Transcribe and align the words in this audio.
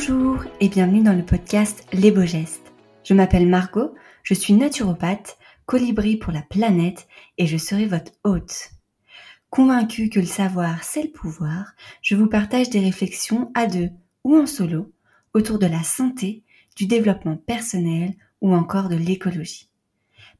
Bonjour 0.00 0.44
et 0.60 0.70
bienvenue 0.70 1.02
dans 1.02 1.12
le 1.12 1.26
podcast 1.26 1.84
Les 1.92 2.10
Beaux 2.10 2.24
Gestes. 2.24 2.72
Je 3.04 3.12
m'appelle 3.12 3.46
Margot, 3.46 3.94
je 4.22 4.32
suis 4.32 4.54
naturopathe, 4.54 5.36
colibri 5.66 6.16
pour 6.16 6.32
la 6.32 6.40
planète 6.40 7.06
et 7.36 7.46
je 7.46 7.58
serai 7.58 7.84
votre 7.84 8.12
hôte. 8.24 8.70
Convaincue 9.50 10.08
que 10.08 10.18
le 10.18 10.24
savoir 10.24 10.84
c'est 10.84 11.02
le 11.02 11.10
pouvoir, 11.10 11.74
je 12.00 12.14
vous 12.14 12.28
partage 12.28 12.70
des 12.70 12.80
réflexions 12.80 13.50
à 13.52 13.66
deux 13.66 13.90
ou 14.24 14.38
en 14.38 14.46
solo 14.46 14.90
autour 15.34 15.58
de 15.58 15.66
la 15.66 15.82
santé, 15.82 16.44
du 16.76 16.86
développement 16.86 17.36
personnel 17.36 18.14
ou 18.40 18.54
encore 18.54 18.88
de 18.88 18.96
l'écologie. 18.96 19.68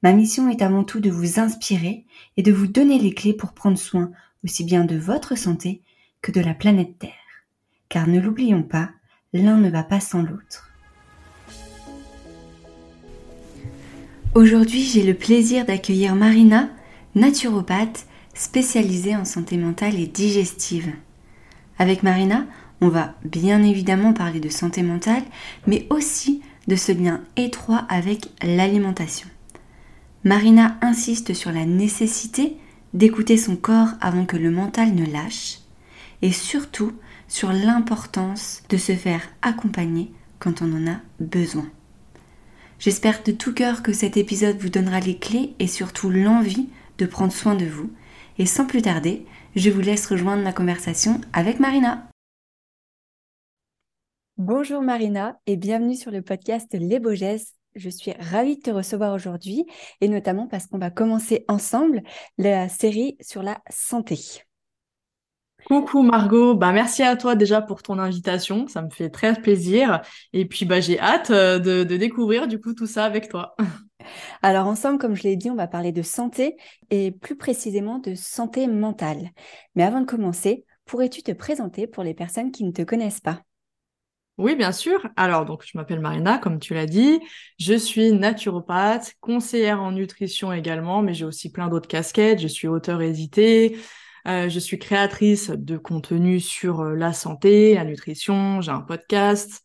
Ma 0.03 0.15
mission 0.15 0.49
est 0.49 0.63
avant 0.63 0.85
tout 0.85 1.01
de 1.01 1.11
vous 1.11 1.39
inspirer 1.39 2.07
et 2.39 2.43
de 2.43 2.53
vous 2.53 2.67
donner 2.67 2.99
les 2.99 3.13
clés 3.13 3.35
pour 3.35 3.53
prendre 3.53 3.79
soin 3.79 4.11
aussi 4.43 4.65
bien 4.65 4.87
de 4.87 4.97
votre 4.97 5.37
santé 5.37 5.83
que 6.23 6.33
de 6.33 6.41
la 6.41 6.55
planète 6.55 6.99
Terre. 6.99 7.13
Car 7.91 8.07
ne 8.07 8.21
l'oublions 8.21 8.63
pas, 8.63 8.93
l'un 9.33 9.59
ne 9.59 9.71
va 9.71 9.83
pas 9.83 10.01
sans 10.01 10.23
l'autre. 10.23 10.69
Aujourd'hui, 14.35 14.83
j'ai 14.83 15.03
le 15.03 15.15
plaisir 15.15 15.65
d'accueillir 15.65 16.15
Marina, 16.15 16.69
naturopathe 17.15 18.07
spécialisée 18.35 19.17
en 19.17 19.25
santé 19.25 19.57
mentale 19.57 19.99
et 19.99 20.07
digestive. 20.07 20.93
Avec 21.79 22.03
Marina, 22.03 22.47
on 22.81 22.89
va 22.89 23.15
bien 23.25 23.63
évidemment 23.63 24.13
parler 24.13 24.41
de 24.41 24.49
santé 24.49 24.83
mentale, 24.83 25.23
mais 25.67 25.87
aussi 25.91 26.43
de 26.67 26.77
ce 26.77 26.93
lien 26.93 27.23
étroit 27.37 27.85
avec 27.89 28.31
l'alimentation. 28.43 29.29
Marina 30.25 30.77
insiste 30.83 31.35
sur 31.35 31.53
la 31.53 31.67
nécessité 31.67 32.57
d'écouter 32.95 33.37
son 33.37 33.57
corps 33.57 33.91
avant 34.01 34.27
que 34.27 34.37
le 34.37 34.51
mental 34.51 34.95
ne 34.95 35.07
lâche, 35.07 35.59
et 36.23 36.33
surtout 36.33 36.93
sur 37.31 37.53
l'importance 37.53 38.63
de 38.69 38.77
se 38.77 38.93
faire 38.93 39.23
accompagner 39.41 40.13
quand 40.41 40.61
on 40.61 40.73
en 40.73 40.91
a 40.91 41.01
besoin. 41.21 41.71
J'espère 42.81 43.23
de 43.23 43.33
tout 43.33 43.55
cœur 43.55 43.83
que 43.83 43.93
cet 43.93 44.17
épisode 44.17 44.59
vous 44.59 44.69
donnera 44.69 45.01
les 45.01 45.17
clés 45.17 45.55
et 45.59 45.67
surtout 45.67 46.11
l'envie 46.11 46.69
de 46.99 47.07
prendre 47.07 47.33
soin 47.33 47.55
de 47.55 47.67
vous. 47.67 47.91
Et 48.39 48.47
sans 48.47 48.67
plus 48.67 48.83
tarder, 48.83 49.25
je 49.55 49.71
vous 49.71 49.81
laisse 49.81 50.07
rejoindre 50.07 50.43
ma 50.43 50.53
conversation 50.53 51.21
avec 51.33 51.61
Marina. 51.61 52.09
Bonjour 54.37 54.83
Marina 54.83 55.39
et 55.47 55.57
bienvenue 55.57 55.97
sur 55.97 56.11
le 56.11 56.23
podcast 56.23 56.69
Les 56.73 56.99
Beaux. 56.99 57.15
Je 57.15 57.91
suis 57.91 58.13
ravie 58.19 58.57
de 58.57 58.63
te 58.63 58.71
recevoir 58.71 59.15
aujourd'hui 59.15 59.67
et 60.01 60.09
notamment 60.09 60.49
parce 60.49 60.67
qu'on 60.67 60.79
va 60.79 60.91
commencer 60.91 61.45
ensemble 61.47 62.03
la 62.39 62.69
série 62.69 63.17
sur 63.21 63.43
la 63.43 63.61
santé. 63.71 64.19
Coucou 65.67 66.03
Margot, 66.03 66.55
bah 66.55 66.73
merci 66.73 67.03
à 67.03 67.17
toi 67.17 67.35
déjà 67.37 67.61
pour 67.63 67.83
ton 67.83 67.99
invitation, 67.99 68.67
ça 68.67 68.83
me 68.83 68.91
fait 68.91 69.09
très 69.09 69.35
plaisir 69.35 70.01
et 70.33 70.45
puis 70.47 70.65
bah 70.65 70.81
j'ai 70.81 70.99
hâte 70.99 71.31
euh, 71.31 71.59
de, 71.59 71.85
de 71.85 71.97
découvrir 71.97 72.49
du 72.49 72.61
coup 72.61 72.75
tout 72.75 72.87
ça 72.87 73.05
avec 73.05 73.29
toi. 73.29 73.55
Alors 74.43 74.67
ensemble, 74.67 74.99
comme 74.99 75.15
je 75.15 75.23
l'ai 75.23 75.37
dit, 75.37 75.51
on 75.51 75.55
va 75.55 75.67
parler 75.67 75.93
de 75.93 76.03
santé 76.03 76.57
et 76.91 77.13
plus 77.13 77.37
précisément 77.37 77.99
de 77.99 78.15
santé 78.15 78.67
mentale. 78.67 79.31
Mais 79.75 79.85
avant 79.85 80.01
de 80.01 80.07
commencer, 80.07 80.65
pourrais-tu 80.87 81.23
te 81.23 81.33
présenter 81.33 81.87
pour 81.87 82.03
les 82.03 82.15
personnes 82.15 82.51
qui 82.51 82.65
ne 82.65 82.73
te 82.73 82.83
connaissent 82.83 83.21
pas? 83.21 83.43
Oui, 84.39 84.57
bien 84.57 84.73
sûr. 84.73 85.07
Alors, 85.17 85.45
donc, 85.45 85.65
je 85.67 85.77
m'appelle 85.77 86.01
Marina, 86.01 86.39
comme 86.39 86.59
tu 86.59 86.73
l'as 86.73 86.87
dit. 86.87 87.21
Je 87.59 87.75
suis 87.75 88.13
naturopathe, 88.13 89.13
conseillère 89.21 89.83
en 89.83 89.93
nutrition 89.93 90.51
également, 90.51 91.03
mais 91.03 91.13
j'ai 91.13 91.27
aussi 91.27 91.53
plein 91.53 91.69
d'autres 91.69 91.89
casquettes. 91.89 92.41
Je 92.41 92.49
suis 92.49 92.67
auteur 92.67 93.03
édité. 93.03 93.77
Euh, 94.27 94.49
je 94.49 94.59
suis 94.59 94.79
créatrice 94.79 95.51
de 95.51 95.77
contenu 95.77 96.41
sur 96.41 96.81
euh, 96.81 96.95
la 96.95 97.13
santé, 97.13 97.75
la 97.75 97.85
nutrition. 97.85 98.61
J'ai 98.61 98.71
un 98.71 98.81
podcast. 98.81 99.63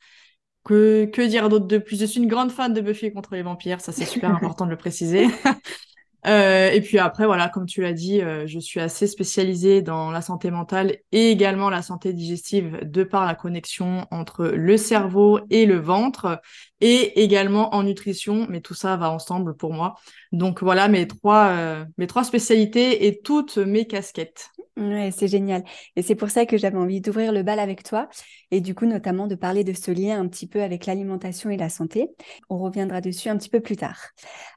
Que, 0.63 1.05
que 1.05 1.21
dire 1.21 1.47
d'autre 1.49 1.67
de 1.67 1.77
plus? 1.77 1.99
Je 1.99 2.05
suis 2.05 2.19
une 2.19 2.27
grande 2.27 2.51
fan 2.51 2.73
de 2.73 2.81
Buffy 2.81 3.13
contre 3.13 3.35
les 3.35 3.43
vampires. 3.43 3.81
Ça, 3.81 3.91
c'est 3.91 4.05
super 4.05 4.31
important 4.35 4.65
de 4.65 4.71
le 4.71 4.77
préciser. 4.77 5.27
Euh, 6.25 6.71
et 6.71 6.81
puis 6.81 6.97
après, 6.97 7.25
voilà, 7.25 7.49
comme 7.49 7.65
tu 7.65 7.81
l'as 7.81 7.93
dit, 7.93 8.21
euh, 8.21 8.47
je 8.47 8.59
suis 8.59 8.79
assez 8.79 9.05
spécialisée 9.05 9.81
dans 9.81 10.09
la 10.09 10.21
santé 10.21 10.49
mentale 10.49 10.97
et 11.11 11.29
également 11.29 11.69
la 11.69 11.83
santé 11.83 12.13
digestive 12.13 12.79
de 12.81 13.03
par 13.03 13.25
la 13.25 13.35
connexion 13.35 14.07
entre 14.09 14.47
le 14.47 14.77
cerveau 14.77 15.39
et 15.51 15.65
le 15.65 15.77
ventre 15.77 16.41
et 16.81 17.23
également 17.23 17.73
en 17.73 17.83
nutrition, 17.83 18.47
mais 18.49 18.61
tout 18.61 18.73
ça 18.73 18.97
va 18.97 19.11
ensemble 19.11 19.55
pour 19.55 19.73
moi. 19.73 19.95
Donc 20.31 20.61
voilà 20.61 20.87
mes 20.87 21.07
trois, 21.07 21.47
euh, 21.47 21.85
mes 21.97 22.07
trois 22.07 22.23
spécialités 22.23 23.07
et 23.07 23.21
toutes 23.21 23.57
mes 23.57 23.87
casquettes. 23.87 24.49
Ouais, 24.77 25.09
c'est 25.11 25.29
génial. 25.29 25.63
Et 25.95 26.01
c'est 26.01 26.15
pour 26.15 26.29
ça 26.29 26.45
que 26.45 26.57
j'avais 26.57 26.77
envie 26.77 26.99
d'ouvrir 26.99 27.31
le 27.31 27.43
bal 27.43 27.59
avec 27.59 27.83
toi 27.83 28.09
et 28.51 28.59
du 28.59 28.75
coup 28.75 28.85
notamment 28.85 29.25
de 29.27 29.35
parler 29.35 29.63
de 29.63 29.71
ce 29.71 29.91
lien 29.91 30.19
un 30.19 30.27
petit 30.27 30.47
peu 30.47 30.61
avec 30.61 30.85
l'alimentation 30.85 31.49
et 31.49 31.57
la 31.57 31.69
santé. 31.69 32.09
On 32.49 32.57
reviendra 32.57 32.99
dessus 32.99 33.29
un 33.29 33.37
petit 33.37 33.49
peu 33.49 33.61
plus 33.61 33.77
tard. 33.77 33.99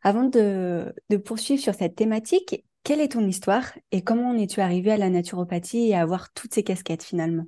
Avant 0.03 0.25
de, 0.25 0.93
de 1.09 1.17
poursuivre 1.17 1.63
sur 1.63 1.75
cette 1.75 1.95
thématique, 1.95 2.65
quelle 2.83 3.01
est 3.01 3.13
ton 3.13 3.27
histoire 3.27 3.65
et 3.93 4.03
comment 4.03 4.31
en 4.31 4.39
es-tu 4.39 4.61
arrivé 4.61 4.91
à 4.91 4.97
la 4.97 5.11
naturopathie 5.11 5.91
et 5.91 5.95
à 5.95 6.03
avoir 6.03 6.33
toutes 6.33 6.55
ces 6.55 6.65
casquettes 6.65 7.05
finalement? 7.05 7.45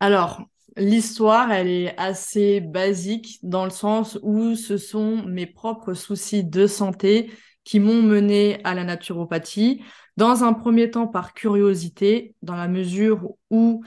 Alors, 0.00 0.42
l'histoire, 0.76 1.50
elle 1.52 1.68
est 1.68 1.98
assez 1.98 2.60
basique 2.60 3.38
dans 3.42 3.64
le 3.64 3.70
sens 3.70 4.18
où 4.22 4.54
ce 4.54 4.76
sont 4.76 5.24
mes 5.24 5.46
propres 5.46 5.94
soucis 5.94 6.44
de 6.44 6.66
santé 6.66 7.30
qui 7.64 7.80
m'ont 7.80 8.02
mené 8.02 8.60
à 8.64 8.74
la 8.74 8.84
naturopathie. 8.84 9.82
Dans 10.16 10.44
un 10.44 10.52
premier 10.52 10.90
temps, 10.90 11.06
par 11.06 11.34
curiosité, 11.34 12.34
dans 12.42 12.56
la 12.56 12.68
mesure 12.68 13.34
où, 13.50 13.84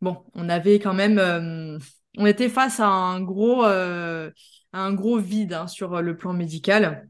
bon, 0.00 0.24
on 0.34 0.48
avait 0.48 0.78
quand 0.78 0.94
même, 0.94 1.18
euh, 1.18 1.78
on 2.18 2.26
était 2.26 2.48
face 2.48 2.80
à 2.80 2.88
un 2.88 3.20
gros, 3.20 3.64
euh, 3.64 4.30
un 4.72 4.92
gros 4.92 5.18
vide 5.18 5.54
hein, 5.54 5.66
sur 5.68 6.02
le 6.02 6.16
plan 6.16 6.32
médical 6.32 7.08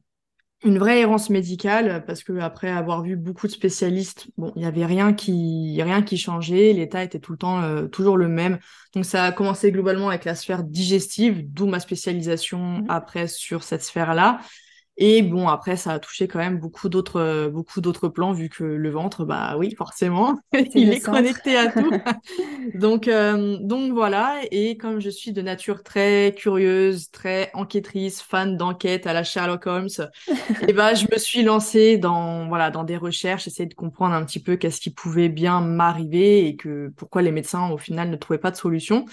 une 0.64 0.78
vraie 0.78 1.00
errance 1.00 1.30
médicale 1.30 2.04
parce 2.06 2.24
que 2.24 2.38
après 2.38 2.70
avoir 2.70 3.02
vu 3.02 3.16
beaucoup 3.16 3.46
de 3.46 3.52
spécialistes, 3.52 4.28
bon, 4.38 4.52
il 4.56 4.62
y 4.62 4.64
avait 4.64 4.86
rien 4.86 5.12
qui 5.12 5.80
rien 5.82 6.02
qui 6.02 6.16
changeait, 6.16 6.72
l'état 6.72 7.04
était 7.04 7.18
tout 7.18 7.32
le 7.32 7.38
temps 7.38 7.62
euh, 7.62 7.86
toujours 7.86 8.16
le 8.16 8.28
même. 8.28 8.58
Donc 8.94 9.04
ça 9.04 9.24
a 9.24 9.32
commencé 9.32 9.70
globalement 9.70 10.08
avec 10.08 10.24
la 10.24 10.34
sphère 10.34 10.64
digestive, 10.64 11.52
d'où 11.52 11.66
ma 11.66 11.80
spécialisation 11.80 12.58
mmh. 12.58 12.86
après 12.88 13.26
sur 13.28 13.62
cette 13.62 13.82
sphère-là. 13.82 14.40
Et 14.96 15.22
bon, 15.22 15.48
après, 15.48 15.76
ça 15.76 15.92
a 15.92 15.98
touché 15.98 16.28
quand 16.28 16.38
même 16.38 16.58
beaucoup 16.58 16.88
d'autres, 16.88 17.20
euh, 17.20 17.50
beaucoup 17.50 17.80
d'autres 17.80 18.08
plans, 18.08 18.32
vu 18.32 18.48
que 18.48 18.62
le 18.62 18.90
ventre, 18.90 19.24
bah 19.24 19.56
oui, 19.58 19.74
forcément, 19.74 20.38
il 20.74 20.92
est 20.92 21.00
connecté 21.00 21.56
à 21.56 21.72
tout. 21.72 21.90
donc, 22.74 23.08
euh, 23.08 23.58
donc 23.60 23.92
voilà. 23.92 24.40
Et 24.52 24.76
comme 24.76 25.00
je 25.00 25.10
suis 25.10 25.32
de 25.32 25.42
nature 25.42 25.82
très 25.82 26.32
curieuse, 26.36 27.10
très 27.10 27.50
enquêtrice, 27.54 28.22
fan 28.22 28.56
d'enquête 28.56 29.08
à 29.08 29.12
la 29.12 29.24
Sherlock 29.24 29.66
Holmes, 29.66 29.88
et 30.68 30.72
bah, 30.72 30.94
je 30.94 31.06
me 31.10 31.18
suis 31.18 31.42
lancée 31.42 31.98
dans, 31.98 32.46
voilà, 32.46 32.70
dans 32.70 32.84
des 32.84 32.96
recherches, 32.96 33.48
essayer 33.48 33.68
de 33.68 33.74
comprendre 33.74 34.14
un 34.14 34.24
petit 34.24 34.40
peu 34.40 34.54
qu'est-ce 34.56 34.80
qui 34.80 34.90
pouvait 34.90 35.28
bien 35.28 35.60
m'arriver 35.60 36.46
et 36.46 36.54
que 36.54 36.92
pourquoi 36.96 37.22
les 37.22 37.32
médecins, 37.32 37.68
au 37.70 37.78
final, 37.78 38.10
ne 38.10 38.16
trouvaient 38.16 38.38
pas 38.38 38.52
de 38.52 38.56
solution. 38.56 39.06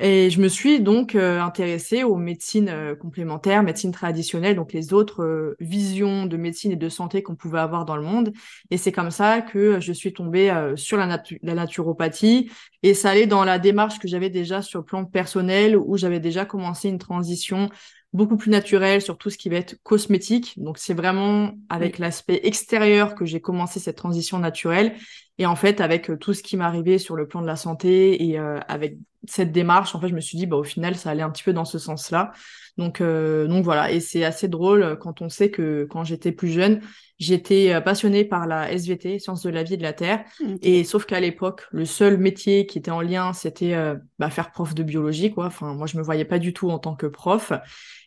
Et 0.00 0.30
je 0.30 0.40
me 0.40 0.46
suis 0.46 0.80
donc 0.80 1.16
euh, 1.16 1.40
intéressée 1.40 2.04
aux 2.04 2.14
médecines 2.14 2.68
euh, 2.68 2.94
complémentaires, 2.94 3.64
médecines 3.64 3.90
traditionnelles, 3.90 4.54
donc 4.54 4.72
les 4.72 4.92
autres 4.92 5.24
euh, 5.24 5.56
visions 5.58 6.26
de 6.26 6.36
médecine 6.36 6.70
et 6.70 6.76
de 6.76 6.88
santé 6.88 7.24
qu'on 7.24 7.34
pouvait 7.34 7.58
avoir 7.58 7.84
dans 7.84 7.96
le 7.96 8.04
monde. 8.04 8.32
Et 8.70 8.76
c'est 8.76 8.92
comme 8.92 9.10
ça 9.10 9.42
que 9.42 9.80
je 9.80 9.92
suis 9.92 10.12
tombée 10.12 10.54
sur 10.76 10.96
la, 10.98 11.20
la, 11.42 11.54
naturopathie. 11.54 12.48
Et 12.84 12.94
ça 12.94 13.10
allait 13.10 13.26
dans 13.26 13.44
la 13.44 13.58
démarche 13.58 13.98
que 13.98 14.06
j'avais 14.06 14.30
déjà 14.30 14.62
sur 14.62 14.78
le 14.78 14.84
plan 14.84 15.04
personnel, 15.04 15.76
où 15.76 15.96
j'avais 15.96 16.20
déjà 16.20 16.44
commencé 16.44 16.88
une 16.88 16.98
transition 16.98 17.68
beaucoup 18.12 18.36
plus 18.36 18.50
naturelle 18.50 19.02
sur 19.02 19.18
tout 19.18 19.30
ce 19.30 19.36
qui 19.36 19.48
va 19.48 19.56
être 19.56 19.82
cosmétique. 19.82 20.54
Donc 20.58 20.78
c'est 20.78 20.94
vraiment 20.94 21.52
avec 21.68 21.98
l'aspect 21.98 22.40
extérieur 22.44 23.14
que 23.14 23.24
j'ai 23.24 23.40
commencé 23.40 23.80
cette 23.80 23.96
transition 23.96 24.38
naturelle. 24.38 24.94
Et 25.38 25.46
en 25.46 25.56
fait, 25.56 25.80
avec 25.80 26.10
tout 26.20 26.34
ce 26.34 26.42
qui 26.42 26.56
m'arrivait 26.56 26.98
sur 26.98 27.16
le 27.16 27.28
plan 27.28 27.40
de 27.40 27.46
la 27.46 27.56
santé 27.56 28.24
et 28.24 28.38
avec 28.38 28.98
cette 29.26 29.52
démarche, 29.52 29.94
en 29.94 30.00
fait, 30.00 30.08
je 30.08 30.14
me 30.14 30.20
suis 30.20 30.38
dit, 30.38 30.46
bah, 30.46 30.56
au 30.56 30.64
final, 30.64 30.96
ça 30.96 31.10
allait 31.10 31.22
un 31.22 31.30
petit 31.30 31.42
peu 31.42 31.52
dans 31.52 31.64
ce 31.64 31.78
sens-là. 31.78 32.32
Donc, 32.76 33.00
euh, 33.00 33.46
donc 33.48 33.64
voilà. 33.64 33.90
Et 33.90 34.00
c'est 34.00 34.24
assez 34.24 34.48
drôle 34.48 34.82
euh, 34.82 34.96
quand 34.96 35.20
on 35.20 35.28
sait 35.28 35.50
que 35.50 35.86
quand 35.90 36.04
j'étais 36.04 36.30
plus 36.30 36.48
jeune, 36.48 36.80
j'étais 37.18 37.74
euh, 37.74 37.80
passionnée 37.80 38.24
par 38.24 38.46
la 38.46 38.70
SVT, 38.72 39.18
sciences 39.18 39.42
de 39.42 39.50
la 39.50 39.64
vie 39.64 39.74
et 39.74 39.76
de 39.76 39.82
la 39.82 39.92
terre. 39.92 40.24
Et 40.62 40.84
sauf 40.84 41.04
qu'à 41.04 41.18
l'époque, 41.18 41.66
le 41.72 41.84
seul 41.84 42.18
métier 42.18 42.66
qui 42.66 42.78
était 42.78 42.92
en 42.92 43.00
lien, 43.00 43.32
c'était 43.32 43.76
bah, 44.18 44.30
faire 44.30 44.52
prof 44.52 44.74
de 44.74 44.82
biologie, 44.84 45.32
quoi. 45.32 45.46
Enfin, 45.46 45.74
moi, 45.74 45.86
je 45.86 45.98
me 45.98 46.02
voyais 46.02 46.24
pas 46.24 46.38
du 46.38 46.52
tout 46.52 46.70
en 46.70 46.78
tant 46.78 46.94
que 46.94 47.06
prof. 47.06 47.52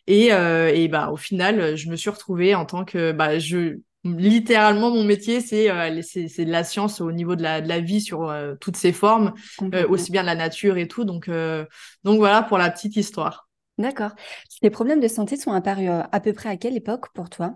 Et, 0.06 0.28
et 0.28 0.88
bah, 0.88 1.10
au 1.10 1.16
final, 1.16 1.76
je 1.76 1.90
me 1.90 1.96
suis 1.96 2.10
retrouvée 2.10 2.54
en 2.54 2.64
tant 2.64 2.84
que, 2.84 3.12
bah, 3.12 3.38
je, 3.38 3.76
littéralement 4.04 4.90
mon 4.90 5.04
métier 5.04 5.40
c'est 5.40 5.70
euh, 5.70 6.00
c'est 6.02 6.44
de 6.44 6.50
la 6.50 6.64
science 6.64 7.00
au 7.00 7.12
niveau 7.12 7.36
de 7.36 7.42
la, 7.42 7.60
de 7.60 7.68
la 7.68 7.80
vie 7.80 8.00
sur 8.00 8.28
euh, 8.28 8.54
toutes 8.60 8.76
ses 8.76 8.92
formes 8.92 9.32
euh, 9.74 9.86
aussi 9.88 10.10
bien 10.10 10.22
de 10.22 10.26
la 10.26 10.34
nature 10.34 10.76
et 10.76 10.88
tout. 10.88 11.04
Donc 11.04 11.30
donc 12.04 12.18
voilà 12.18 12.42
pour 12.42 12.58
la 12.58 12.70
petite 12.70 12.96
histoire. 12.96 13.48
D'accord. 13.78 14.12
Les 14.60 14.70
problèmes 14.70 15.00
de 15.00 15.08
santé 15.08 15.36
sont 15.36 15.52
apparus 15.52 15.90
à 15.90 16.20
peu 16.20 16.32
près 16.32 16.48
à 16.48 16.56
quelle 16.56 16.76
époque 16.76 17.12
pour 17.14 17.30
toi? 17.30 17.54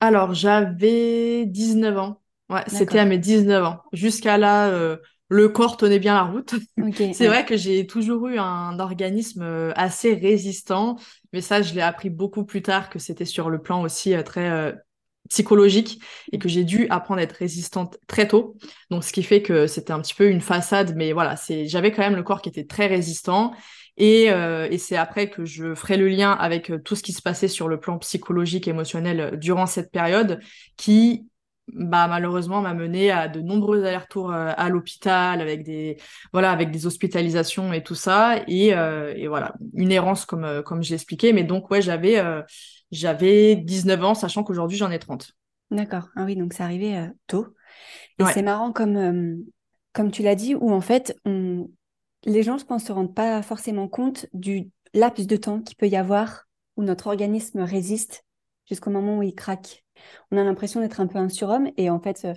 Alors 0.00 0.34
j'avais 0.34 1.46
19 1.46 1.96
ans. 1.96 2.20
Ouais 2.50 2.62
c'était 2.66 2.98
à 2.98 3.04
mes 3.04 3.18
19 3.18 3.64
ans. 3.64 3.82
Jusqu'à 3.92 4.38
là 4.38 4.98
le 5.28 5.48
corps 5.48 5.76
tenait 5.76 5.98
bien 5.98 6.14
la 6.14 6.22
route. 6.22 6.54
c'est 7.12 7.26
vrai 7.26 7.44
que 7.44 7.56
j'ai 7.56 7.86
toujours 7.86 8.28
eu 8.28 8.38
un 8.38 8.78
organisme 8.78 9.72
assez 9.74 10.14
résistant, 10.14 10.96
mais 11.32 11.40
ça, 11.40 11.62
je 11.62 11.74
l'ai 11.74 11.80
appris 11.80 12.10
beaucoup 12.10 12.44
plus 12.44 12.62
tard 12.62 12.90
que 12.90 13.00
c'était 13.00 13.24
sur 13.24 13.50
le 13.50 13.60
plan 13.60 13.82
aussi 13.82 14.14
très 14.24 14.72
psychologique 15.28 16.00
et 16.32 16.38
que 16.38 16.48
j'ai 16.48 16.64
dû 16.64 16.86
apprendre 16.90 17.20
à 17.20 17.22
être 17.22 17.32
résistante 17.32 17.98
très 18.06 18.28
tôt. 18.28 18.56
Donc, 18.90 19.04
ce 19.04 19.12
qui 19.12 19.22
fait 19.22 19.42
que 19.42 19.66
c'était 19.66 19.92
un 19.92 20.00
petit 20.00 20.14
peu 20.14 20.28
une 20.28 20.40
façade, 20.40 20.94
mais 20.96 21.12
voilà, 21.12 21.36
c'est, 21.36 21.66
j'avais 21.66 21.92
quand 21.92 22.02
même 22.02 22.16
le 22.16 22.22
corps 22.22 22.42
qui 22.42 22.48
était 22.48 22.64
très 22.64 22.86
résistant. 22.86 23.52
Et, 23.98 24.24
et 24.24 24.78
c'est 24.78 24.96
après 24.96 25.30
que 25.30 25.46
je 25.46 25.74
ferai 25.74 25.96
le 25.96 26.06
lien 26.08 26.32
avec 26.32 26.70
tout 26.84 26.94
ce 26.94 27.02
qui 27.02 27.12
se 27.12 27.22
passait 27.22 27.48
sur 27.48 27.66
le 27.66 27.80
plan 27.80 27.98
psychologique, 27.98 28.68
émotionnel 28.68 29.38
durant 29.38 29.64
cette 29.64 29.90
période, 29.90 30.38
qui 30.76 31.26
bah 31.72 32.06
malheureusement 32.06 32.60
m'a 32.60 32.74
mené 32.74 33.10
à 33.10 33.26
de 33.28 33.40
nombreux 33.40 33.84
allers-retours 33.84 34.32
euh, 34.32 34.52
à 34.56 34.68
l'hôpital 34.68 35.40
avec 35.40 35.64
des 35.64 35.96
voilà 36.32 36.52
avec 36.52 36.70
des 36.70 36.86
hospitalisations 36.86 37.72
et 37.72 37.82
tout 37.82 37.96
ça 37.96 38.36
et, 38.46 38.72
euh, 38.74 39.14
voilà 39.28 39.54
une 39.74 39.90
errance 39.90 40.26
comme 40.26 40.44
euh, 40.44 40.62
comme 40.62 40.82
j'ai 40.82 40.94
expliqué 40.94 41.32
mais 41.32 41.42
donc 41.42 41.68
ouais 41.70 41.82
j'avais 41.82 42.22
j'avais 42.90 43.56
19 43.56 44.04
ans 44.04 44.14
sachant 44.14 44.42
qu'aujourd'hui 44.44 44.76
j'en 44.76 44.90
ai 44.90 44.98
30 44.98 45.32
d'accord 45.70 46.08
ah 46.16 46.24
oui 46.24 46.36
donc 46.36 46.52
c'est 46.52 46.62
arrivé 46.62 47.08
tôt 47.26 47.48
et 48.18 48.24
c'est 48.32 48.42
marrant 48.42 48.72
comme 48.72 49.44
comme 49.92 50.10
tu 50.10 50.22
l'as 50.22 50.34
dit 50.34 50.54
où 50.54 50.70
en 50.70 50.80
fait 50.80 51.18
on... 51.24 51.68
les 52.24 52.42
gens 52.42 52.58
je 52.58 52.64
pense 52.64 52.84
se 52.84 52.92
rendent 52.92 53.14
pas 53.14 53.42
forcément 53.42 53.88
compte 53.88 54.26
du 54.32 54.70
laps 54.94 55.26
de 55.26 55.36
temps 55.36 55.60
qu'il 55.60 55.76
peut 55.76 55.88
y 55.88 55.96
avoir 55.96 56.44
où 56.76 56.82
notre 56.82 57.08
organisme 57.08 57.60
résiste 57.60 58.24
jusqu'au 58.68 58.90
moment 58.90 59.18
où 59.18 59.22
il 59.22 59.34
craque 59.34 59.84
on 60.30 60.36
a 60.36 60.44
l'impression 60.44 60.80
d'être 60.80 61.00
un 61.00 61.06
peu 61.06 61.18
un 61.18 61.28
surhomme. 61.28 61.70
Et 61.76 61.90
en 61.90 62.00
fait, 62.00 62.24
euh, 62.24 62.34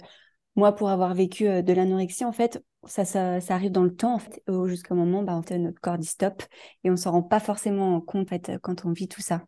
moi, 0.55 0.75
pour 0.75 0.89
avoir 0.89 1.13
vécu 1.13 1.47
euh, 1.47 1.61
de 1.61 1.73
l'anorexie, 1.73 2.25
en 2.25 2.31
fait, 2.31 2.63
ça, 2.85 3.05
ça, 3.05 3.39
arrive 3.49 3.71
dans 3.71 3.83
le 3.83 3.95
temps, 3.95 4.15
en 4.15 4.19
fait, 4.19 4.41
jusqu'au 4.65 4.95
moment, 4.95 5.23
bah, 5.23 5.39
fait, 5.45 5.57
notre 5.57 5.79
corps 5.81 5.97
dit 5.97 6.07
stop 6.07 6.43
et 6.83 6.91
on 6.91 6.95
s'en 6.95 7.11
rend 7.11 7.23
pas 7.23 7.39
forcément 7.39 7.99
compte 8.01 8.29
fait, 8.29 8.51
quand 8.61 8.85
on 8.85 8.91
vit 8.91 9.07
tout 9.07 9.21
ça. 9.21 9.43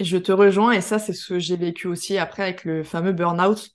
Je 0.00 0.16
te 0.16 0.32
rejoins 0.32 0.72
et 0.72 0.80
ça, 0.80 0.98
c'est 0.98 1.12
ce 1.12 1.28
que 1.34 1.38
j'ai 1.38 1.56
vécu 1.56 1.86
aussi 1.86 2.18
après 2.18 2.42
avec 2.42 2.64
le 2.64 2.82
fameux 2.82 3.12
burn-out. 3.12 3.70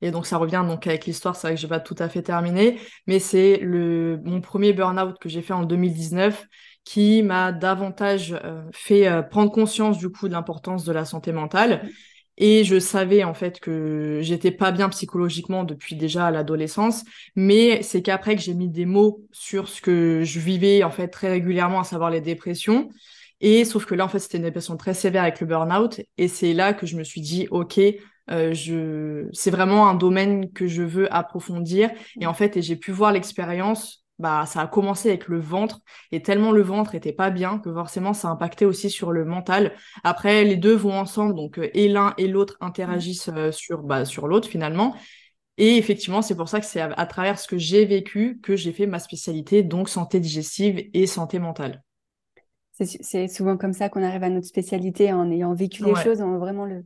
Et 0.00 0.10
donc, 0.10 0.26
ça 0.26 0.36
revient 0.38 0.64
donc 0.66 0.86
avec 0.86 1.06
l'histoire, 1.06 1.36
c'est 1.36 1.46
vrai 1.46 1.54
que 1.54 1.60
je 1.60 1.66
vais 1.66 1.76
pas 1.76 1.80
tout 1.80 1.94
à 1.98 2.08
fait 2.08 2.22
terminer, 2.22 2.78
mais 3.06 3.18
c'est 3.18 3.58
le 3.58 4.20
mon 4.24 4.40
premier 4.40 4.72
burn-out 4.72 5.18
que 5.18 5.28
j'ai 5.28 5.40
fait 5.42 5.54
en 5.54 5.64
2019 5.64 6.46
qui 6.84 7.22
m'a 7.22 7.52
davantage 7.52 8.36
euh, 8.44 8.62
fait 8.72 9.08
prendre 9.30 9.50
conscience 9.50 9.96
du 9.98 10.10
coup 10.10 10.28
de 10.28 10.34
l'importance 10.34 10.84
de 10.84 10.92
la 10.92 11.04
santé 11.04 11.32
mentale. 11.32 11.88
Et 12.36 12.64
je 12.64 12.80
savais 12.80 13.22
en 13.22 13.34
fait 13.34 13.60
que 13.60 14.18
j'étais 14.20 14.50
pas 14.50 14.72
bien 14.72 14.88
psychologiquement 14.88 15.62
depuis 15.62 15.94
déjà 15.94 16.30
l'adolescence, 16.32 17.04
mais 17.36 17.82
c'est 17.82 18.02
qu'après 18.02 18.34
que 18.34 18.42
j'ai 18.42 18.54
mis 18.54 18.68
des 18.68 18.86
mots 18.86 19.20
sur 19.30 19.68
ce 19.68 19.80
que 19.80 20.22
je 20.24 20.40
vivais 20.40 20.82
en 20.82 20.90
fait 20.90 21.08
très 21.08 21.30
régulièrement, 21.30 21.80
à 21.80 21.84
savoir 21.84 22.10
les 22.10 22.20
dépressions. 22.20 22.88
Et 23.40 23.64
sauf 23.64 23.84
que 23.86 23.94
là 23.94 24.04
en 24.04 24.08
fait 24.08 24.18
c'était 24.18 24.38
une 24.38 24.44
dépression 24.44 24.76
très 24.76 24.94
sévère 24.94 25.22
avec 25.22 25.40
le 25.40 25.46
burn-out, 25.46 26.00
et 26.18 26.28
c'est 26.28 26.52
là 26.54 26.72
que 26.72 26.86
je 26.86 26.96
me 26.96 27.04
suis 27.04 27.20
dit 27.20 27.46
ok, 27.50 27.80
euh, 28.30 29.28
c'est 29.32 29.50
vraiment 29.50 29.88
un 29.88 29.94
domaine 29.94 30.50
que 30.52 30.66
je 30.66 30.82
veux 30.82 31.12
approfondir. 31.14 31.90
Et 32.20 32.26
en 32.26 32.34
fait, 32.34 32.60
j'ai 32.60 32.76
pu 32.76 32.90
voir 32.90 33.12
l'expérience 33.12 34.04
bah 34.20 34.46
ça 34.46 34.60
a 34.60 34.66
commencé 34.68 35.08
avec 35.08 35.26
le 35.26 35.40
ventre 35.40 35.80
et 36.12 36.22
tellement 36.22 36.52
le 36.52 36.62
ventre 36.62 36.94
était 36.94 37.12
pas 37.12 37.30
bien 37.30 37.58
que 37.58 37.72
forcément 37.72 38.12
ça 38.12 38.28
impactait 38.28 38.64
aussi 38.64 38.88
sur 38.88 39.10
le 39.10 39.24
mental. 39.24 39.74
Après 40.04 40.44
les 40.44 40.56
deux 40.56 40.74
vont 40.74 40.96
ensemble 40.96 41.34
donc 41.34 41.58
euh, 41.58 41.68
et 41.74 41.88
l'un 41.88 42.14
et 42.16 42.28
l'autre 42.28 42.56
interagissent 42.60 43.30
euh, 43.34 43.50
sur 43.50 43.82
bah, 43.82 44.04
sur 44.04 44.28
l'autre 44.28 44.48
finalement. 44.48 44.94
Et 45.56 45.76
effectivement, 45.76 46.22
c'est 46.22 46.36
pour 46.36 46.48
ça 46.48 46.60
que 46.60 46.66
c'est 46.66 46.80
à, 46.80 47.06
travers 47.06 47.38
ce 47.38 47.46
que 47.46 47.58
j'ai 47.58 47.84
vécu 47.84 48.40
que 48.42 48.56
j'ai 48.56 48.72
fait 48.72 48.86
ma 48.86 48.98
spécialité 48.98 49.62
donc 49.62 49.88
santé 49.88 50.18
digestive 50.20 50.84
et 50.92 51.06
santé 51.06 51.38
mentale. 51.38 51.82
C'est 52.76 53.28
souvent 53.28 53.56
comme 53.56 53.72
ça 53.72 53.88
qu'on 53.88 54.02
arrive 54.02 54.24
à 54.24 54.30
notre 54.30 54.48
spécialité 54.48 55.12
en 55.12 55.30
ayant 55.30 55.54
vécu 55.54 55.84
les 55.84 55.94
choses, 55.94 56.20
en 56.20 56.38
vraiment 56.38 56.64
le, 56.66 56.84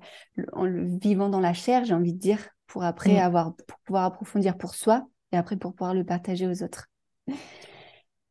en 0.52 0.66
le 0.66 0.84
vivant 0.84 1.30
dans 1.30 1.40
la 1.40 1.54
chair, 1.54 1.86
j'ai 1.86 1.94
envie 1.94 2.12
de 2.12 2.18
dire, 2.18 2.46
pour 2.66 2.84
après 2.84 3.14
mm. 3.14 3.24
avoir 3.24 3.56
pour 3.56 3.78
pouvoir 3.78 4.04
approfondir 4.04 4.58
pour 4.58 4.74
soi 4.74 5.06
et 5.32 5.36
après 5.38 5.56
pour 5.56 5.74
pouvoir 5.74 5.94
le 5.94 6.04
partager 6.04 6.46
aux 6.46 6.62
autres. 6.62 6.88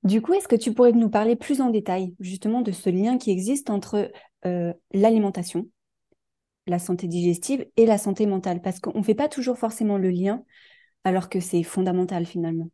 Du 0.04 0.21
coup, 0.21 0.33
est-ce 0.33 0.48
que 0.48 0.56
tu 0.56 0.74
pourrais 0.74 0.92
nous 0.92 1.09
parler 1.09 1.36
plus 1.36 1.59
en 1.59 1.71
détail 1.71 2.15
justement 2.19 2.62
de 2.62 2.71
ce 2.71 2.89
lien 2.92 3.18
qui 3.18 3.31
existe 3.31 3.71
entre 3.71 4.12
euh, 4.45 4.74
l'alimentation, 4.94 5.68
la 6.68 6.77
santé 6.77 7.07
digestive 7.07 7.65
et 7.75 7.88
la 7.88 7.98
santé 7.98 8.27
mentale? 8.27 8.62
Parce 8.62 8.80
qu'on 8.80 9.00
ne 9.00 9.03
fait 9.03 9.15
pas 9.15 9.27
toujours 9.27 9.57
forcément 9.57 9.98
le 9.98 10.10
lien 10.10 10.44
alors 11.03 11.27
que 11.27 11.39
c'est 11.39 11.63
fondamental 11.63 12.25
finalement. 12.25 12.69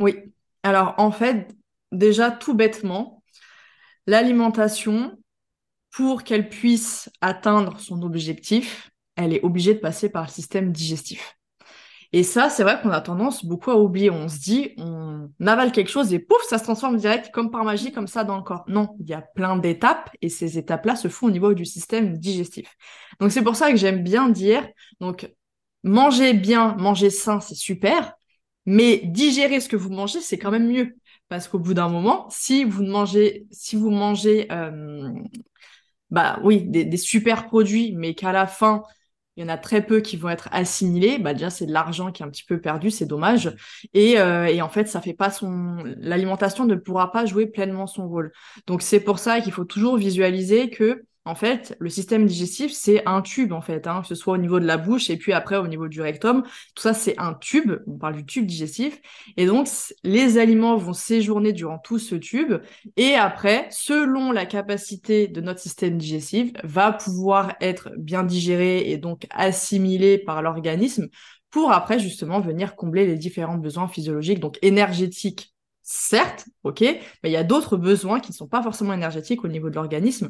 Oui, 0.00 0.14
alors 0.62 0.94
en 0.98 1.10
fait, 1.10 1.48
déjà 1.90 2.30
tout 2.30 2.54
bêtement, 2.54 3.17
l'alimentation, 4.08 5.18
pour 5.90 6.24
qu'elle 6.24 6.48
puisse 6.48 7.10
atteindre 7.20 7.78
son 7.78 8.00
objectif, 8.02 8.90
elle 9.16 9.34
est 9.34 9.44
obligée 9.44 9.74
de 9.74 9.80
passer 9.80 10.08
par 10.08 10.24
le 10.24 10.30
système 10.30 10.72
digestif. 10.72 11.36
Et 12.12 12.22
ça, 12.22 12.48
c'est 12.48 12.62
vrai 12.62 12.80
qu'on 12.80 12.88
a 12.88 13.02
tendance 13.02 13.44
beaucoup 13.44 13.70
à 13.70 13.76
oublier. 13.76 14.08
On 14.08 14.28
se 14.28 14.38
dit, 14.38 14.72
on 14.78 15.28
avale 15.46 15.72
quelque 15.72 15.90
chose 15.90 16.14
et 16.14 16.18
pouf, 16.18 16.42
ça 16.48 16.56
se 16.56 16.64
transforme 16.64 16.96
direct 16.96 17.30
comme 17.32 17.50
par 17.50 17.64
magie, 17.64 17.92
comme 17.92 18.06
ça 18.06 18.24
dans 18.24 18.38
le 18.38 18.42
corps. 18.42 18.64
Non, 18.66 18.96
il 18.98 19.10
y 19.10 19.12
a 19.12 19.20
plein 19.20 19.58
d'étapes 19.58 20.08
et 20.22 20.30
ces 20.30 20.56
étapes-là 20.56 20.96
se 20.96 21.08
font 21.08 21.26
au 21.26 21.30
niveau 21.30 21.52
du 21.52 21.66
système 21.66 22.16
digestif. 22.16 22.76
Donc 23.20 23.30
c'est 23.30 23.42
pour 23.42 23.56
ça 23.56 23.70
que 23.70 23.76
j'aime 23.76 24.02
bien 24.02 24.30
dire, 24.30 24.66
donc 25.00 25.30
manger 25.82 26.32
bien, 26.32 26.76
manger 26.78 27.10
sain, 27.10 27.40
c'est 27.40 27.54
super, 27.54 28.14
mais 28.64 29.02
digérer 29.04 29.60
ce 29.60 29.68
que 29.68 29.76
vous 29.76 29.90
mangez, 29.90 30.22
c'est 30.22 30.38
quand 30.38 30.50
même 30.50 30.66
mieux. 30.66 30.96
Parce 31.28 31.48
qu'au 31.48 31.58
bout 31.58 31.74
d'un 31.74 31.88
moment, 31.88 32.26
si 32.30 32.64
vous 32.64 32.84
mangez, 32.84 33.46
si 33.50 33.76
vous 33.76 33.90
mangez, 33.90 34.50
euh, 34.50 35.12
bah 36.10 36.40
oui, 36.42 36.62
des, 36.62 36.84
des 36.84 36.96
super 36.96 37.46
produits, 37.46 37.92
mais 37.96 38.14
qu'à 38.14 38.32
la 38.32 38.46
fin, 38.46 38.82
il 39.36 39.42
y 39.42 39.44
en 39.44 39.48
a 39.48 39.58
très 39.58 39.86
peu 39.86 40.00
qui 40.00 40.16
vont 40.16 40.30
être 40.30 40.48
assimilés, 40.52 41.18
bah 41.18 41.32
déjà 41.32 41.48
c'est 41.50 41.66
de 41.66 41.72
l'argent 41.72 42.10
qui 42.10 42.22
est 42.22 42.26
un 42.26 42.30
petit 42.30 42.44
peu 42.44 42.60
perdu, 42.60 42.90
c'est 42.90 43.06
dommage. 43.06 43.54
Et, 43.94 44.18
euh, 44.18 44.46
et, 44.46 44.62
en 44.62 44.68
fait, 44.68 44.88
ça 44.88 45.00
fait 45.00 45.14
pas 45.14 45.30
son, 45.30 45.76
l'alimentation 45.98 46.64
ne 46.64 46.74
pourra 46.74 47.12
pas 47.12 47.24
jouer 47.26 47.46
pleinement 47.46 47.86
son 47.86 48.08
rôle. 48.08 48.32
Donc 48.66 48.82
c'est 48.82 49.00
pour 49.00 49.18
ça 49.20 49.40
qu'il 49.40 49.52
faut 49.52 49.64
toujours 49.64 49.96
visualiser 49.96 50.70
que 50.70 51.04
en 51.28 51.34
fait, 51.34 51.76
le 51.78 51.90
système 51.90 52.24
digestif, 52.24 52.72
c'est 52.72 53.06
un 53.06 53.20
tube, 53.20 53.52
en 53.52 53.60
fait, 53.60 53.86
hein, 53.86 54.00
que 54.00 54.08
ce 54.08 54.14
soit 54.14 54.32
au 54.32 54.38
niveau 54.38 54.60
de 54.60 54.64
la 54.64 54.78
bouche 54.78 55.10
et 55.10 55.18
puis 55.18 55.34
après 55.34 55.58
au 55.58 55.66
niveau 55.66 55.86
du 55.86 56.00
rectum. 56.00 56.42
Tout 56.74 56.82
ça, 56.82 56.94
c'est 56.94 57.18
un 57.18 57.34
tube. 57.34 57.70
On 57.86 57.98
parle 57.98 58.16
du 58.16 58.24
tube 58.24 58.46
digestif. 58.46 58.98
Et 59.36 59.44
donc, 59.44 59.68
les 60.04 60.38
aliments 60.38 60.78
vont 60.78 60.94
séjourner 60.94 61.52
durant 61.52 61.78
tout 61.78 61.98
ce 61.98 62.14
tube. 62.14 62.54
Et 62.96 63.14
après, 63.14 63.68
selon 63.70 64.32
la 64.32 64.46
capacité 64.46 65.28
de 65.28 65.42
notre 65.42 65.60
système 65.60 65.98
digestif, 65.98 66.52
va 66.64 66.92
pouvoir 66.92 67.56
être 67.60 67.90
bien 67.98 68.22
digéré 68.24 68.90
et 68.90 68.96
donc 68.96 69.26
assimilé 69.28 70.16
par 70.16 70.40
l'organisme 70.40 71.08
pour 71.50 71.72
après, 71.72 71.98
justement, 71.98 72.40
venir 72.40 72.74
combler 72.74 73.06
les 73.06 73.16
différents 73.16 73.58
besoins 73.58 73.88
physiologiques, 73.88 74.40
donc 74.40 74.58
énergétiques 74.62 75.52
certes, 75.90 76.44
ok, 76.64 76.82
mais 76.82 77.30
il 77.30 77.30
y 77.30 77.36
a 77.36 77.44
d'autres 77.44 77.78
besoins 77.78 78.20
qui 78.20 78.30
ne 78.30 78.36
sont 78.36 78.46
pas 78.46 78.62
forcément 78.62 78.92
énergétiques 78.92 79.42
au 79.42 79.48
niveau 79.48 79.70
de 79.70 79.74
l'organisme. 79.74 80.28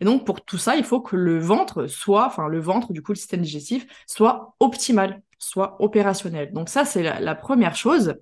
Et 0.00 0.04
donc, 0.04 0.26
pour 0.26 0.44
tout 0.44 0.58
ça, 0.58 0.76
il 0.76 0.84
faut 0.84 1.00
que 1.00 1.16
le 1.16 1.38
ventre 1.38 1.86
soit, 1.86 2.26
enfin, 2.26 2.46
le 2.46 2.60
ventre, 2.60 2.92
du 2.92 3.00
coup, 3.00 3.12
le 3.12 3.16
système 3.16 3.40
digestif, 3.40 3.86
soit 4.06 4.54
optimal, 4.60 5.22
soit 5.38 5.82
opérationnel. 5.82 6.52
Donc, 6.52 6.68
ça, 6.68 6.84
c'est 6.84 7.02
la, 7.02 7.34
première 7.34 7.74
chose. 7.74 8.16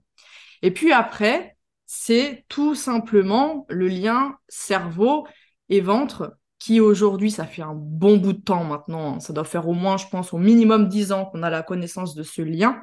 Et 0.62 0.70
puis 0.70 0.92
après, 0.92 1.56
c'est 1.86 2.44
tout 2.48 2.76
simplement 2.76 3.66
le 3.68 3.88
lien 3.88 4.36
cerveau 4.48 5.26
et 5.68 5.80
ventre 5.80 6.36
qui 6.60 6.78
aujourd'hui, 6.78 7.32
ça 7.32 7.46
fait 7.46 7.62
un 7.62 7.74
bon 7.74 8.16
bout 8.16 8.32
de 8.32 8.40
temps 8.40 8.62
maintenant, 8.62 9.18
ça 9.18 9.32
doit 9.32 9.44
faire 9.44 9.68
au 9.68 9.74
moins, 9.74 9.96
je 9.96 10.06
pense, 10.06 10.32
au 10.32 10.38
minimum 10.38 10.88
10 10.88 11.10
ans 11.10 11.26
qu'on 11.26 11.42
a 11.42 11.50
la 11.50 11.64
connaissance 11.64 12.14
de 12.14 12.22
ce 12.22 12.42
lien. 12.42 12.80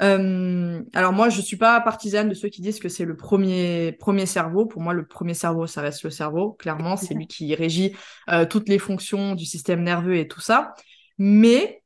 Euh, 0.00 0.82
alors 0.94 1.12
moi, 1.12 1.28
je 1.28 1.40
suis 1.40 1.56
pas 1.56 1.80
partisane 1.80 2.28
de 2.28 2.34
ceux 2.34 2.48
qui 2.48 2.62
disent 2.62 2.78
que 2.78 2.88
c'est 2.88 3.04
le 3.04 3.16
premier 3.16 3.92
premier 3.92 4.26
cerveau. 4.26 4.66
Pour 4.66 4.80
moi, 4.80 4.92
le 4.92 5.06
premier 5.06 5.34
cerveau, 5.34 5.66
ça 5.66 5.80
reste 5.80 6.02
le 6.04 6.10
cerveau. 6.10 6.52
Clairement, 6.52 6.96
c'est 6.96 7.14
lui 7.14 7.26
qui 7.26 7.54
régit 7.54 7.96
euh, 8.30 8.46
toutes 8.46 8.68
les 8.68 8.78
fonctions 8.78 9.34
du 9.34 9.44
système 9.44 9.82
nerveux 9.82 10.16
et 10.16 10.28
tout 10.28 10.40
ça. 10.40 10.74
Mais 11.18 11.82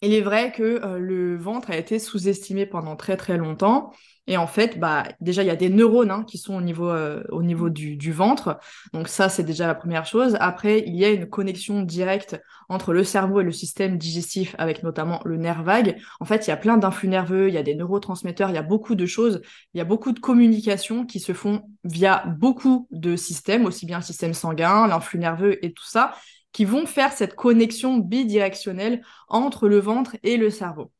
il 0.00 0.14
est 0.14 0.20
vrai 0.20 0.52
que 0.52 0.62
euh, 0.62 0.98
le 0.98 1.36
ventre 1.36 1.70
a 1.70 1.76
été 1.76 1.98
sous-estimé 1.98 2.66
pendant 2.66 2.96
très 2.96 3.16
très 3.16 3.36
longtemps. 3.36 3.92
Et 4.28 4.36
en 4.36 4.46
fait, 4.46 4.78
bah, 4.78 5.04
déjà, 5.22 5.42
il 5.42 5.46
y 5.46 5.50
a 5.50 5.56
des 5.56 5.70
neurones 5.70 6.10
hein, 6.10 6.22
qui 6.22 6.36
sont 6.36 6.54
au 6.54 6.60
niveau, 6.60 6.90
euh, 6.90 7.24
au 7.30 7.42
niveau 7.42 7.70
du, 7.70 7.96
du, 7.96 8.12
ventre. 8.12 8.60
Donc 8.92 9.08
ça, 9.08 9.30
c'est 9.30 9.42
déjà 9.42 9.66
la 9.66 9.74
première 9.74 10.04
chose. 10.04 10.36
Après, 10.38 10.84
il 10.86 10.94
y 10.94 11.04
a 11.06 11.08
une 11.08 11.26
connexion 11.26 11.80
directe 11.80 12.38
entre 12.68 12.92
le 12.92 13.04
cerveau 13.04 13.40
et 13.40 13.44
le 13.44 13.52
système 13.52 13.96
digestif, 13.96 14.54
avec 14.58 14.82
notamment 14.82 15.22
le 15.24 15.38
nerf 15.38 15.62
vague. 15.62 15.96
En 16.20 16.26
fait, 16.26 16.46
il 16.46 16.50
y 16.50 16.52
a 16.52 16.58
plein 16.58 16.76
d'influx 16.76 17.08
nerveux, 17.08 17.48
il 17.48 17.54
y 17.54 17.58
a 17.58 17.62
des 17.62 17.74
neurotransmetteurs, 17.74 18.50
il 18.50 18.54
y 18.54 18.58
a 18.58 18.62
beaucoup 18.62 18.94
de 18.94 19.06
choses, 19.06 19.40
il 19.72 19.78
y 19.78 19.80
a 19.80 19.84
beaucoup 19.84 20.12
de 20.12 20.20
communications 20.20 21.06
qui 21.06 21.20
se 21.20 21.32
font 21.32 21.62
via 21.84 22.24
beaucoup 22.38 22.86
de 22.90 23.16
systèmes, 23.16 23.64
aussi 23.64 23.86
bien 23.86 23.96
le 23.96 24.04
système 24.04 24.34
sanguin, 24.34 24.86
l'influx 24.88 25.18
nerveux 25.18 25.64
et 25.64 25.72
tout 25.72 25.86
ça 25.86 26.14
qui 26.52 26.64
vont 26.64 26.86
faire 26.86 27.12
cette 27.12 27.34
connexion 27.34 27.98
bidirectionnelle 27.98 29.02
entre 29.28 29.68
le 29.68 29.78
ventre 29.78 30.16
et 30.22 30.36
le 30.36 30.50
cerveau. 30.50 30.90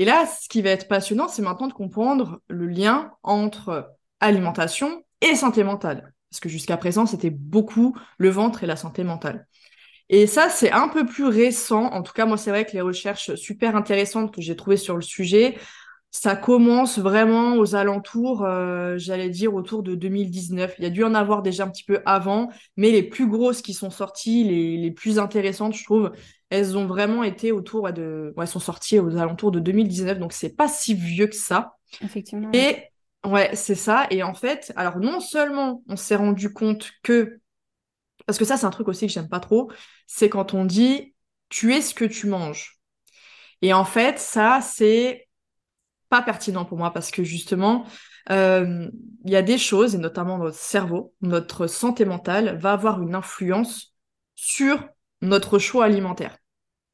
Et 0.00 0.06
là, 0.06 0.24
ce 0.24 0.48
qui 0.48 0.62
va 0.62 0.70
être 0.70 0.88
passionnant, 0.88 1.28
c'est 1.28 1.42
maintenant 1.42 1.68
de 1.68 1.74
comprendre 1.74 2.40
le 2.48 2.66
lien 2.66 3.12
entre 3.22 3.92
alimentation 4.18 5.04
et 5.20 5.36
santé 5.36 5.62
mentale. 5.62 6.14
Parce 6.30 6.40
que 6.40 6.48
jusqu'à 6.48 6.78
présent, 6.78 7.04
c'était 7.04 7.28
beaucoup 7.28 7.94
le 8.16 8.30
ventre 8.30 8.64
et 8.64 8.66
la 8.66 8.76
santé 8.76 9.04
mentale. 9.04 9.46
Et 10.08 10.26
ça, 10.26 10.48
c'est 10.48 10.72
un 10.72 10.88
peu 10.88 11.04
plus 11.04 11.26
récent. 11.26 11.84
En 11.92 12.02
tout 12.02 12.14
cas, 12.14 12.24
moi, 12.24 12.38
c'est 12.38 12.48
vrai 12.48 12.64
que 12.64 12.72
les 12.72 12.80
recherches 12.80 13.34
super 13.34 13.76
intéressantes 13.76 14.34
que 14.34 14.40
j'ai 14.40 14.56
trouvées 14.56 14.78
sur 14.78 14.96
le 14.96 15.02
sujet, 15.02 15.58
ça 16.10 16.34
commence 16.34 16.98
vraiment 16.98 17.56
aux 17.56 17.74
alentours, 17.74 18.42
euh, 18.46 18.96
j'allais 18.96 19.28
dire 19.28 19.54
autour 19.54 19.82
de 19.82 19.94
2019. 19.94 20.76
Il 20.78 20.84
y 20.84 20.86
a 20.86 20.90
dû 20.90 21.04
en 21.04 21.14
avoir 21.14 21.42
déjà 21.42 21.64
un 21.64 21.68
petit 21.68 21.84
peu 21.84 22.00
avant, 22.06 22.48
mais 22.78 22.90
les 22.90 23.02
plus 23.02 23.28
grosses 23.28 23.60
qui 23.60 23.74
sont 23.74 23.90
sorties, 23.90 24.44
les, 24.44 24.78
les 24.78 24.90
plus 24.90 25.18
intéressantes, 25.18 25.74
je 25.74 25.84
trouve, 25.84 26.10
elles 26.50 26.76
ont 26.76 26.86
vraiment 26.86 27.22
été 27.22 27.52
autour 27.52 27.92
de, 27.92 28.34
ouais, 28.36 28.44
elles 28.44 28.48
sont 28.48 28.60
sorties 28.60 28.98
aux 28.98 29.16
alentours 29.16 29.52
de 29.52 29.60
2019, 29.60 30.18
donc 30.18 30.32
c'est 30.32 30.54
pas 30.54 30.68
si 30.68 30.94
vieux 30.94 31.28
que 31.28 31.36
ça. 31.36 31.76
Effectivement. 32.02 32.50
Et 32.52 32.84
ouais, 33.24 33.50
c'est 33.54 33.76
ça. 33.76 34.06
Et 34.10 34.22
en 34.22 34.34
fait, 34.34 34.72
alors 34.76 34.98
non 34.98 35.20
seulement 35.20 35.82
on 35.88 35.96
s'est 35.96 36.16
rendu 36.16 36.52
compte 36.52 36.90
que, 37.02 37.40
parce 38.26 38.38
que 38.38 38.44
ça 38.44 38.56
c'est 38.56 38.66
un 38.66 38.70
truc 38.70 38.88
aussi 38.88 39.06
que 39.06 39.12
j'aime 39.12 39.28
pas 39.28 39.40
trop, 39.40 39.70
c'est 40.06 40.28
quand 40.28 40.52
on 40.52 40.64
dit 40.64 41.14
tu 41.48 41.74
es 41.74 41.80
ce 41.80 41.94
que 41.94 42.04
tu 42.04 42.26
manges. 42.26 42.78
Et 43.62 43.72
en 43.72 43.84
fait, 43.84 44.18
ça 44.18 44.60
c'est 44.60 45.28
pas 46.08 46.22
pertinent 46.22 46.64
pour 46.64 46.76
moi 46.78 46.92
parce 46.92 47.12
que 47.12 47.22
justement, 47.22 47.86
euh, 48.30 48.88
il 49.24 49.30
y 49.30 49.36
a 49.36 49.42
des 49.42 49.58
choses, 49.58 49.94
et 49.94 49.98
notamment 49.98 50.38
notre 50.38 50.56
cerveau, 50.58 51.14
notre 51.20 51.68
santé 51.68 52.04
mentale, 52.04 52.58
va 52.58 52.72
avoir 52.72 53.00
une 53.00 53.14
influence 53.14 53.94
sur 54.34 54.88
notre 55.22 55.58
choix 55.58 55.84
alimentaire. 55.84 56.36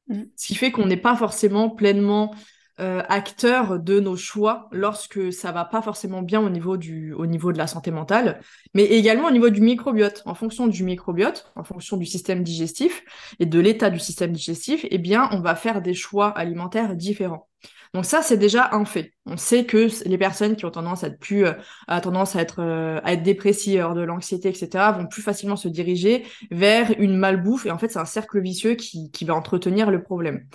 Mm. 0.09 0.23
Ce 0.35 0.47
qui 0.47 0.55
fait 0.55 0.71
qu'on 0.71 0.85
n'est 0.85 0.97
pas 0.97 1.15
forcément 1.15 1.69
pleinement 1.69 2.33
euh, 2.79 3.01
acteur 3.09 3.79
de 3.79 3.99
nos 3.99 4.15
choix 4.15 4.69
lorsque 4.71 5.33
ça 5.33 5.51
va 5.51 5.65
pas 5.65 5.81
forcément 5.81 6.21
bien 6.21 6.39
au 6.41 6.49
niveau, 6.49 6.77
du, 6.77 7.11
au 7.13 7.25
niveau 7.25 7.51
de 7.51 7.57
la 7.57 7.65
santé 7.65 7.89
mentale, 7.89 8.39
mais 8.75 8.83
également 8.83 9.29
au 9.29 9.31
niveau 9.31 9.49
du 9.49 9.61
microbiote. 9.61 10.21
En 10.27 10.35
fonction 10.35 10.67
du 10.67 10.83
microbiote, 10.83 11.51
en 11.55 11.63
fonction 11.63 11.97
du 11.97 12.05
système 12.05 12.43
digestif 12.43 13.03
et 13.39 13.47
de 13.47 13.59
l'état 13.59 13.89
du 13.89 13.99
système 13.99 14.31
digestif, 14.31 14.85
eh 14.91 14.99
bien, 14.99 15.27
on 15.31 15.39
va 15.39 15.55
faire 15.55 15.81
des 15.81 15.95
choix 15.95 16.29
alimentaires 16.29 16.95
différents. 16.95 17.47
Donc 17.93 18.05
ça, 18.05 18.21
c'est 18.21 18.37
déjà 18.37 18.69
un 18.73 18.85
fait. 18.85 19.13
On 19.25 19.37
sait 19.37 19.65
que 19.65 19.87
les 20.07 20.17
personnes 20.17 20.55
qui 20.55 20.65
ont 20.65 20.71
tendance 20.71 21.03
à 21.03 21.07
être 21.07 21.19
plus, 21.19 21.45
euh, 21.45 21.53
à 21.87 22.01
tendance 22.01 22.35
à 22.35 22.41
être, 22.41 22.61
euh, 22.61 22.99
à 23.03 23.13
être 23.13 23.23
dépressives, 23.23 23.87
de 23.95 24.01
l'anxiété, 24.01 24.49
etc., 24.49 24.91
vont 24.97 25.07
plus 25.07 25.21
facilement 25.21 25.55
se 25.55 25.67
diriger 25.67 26.25
vers 26.51 26.91
une 26.99 27.17
malbouffe. 27.17 27.65
Et 27.65 27.71
en 27.71 27.77
fait, 27.77 27.89
c'est 27.89 27.99
un 27.99 28.05
cercle 28.05 28.41
vicieux 28.41 28.75
qui, 28.75 29.11
qui 29.11 29.25
va 29.25 29.35
entretenir 29.35 29.91
le 29.91 30.01
problème. 30.03 30.45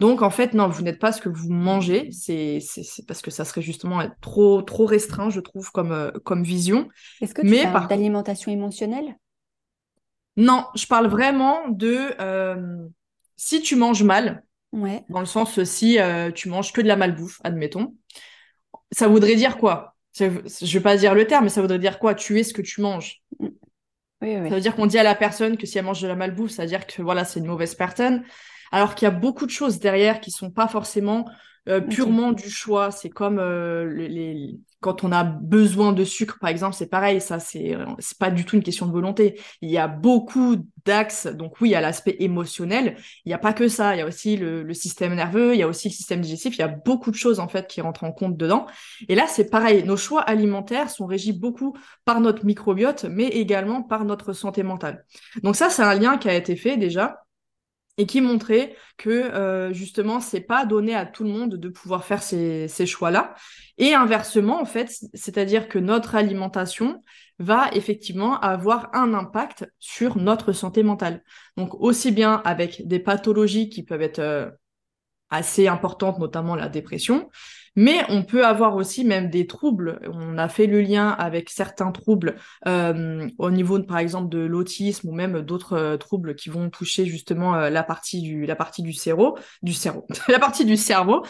Donc 0.00 0.22
en 0.22 0.30
fait, 0.30 0.54
non, 0.54 0.68
vous 0.68 0.82
n'êtes 0.82 0.98
pas 0.98 1.12
ce 1.12 1.20
que 1.20 1.28
vous 1.28 1.50
mangez. 1.52 2.10
C'est, 2.12 2.58
c'est, 2.60 2.82
parce 3.06 3.22
que 3.22 3.30
ça 3.30 3.44
serait 3.44 3.62
justement 3.62 4.02
trop, 4.20 4.62
trop 4.62 4.86
restreint, 4.86 5.30
je 5.30 5.40
trouve, 5.40 5.70
comme, 5.72 5.92
euh, 5.92 6.10
comme 6.24 6.42
vision. 6.44 6.88
Est-ce 7.20 7.34
que 7.34 7.42
tu 7.42 7.48
Mais 7.48 7.62
parles 7.62 7.72
par- 7.72 7.88
d'alimentation 7.88 8.52
émotionnelle? 8.52 9.16
Non, 10.36 10.64
je 10.74 10.86
parle 10.86 11.08
vraiment 11.08 11.68
de 11.68 12.14
euh, 12.20 12.86
si 13.36 13.60
tu 13.60 13.76
manges 13.76 14.02
mal, 14.02 14.44
Ouais. 14.72 15.04
dans 15.10 15.20
le 15.20 15.26
sens 15.26 15.62
si 15.64 15.98
euh, 16.00 16.30
tu 16.32 16.48
manges 16.48 16.72
que 16.72 16.80
de 16.80 16.88
la 16.88 16.96
malbouffe, 16.96 17.40
admettons, 17.44 17.94
ça 18.92 19.08
voudrait 19.08 19.36
dire 19.36 19.58
quoi? 19.58 19.96
Ça- 20.12 20.28
Je 20.28 20.78
vais 20.78 20.82
pas 20.82 20.96
dire 20.96 21.14
le 21.14 21.26
terme, 21.26 21.44
mais 21.44 21.50
ça 21.50 21.60
voudrait 21.60 21.78
dire 21.78 21.98
quoi? 21.98 22.14
Tu 22.14 22.38
es 22.38 22.44
ce 22.44 22.54
que 22.54 22.62
tu 22.62 22.80
manges. 22.80 23.22
Oui, 23.40 23.48
oui, 24.22 24.36
oui. 24.42 24.48
Ça 24.48 24.54
veut 24.54 24.60
dire 24.60 24.76
qu'on 24.76 24.86
dit 24.86 24.98
à 24.98 25.02
la 25.02 25.14
personne 25.14 25.56
que 25.56 25.66
si 25.66 25.78
elle 25.78 25.84
mange 25.84 26.00
de 26.00 26.08
la 26.08 26.14
malbouffe, 26.16 26.50
ça 26.52 26.62
veut 26.62 26.68
dire 26.68 26.86
que 26.86 27.02
voilà, 27.02 27.24
c'est 27.24 27.40
une 27.40 27.46
mauvaise 27.46 27.74
personne. 27.74 28.24
Alors 28.70 28.94
qu'il 28.94 29.06
y 29.06 29.10
a 29.10 29.14
beaucoup 29.14 29.46
de 29.46 29.50
choses 29.50 29.78
derrière 29.80 30.20
qui 30.20 30.30
sont 30.30 30.50
pas 30.50 30.68
forcément 30.68 31.26
euh, 31.68 31.80
purement 31.80 32.32
du 32.32 32.50
choix. 32.50 32.90
C'est 32.90 33.10
comme 33.10 33.38
euh, 33.38 33.92
les, 33.94 34.08
les- 34.08 34.60
quand 34.80 35.04
on 35.04 35.12
a 35.12 35.22
besoin 35.22 35.92
de 35.92 36.02
sucre, 36.02 36.38
par 36.40 36.50
exemple, 36.50 36.74
c'est 36.74 36.88
pareil. 36.88 37.20
Ça, 37.20 37.38
c'est 37.38 37.76
euh, 37.76 37.86
c'est 38.00 38.18
pas 38.18 38.32
du 38.32 38.44
tout 38.44 38.56
une 38.56 38.64
question 38.64 38.86
de 38.86 38.90
volonté. 38.92 39.40
Il 39.60 39.70
y 39.70 39.78
a 39.78 39.86
beaucoup 39.86 40.56
d'axes. 40.84 41.26
Donc 41.28 41.60
oui, 41.60 41.68
il 41.68 41.72
y 41.72 41.74
a 41.76 41.80
l'aspect 41.80 42.16
émotionnel. 42.18 42.96
Il 43.24 43.28
n'y 43.28 43.32
a 43.34 43.38
pas 43.38 43.52
que 43.52 43.68
ça. 43.68 43.94
Il 43.94 44.00
y 44.00 44.02
a 44.02 44.06
aussi 44.06 44.36
le, 44.36 44.64
le 44.64 44.74
système 44.74 45.14
nerveux. 45.14 45.54
Il 45.54 45.60
y 45.60 45.62
a 45.62 45.68
aussi 45.68 45.88
le 45.88 45.94
système 45.94 46.20
digestif. 46.20 46.56
Il 46.56 46.60
y 46.60 46.62
a 46.62 46.68
beaucoup 46.68 47.12
de 47.12 47.16
choses 47.16 47.38
en 47.38 47.46
fait 47.46 47.68
qui 47.68 47.80
rentrent 47.80 48.02
en 48.02 48.10
compte 48.10 48.36
dedans. 48.36 48.66
Et 49.08 49.14
là, 49.14 49.26
c'est 49.28 49.48
pareil. 49.50 49.84
Nos 49.84 49.96
choix 49.96 50.22
alimentaires 50.22 50.90
sont 50.90 51.06
régis 51.06 51.32
beaucoup 51.38 51.76
par 52.04 52.20
notre 52.20 52.44
microbiote, 52.44 53.04
mais 53.04 53.28
également 53.28 53.82
par 53.84 54.04
notre 54.04 54.32
santé 54.32 54.64
mentale. 54.64 55.04
Donc 55.44 55.54
ça, 55.54 55.70
c'est 55.70 55.82
un 55.82 55.94
lien 55.94 56.18
qui 56.18 56.28
a 56.28 56.34
été 56.34 56.56
fait 56.56 56.76
déjà 56.76 57.21
et 57.98 58.06
qui 58.06 58.20
montrait 58.20 58.74
que 58.96 59.10
euh, 59.10 59.72
justement, 59.72 60.20
c'est 60.20 60.40
pas 60.40 60.64
donné 60.64 60.94
à 60.94 61.04
tout 61.04 61.24
le 61.24 61.30
monde 61.30 61.56
de 61.56 61.68
pouvoir 61.68 62.04
faire 62.04 62.22
ces, 62.22 62.68
choix-là. 62.86 63.34
Et 63.78 63.94
inversement, 63.94 64.60
en 64.60 64.64
fait, 64.64 64.90
c'est-à-dire 65.14 65.68
que 65.68 65.78
notre 65.78 66.14
alimentation 66.14 67.02
va 67.38 67.68
effectivement 67.72 68.38
avoir 68.40 68.94
un 68.94 69.12
impact 69.14 69.66
sur 69.78 70.16
notre 70.16 70.52
santé 70.52 70.82
mentale. 70.82 71.22
Donc 71.56 71.74
aussi 71.74 72.12
bien 72.12 72.40
avec 72.44 72.86
des 72.86 72.98
pathologies 72.98 73.68
qui 73.68 73.82
peuvent 73.82 74.02
être 74.02 74.20
euh, 74.20 74.50
assez 75.28 75.68
importantes, 75.68 76.18
notamment 76.18 76.54
la 76.54 76.68
dépression, 76.68 77.30
mais 77.76 78.02
on 78.08 78.22
peut 78.22 78.44
avoir 78.44 78.76
aussi 78.76 79.04
même 79.04 79.30
des 79.30 79.46
troubles. 79.46 80.00
On 80.12 80.36
a 80.38 80.48
fait 80.48 80.66
le 80.66 80.80
lien 80.80 81.10
avec 81.10 81.48
certains 81.50 81.90
troubles 81.90 82.36
euh, 82.66 83.28
au 83.38 83.50
niveau, 83.50 83.82
par 83.82 83.98
exemple, 83.98 84.28
de 84.28 84.40
l'autisme 84.40 85.08
ou 85.08 85.12
même 85.12 85.40
d'autres 85.40 85.76
euh, 85.76 85.96
troubles 85.96 86.34
qui 86.34 86.50
vont 86.50 86.68
toucher 86.70 87.06
justement 87.06 87.54
euh, 87.54 87.70
la 87.70 87.82
partie 87.82 88.20
du 88.20 88.44
la 88.46 88.56
partie 88.56 88.82
du 88.82 88.92
cerveau, 88.92 89.38
du 89.62 89.72
cerveau, 89.72 90.06
la 90.28 90.38
partie 90.38 90.64
du 90.64 90.76
cerveau. 90.76 91.24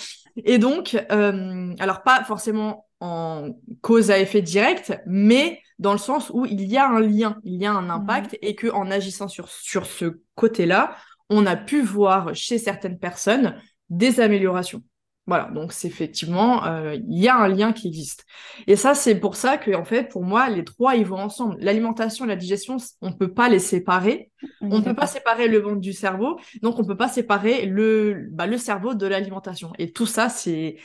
Et 0.44 0.58
donc, 0.58 0.96
euh, 1.12 1.74
alors 1.78 2.02
pas 2.02 2.24
forcément 2.24 2.86
en 3.00 3.50
cause 3.80 4.10
à 4.10 4.18
effet 4.18 4.42
direct, 4.42 5.00
mais 5.06 5.60
dans 5.78 5.92
le 5.92 5.98
sens 5.98 6.30
où 6.32 6.44
il 6.46 6.64
y 6.64 6.76
a 6.76 6.88
un 6.88 7.00
lien, 7.00 7.38
il 7.44 7.60
y 7.60 7.66
a 7.66 7.72
un 7.72 7.90
impact, 7.90 8.38
et 8.42 8.54
que 8.54 8.68
en 8.68 8.90
agissant 8.90 9.28
sur 9.28 9.48
sur 9.48 9.86
ce 9.86 10.20
côté-là, 10.34 10.96
on 11.28 11.46
a 11.46 11.56
pu 11.56 11.82
voir 11.82 12.34
chez 12.34 12.58
certaines 12.58 12.98
personnes 12.98 13.56
des 13.90 14.20
améliorations. 14.20 14.82
Voilà, 15.28 15.44
donc 15.54 15.72
c'est 15.72 15.86
effectivement, 15.86 16.64
euh, 16.66 16.96
il 16.96 17.20
y 17.20 17.28
a 17.28 17.36
un 17.36 17.46
lien 17.46 17.72
qui 17.72 17.86
existe. 17.86 18.24
Et 18.66 18.74
ça, 18.74 18.92
c'est 18.94 19.14
pour 19.14 19.36
ça 19.36 19.56
que, 19.56 19.70
en 19.72 19.84
fait, 19.84 20.08
pour 20.08 20.24
moi, 20.24 20.48
les 20.48 20.64
trois, 20.64 20.96
ils 20.96 21.06
vont 21.06 21.18
ensemble. 21.20 21.56
L'alimentation 21.60 22.24
et 22.24 22.28
la 22.28 22.34
digestion, 22.34 22.76
on 23.02 23.12
peut 23.12 23.32
pas 23.32 23.48
les 23.48 23.60
séparer. 23.60 24.32
On 24.60 24.78
ne 24.78 24.82
peut 24.82 24.94
pas 24.94 25.06
séparer 25.06 25.46
le 25.46 25.58
ventre 25.58 25.80
du 25.80 25.92
cerveau, 25.92 26.40
donc 26.60 26.80
on 26.80 26.84
peut 26.84 26.96
pas 26.96 27.08
séparer 27.08 27.66
le, 27.66 28.26
bah, 28.32 28.48
le 28.48 28.58
cerveau 28.58 28.94
de 28.94 29.06
l'alimentation. 29.06 29.72
Et 29.78 29.92
tout 29.92 30.06
ça, 30.06 30.28
c'est 30.28 30.76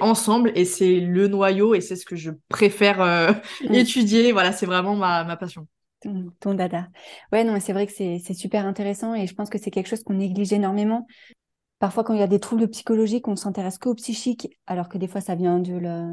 ensemble 0.00 0.52
et 0.54 0.64
c'est 0.64 1.00
le 1.00 1.28
noyau 1.28 1.74
et 1.74 1.82
c'est 1.82 1.96
ce 1.96 2.06
que 2.06 2.16
je 2.16 2.30
préfère 2.48 3.02
euh, 3.02 3.32
étudier. 3.72 4.32
Voilà, 4.32 4.52
c'est 4.52 4.64
vraiment 4.66 4.96
ma, 4.96 5.24
ma 5.24 5.36
passion. 5.36 5.66
Ton, 6.00 6.32
ton 6.40 6.54
dada. 6.54 6.88
Ouais, 7.30 7.44
non, 7.44 7.52
mais 7.52 7.60
c'est 7.60 7.74
vrai 7.74 7.86
que 7.86 7.92
c'est 7.92 8.34
super 8.34 8.66
intéressant 8.66 9.14
et 9.14 9.26
je 9.26 9.34
pense 9.34 9.50
que 9.50 9.58
c'est 9.58 9.70
quelque 9.70 9.88
chose 9.88 10.02
qu'on 10.02 10.14
néglige 10.14 10.52
énormément. 10.54 11.06
Parfois, 11.82 12.04
quand 12.04 12.14
il 12.14 12.20
y 12.20 12.22
a 12.22 12.28
des 12.28 12.38
troubles 12.38 12.68
psychologiques, 12.68 13.26
on 13.26 13.34
s'intéresse 13.34 13.76
qu'au 13.76 13.96
psychique, 13.96 14.56
alors 14.68 14.88
que 14.88 14.98
des 14.98 15.08
fois, 15.08 15.20
ça 15.20 15.34
vient 15.34 15.58
de 15.58 15.74
la, 15.74 16.06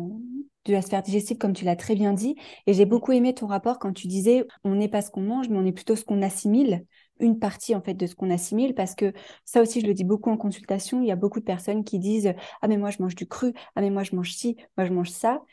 de 0.65 0.73
la 0.73 0.81
sphère 0.81 1.03
digestive, 1.03 1.37
comme 1.37 1.53
tu 1.53 1.63
l'as 1.63 1.75
très 1.75 1.93
bien 1.93 2.11
dit. 2.11 2.35
Et 2.65 2.73
j'ai 2.73 2.85
beaucoup 2.85 3.11
aimé 3.11 3.35
ton 3.35 3.45
rapport 3.45 3.77
quand 3.77 3.93
tu 3.93 4.07
disais, 4.07 4.47
on 4.63 4.73
n'est 4.73 4.87
pas 4.87 5.03
ce 5.03 5.11
qu'on 5.11 5.21
mange, 5.21 5.47
mais 5.47 5.59
on 5.59 5.65
est 5.67 5.71
plutôt 5.71 5.95
ce 5.95 6.03
qu'on 6.03 6.23
assimile, 6.23 6.87
une 7.19 7.37
partie 7.37 7.75
en 7.75 7.81
fait 7.81 7.93
de 7.93 8.07
ce 8.07 8.15
qu'on 8.15 8.31
assimile, 8.31 8.73
parce 8.73 8.95
que 8.95 9.13
ça 9.45 9.61
aussi, 9.61 9.79
je 9.79 9.85
le 9.85 9.93
dis 9.93 10.05
beaucoup 10.05 10.31
en 10.31 10.37
consultation, 10.37 11.03
il 11.03 11.07
y 11.07 11.11
a 11.11 11.15
beaucoup 11.15 11.39
de 11.39 11.45
personnes 11.45 11.83
qui 11.83 11.99
disent, 11.99 12.33
ah 12.63 12.67
mais 12.67 12.77
moi 12.77 12.89
je 12.89 12.99
mange 13.03 13.13
du 13.13 13.27
cru, 13.27 13.53
ah 13.75 13.81
mais 13.81 13.91
moi 13.91 14.01
je 14.01 14.15
mange 14.15 14.31
ci, 14.31 14.57
moi 14.75 14.87
je 14.87 14.91
mange 14.91 15.11
ça, 15.11 15.43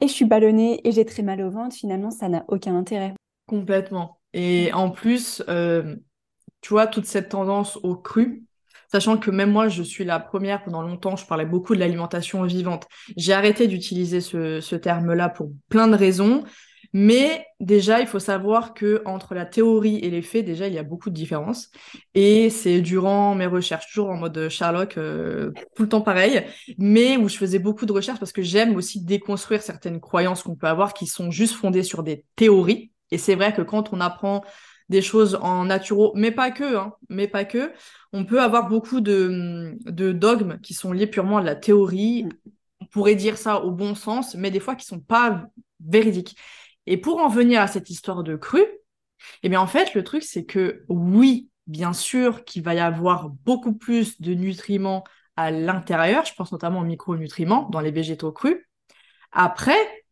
et 0.00 0.08
je 0.08 0.12
suis 0.12 0.24
ballonnée 0.24 0.80
et 0.82 0.90
j'ai 0.90 1.04
très 1.04 1.22
mal 1.22 1.40
au 1.40 1.50
ventre. 1.50 1.76
Finalement, 1.76 2.10
ça 2.10 2.28
n'a 2.28 2.44
aucun 2.48 2.74
intérêt. 2.74 3.14
Complètement. 3.46 4.18
Et 4.32 4.72
en 4.72 4.90
plus, 4.90 5.40
euh, 5.48 5.94
tu 6.62 6.70
vois, 6.70 6.88
toute 6.88 7.06
cette 7.06 7.28
tendance 7.28 7.76
au 7.84 7.94
cru, 7.94 8.42
sachant 8.94 9.16
que 9.16 9.32
même 9.32 9.50
moi, 9.50 9.66
je 9.66 9.82
suis 9.82 10.04
la 10.04 10.20
première, 10.20 10.62
pendant 10.62 10.80
longtemps, 10.80 11.16
je 11.16 11.26
parlais 11.26 11.44
beaucoup 11.44 11.74
de 11.74 11.80
l'alimentation 11.80 12.44
vivante. 12.44 12.86
J'ai 13.16 13.32
arrêté 13.32 13.66
d'utiliser 13.66 14.20
ce, 14.20 14.76
terme-là 14.76 15.30
pour 15.30 15.50
plein 15.68 15.88
de 15.88 15.96
raisons, 15.96 16.44
mais 16.92 17.44
déjà, 17.58 18.00
il 18.00 18.06
faut 18.06 18.20
savoir 18.20 18.72
que 18.72 19.02
entre 19.04 19.34
la 19.34 19.46
théorie 19.46 19.96
et 19.96 20.10
les 20.10 20.22
faits, 20.22 20.44
déjà, 20.44 20.68
il 20.68 20.74
y 20.74 20.78
a 20.78 20.84
beaucoup 20.84 21.10
de 21.10 21.14
différences. 21.16 21.72
Et 22.14 22.50
c'est 22.50 22.82
durant 22.82 23.34
mes 23.34 23.46
recherches, 23.46 23.88
toujours 23.88 24.10
en 24.10 24.16
mode 24.16 24.48
Sherlock, 24.48 24.96
euh, 24.96 25.50
tout 25.74 25.82
le 25.82 25.88
temps 25.88 26.00
pareil, 26.00 26.44
mais 26.78 27.16
où 27.16 27.28
je 27.28 27.36
faisais 27.36 27.58
beaucoup 27.58 27.86
de 27.86 27.92
recherches 27.92 28.20
parce 28.20 28.32
que 28.32 28.42
j'aime 28.42 28.76
aussi 28.76 29.02
déconstruire 29.02 29.62
certaines 29.62 29.98
croyances 29.98 30.44
qu'on 30.44 30.54
peut 30.54 30.68
avoir 30.68 30.94
qui 30.94 31.08
sont 31.08 31.32
juste 31.32 31.54
fondées 31.54 31.82
sur 31.82 32.04
des 32.04 32.24
théories. 32.36 32.92
Et 33.10 33.18
c'est 33.18 33.34
vrai 33.34 33.52
que 33.52 33.62
quand 33.62 33.92
on 33.92 34.00
apprend 34.00 34.44
des 34.88 35.02
choses 35.02 35.38
en 35.40 35.66
naturo, 35.66 36.12
mais 36.14 36.30
pas 36.30 36.50
que, 36.50 36.76
hein, 36.76 36.92
mais 37.08 37.28
pas 37.28 37.44
que, 37.44 37.72
on 38.12 38.24
peut 38.24 38.40
avoir 38.40 38.68
beaucoup 38.68 39.00
de, 39.00 39.76
de 39.84 40.12
dogmes 40.12 40.58
qui 40.62 40.74
sont 40.74 40.92
liés 40.92 41.06
purement 41.06 41.38
à 41.38 41.42
la 41.42 41.56
théorie. 41.56 42.28
On 42.80 42.86
pourrait 42.86 43.14
dire 43.14 43.38
ça 43.38 43.62
au 43.64 43.70
bon 43.70 43.94
sens, 43.94 44.34
mais 44.34 44.50
des 44.50 44.60
fois 44.60 44.74
qui 44.76 44.86
sont 44.86 45.00
pas 45.00 45.46
véridiques. 45.80 46.36
Et 46.86 46.96
pour 46.98 47.18
en 47.18 47.28
venir 47.28 47.60
à 47.60 47.66
cette 47.66 47.90
histoire 47.90 48.22
de 48.22 48.36
cru, 48.36 48.62
eh 49.42 49.48
bien 49.48 49.60
en 49.60 49.66
fait, 49.66 49.94
le 49.94 50.04
truc 50.04 50.22
c'est 50.22 50.44
que 50.44 50.84
oui, 50.88 51.48
bien 51.66 51.92
sûr 51.92 52.44
qu'il 52.44 52.62
va 52.62 52.74
y 52.74 52.80
avoir 52.80 53.30
beaucoup 53.30 53.74
plus 53.74 54.20
de 54.20 54.34
nutriments 54.34 55.04
à 55.36 55.50
l'intérieur. 55.50 56.24
Je 56.24 56.34
pense 56.34 56.52
notamment 56.52 56.80
aux 56.80 56.84
micronutriments 56.84 57.68
dans 57.70 57.80
les 57.80 57.90
végétaux 57.90 58.32
crus. 58.32 58.58
Après, 59.32 60.03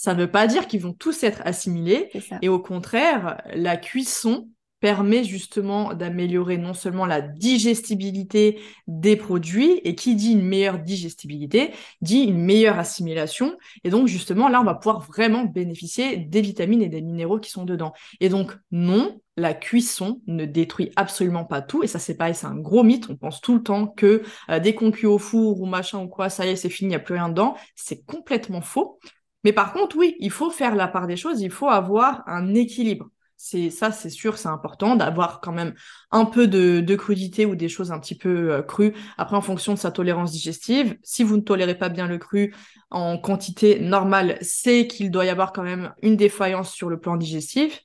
ça 0.00 0.14
ne 0.14 0.20
veut 0.22 0.30
pas 0.30 0.46
dire 0.46 0.66
qu'ils 0.66 0.80
vont 0.80 0.94
tous 0.94 1.22
être 1.24 1.42
assimilés. 1.44 2.08
Et 2.40 2.48
au 2.48 2.58
contraire, 2.58 3.42
la 3.52 3.76
cuisson 3.76 4.48
permet 4.80 5.24
justement 5.24 5.92
d'améliorer 5.92 6.56
non 6.56 6.72
seulement 6.72 7.04
la 7.04 7.20
digestibilité 7.20 8.60
des 8.86 9.14
produits, 9.14 9.72
et 9.84 9.94
qui 9.94 10.14
dit 10.14 10.32
une 10.32 10.40
meilleure 10.40 10.78
digestibilité, 10.78 11.72
dit 12.00 12.20
une 12.20 12.38
meilleure 12.38 12.78
assimilation, 12.78 13.58
et 13.84 13.90
donc 13.90 14.08
justement 14.08 14.48
là, 14.48 14.62
on 14.62 14.64
va 14.64 14.74
pouvoir 14.74 15.02
vraiment 15.02 15.44
bénéficier 15.44 16.16
des 16.16 16.40
vitamines 16.40 16.80
et 16.80 16.88
des 16.88 17.02
minéraux 17.02 17.38
qui 17.38 17.50
sont 17.50 17.66
dedans. 17.66 17.92
Et 18.20 18.30
donc 18.30 18.56
non, 18.70 19.20
la 19.36 19.52
cuisson 19.52 20.22
ne 20.26 20.46
détruit 20.46 20.92
absolument 20.96 21.44
pas 21.44 21.60
tout, 21.60 21.82
et 21.82 21.86
ça 21.86 21.98
c'est 21.98 22.16
pareil, 22.16 22.34
c'est 22.34 22.46
un 22.46 22.56
gros 22.56 22.84
mythe, 22.84 23.10
on 23.10 23.16
pense 23.16 23.42
tout 23.42 23.54
le 23.54 23.62
temps 23.62 23.86
que 23.86 24.22
euh, 24.48 24.60
dès 24.60 24.74
qu'on 24.74 24.92
cuit 24.92 25.06
au 25.06 25.18
four 25.18 25.60
ou 25.60 25.66
machin 25.66 26.02
ou 26.02 26.08
quoi, 26.08 26.30
ça 26.30 26.46
y 26.46 26.48
est, 26.48 26.56
c'est 26.56 26.70
fini, 26.70 26.86
il 26.86 26.92
n'y 26.92 26.96
a 26.96 27.00
plus 27.00 27.16
rien 27.16 27.28
dedans, 27.28 27.54
c'est 27.76 28.02
complètement 28.06 28.62
faux. 28.62 28.98
Mais 29.44 29.52
par 29.52 29.72
contre, 29.72 29.96
oui, 29.96 30.16
il 30.20 30.30
faut 30.30 30.50
faire 30.50 30.74
la 30.74 30.88
part 30.88 31.06
des 31.06 31.16
choses, 31.16 31.40
il 31.40 31.50
faut 31.50 31.68
avoir 31.68 32.22
un 32.26 32.54
équilibre. 32.54 33.10
C'est 33.42 33.70
ça, 33.70 33.90
c'est 33.90 34.10
sûr, 34.10 34.36
c'est 34.36 34.48
important 34.48 34.96
d'avoir 34.96 35.40
quand 35.40 35.52
même 35.52 35.74
un 36.10 36.26
peu 36.26 36.46
de, 36.46 36.94
crudité 36.94 37.46
ou 37.46 37.56
des 37.56 37.70
choses 37.70 37.90
un 37.90 37.98
petit 37.98 38.14
peu 38.14 38.52
euh, 38.52 38.62
crues. 38.62 38.92
Après, 39.16 39.34
en 39.34 39.40
fonction 39.40 39.72
de 39.72 39.78
sa 39.78 39.90
tolérance 39.90 40.32
digestive, 40.32 40.98
si 41.02 41.22
vous 41.24 41.38
ne 41.38 41.40
tolérez 41.40 41.78
pas 41.78 41.88
bien 41.88 42.06
le 42.06 42.18
cru 42.18 42.54
en 42.90 43.16
quantité 43.16 43.80
normale, 43.80 44.36
c'est 44.42 44.86
qu'il 44.86 45.10
doit 45.10 45.24
y 45.24 45.30
avoir 45.30 45.54
quand 45.54 45.62
même 45.62 45.94
une 46.02 46.16
défaillance 46.16 46.70
sur 46.70 46.90
le 46.90 47.00
plan 47.00 47.16
digestif. 47.16 47.82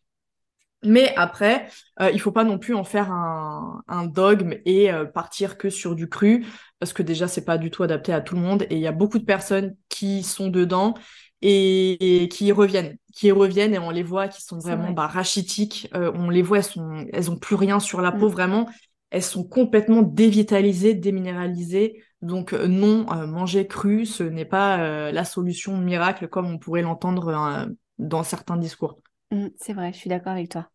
Mais 0.84 1.14
après, 1.16 1.68
euh, 2.02 2.12
il 2.12 2.20
faut 2.20 2.32
pas 2.32 2.44
non 2.44 2.60
plus 2.60 2.76
en 2.76 2.84
faire 2.84 3.12
un, 3.12 4.06
dogme 4.06 4.56
et 4.66 4.92
euh, 4.92 5.06
partir 5.06 5.58
que 5.58 5.70
sur 5.70 5.96
du 5.96 6.08
cru, 6.10 6.46
parce 6.80 6.94
que 6.94 7.02
déjà, 7.02 7.28
c'est 7.28 7.46
pas 7.46 7.58
du 7.58 7.72
tout 7.72 7.82
adapté 7.84 8.14
à 8.14 8.22
tout 8.22 8.36
le 8.36 8.42
monde. 8.42 8.64
Et 8.70 8.76
il 8.76 8.82
y 8.82 8.88
a 8.88 8.92
beaucoup 8.92 9.20
de 9.20 9.26
personnes 9.26 9.76
qui 9.90 10.22
sont 10.22 10.50
dedans 10.50 10.94
et, 11.42 12.30
qui 12.32 12.46
y 12.46 12.52
reviennent, 12.52 12.98
qui 13.14 13.28
y 13.28 13.32
reviennent 13.32 13.74
et 13.74 13.80
on 13.80 13.90
les 13.90 14.04
voit 14.04 14.28
qui 14.28 14.42
sont 14.42 14.58
vraiment 14.58 14.92
bah, 14.92 15.08
rachitiques. 15.08 15.90
Euh, 15.94 16.12
on 16.16 16.30
les 16.30 16.42
voit, 16.42 16.58
elles 16.58 16.64
sont, 16.64 17.06
elles 17.12 17.32
ont 17.32 17.38
plus 17.38 17.56
rien 17.56 17.80
sur 17.80 18.02
la 18.02 18.12
peau 18.12 18.30
mm. 18.30 18.32
vraiment. 18.32 18.70
Elles 19.12 19.24
sont 19.24 19.44
complètement 19.44 20.02
dévitalisées, 20.02 20.94
déminéralisées. 20.94 22.04
Donc 22.22 22.54
euh, 22.54 22.68
non, 22.68 23.06
euh, 23.12 23.28
manger 23.28 23.68
cru, 23.68 24.06
ce 24.06 24.24
n'est 24.24 24.46
pas 24.46 25.12
la 25.12 25.26
solution 25.26 25.78
miracle 25.78 26.28
comme 26.28 26.48
on 26.48 26.58
pourrait 26.58 26.82
l'entendre 26.82 27.68
dans 27.98 28.24
certains 28.24 28.58
discours. 28.58 29.00
Mm, 29.32 29.48
c'est 29.58 29.74
vrai, 29.74 29.94
je 29.94 29.98
suis 29.98 30.10
d'accord 30.10 30.34
avec 30.34 30.50
toi. 30.50 30.70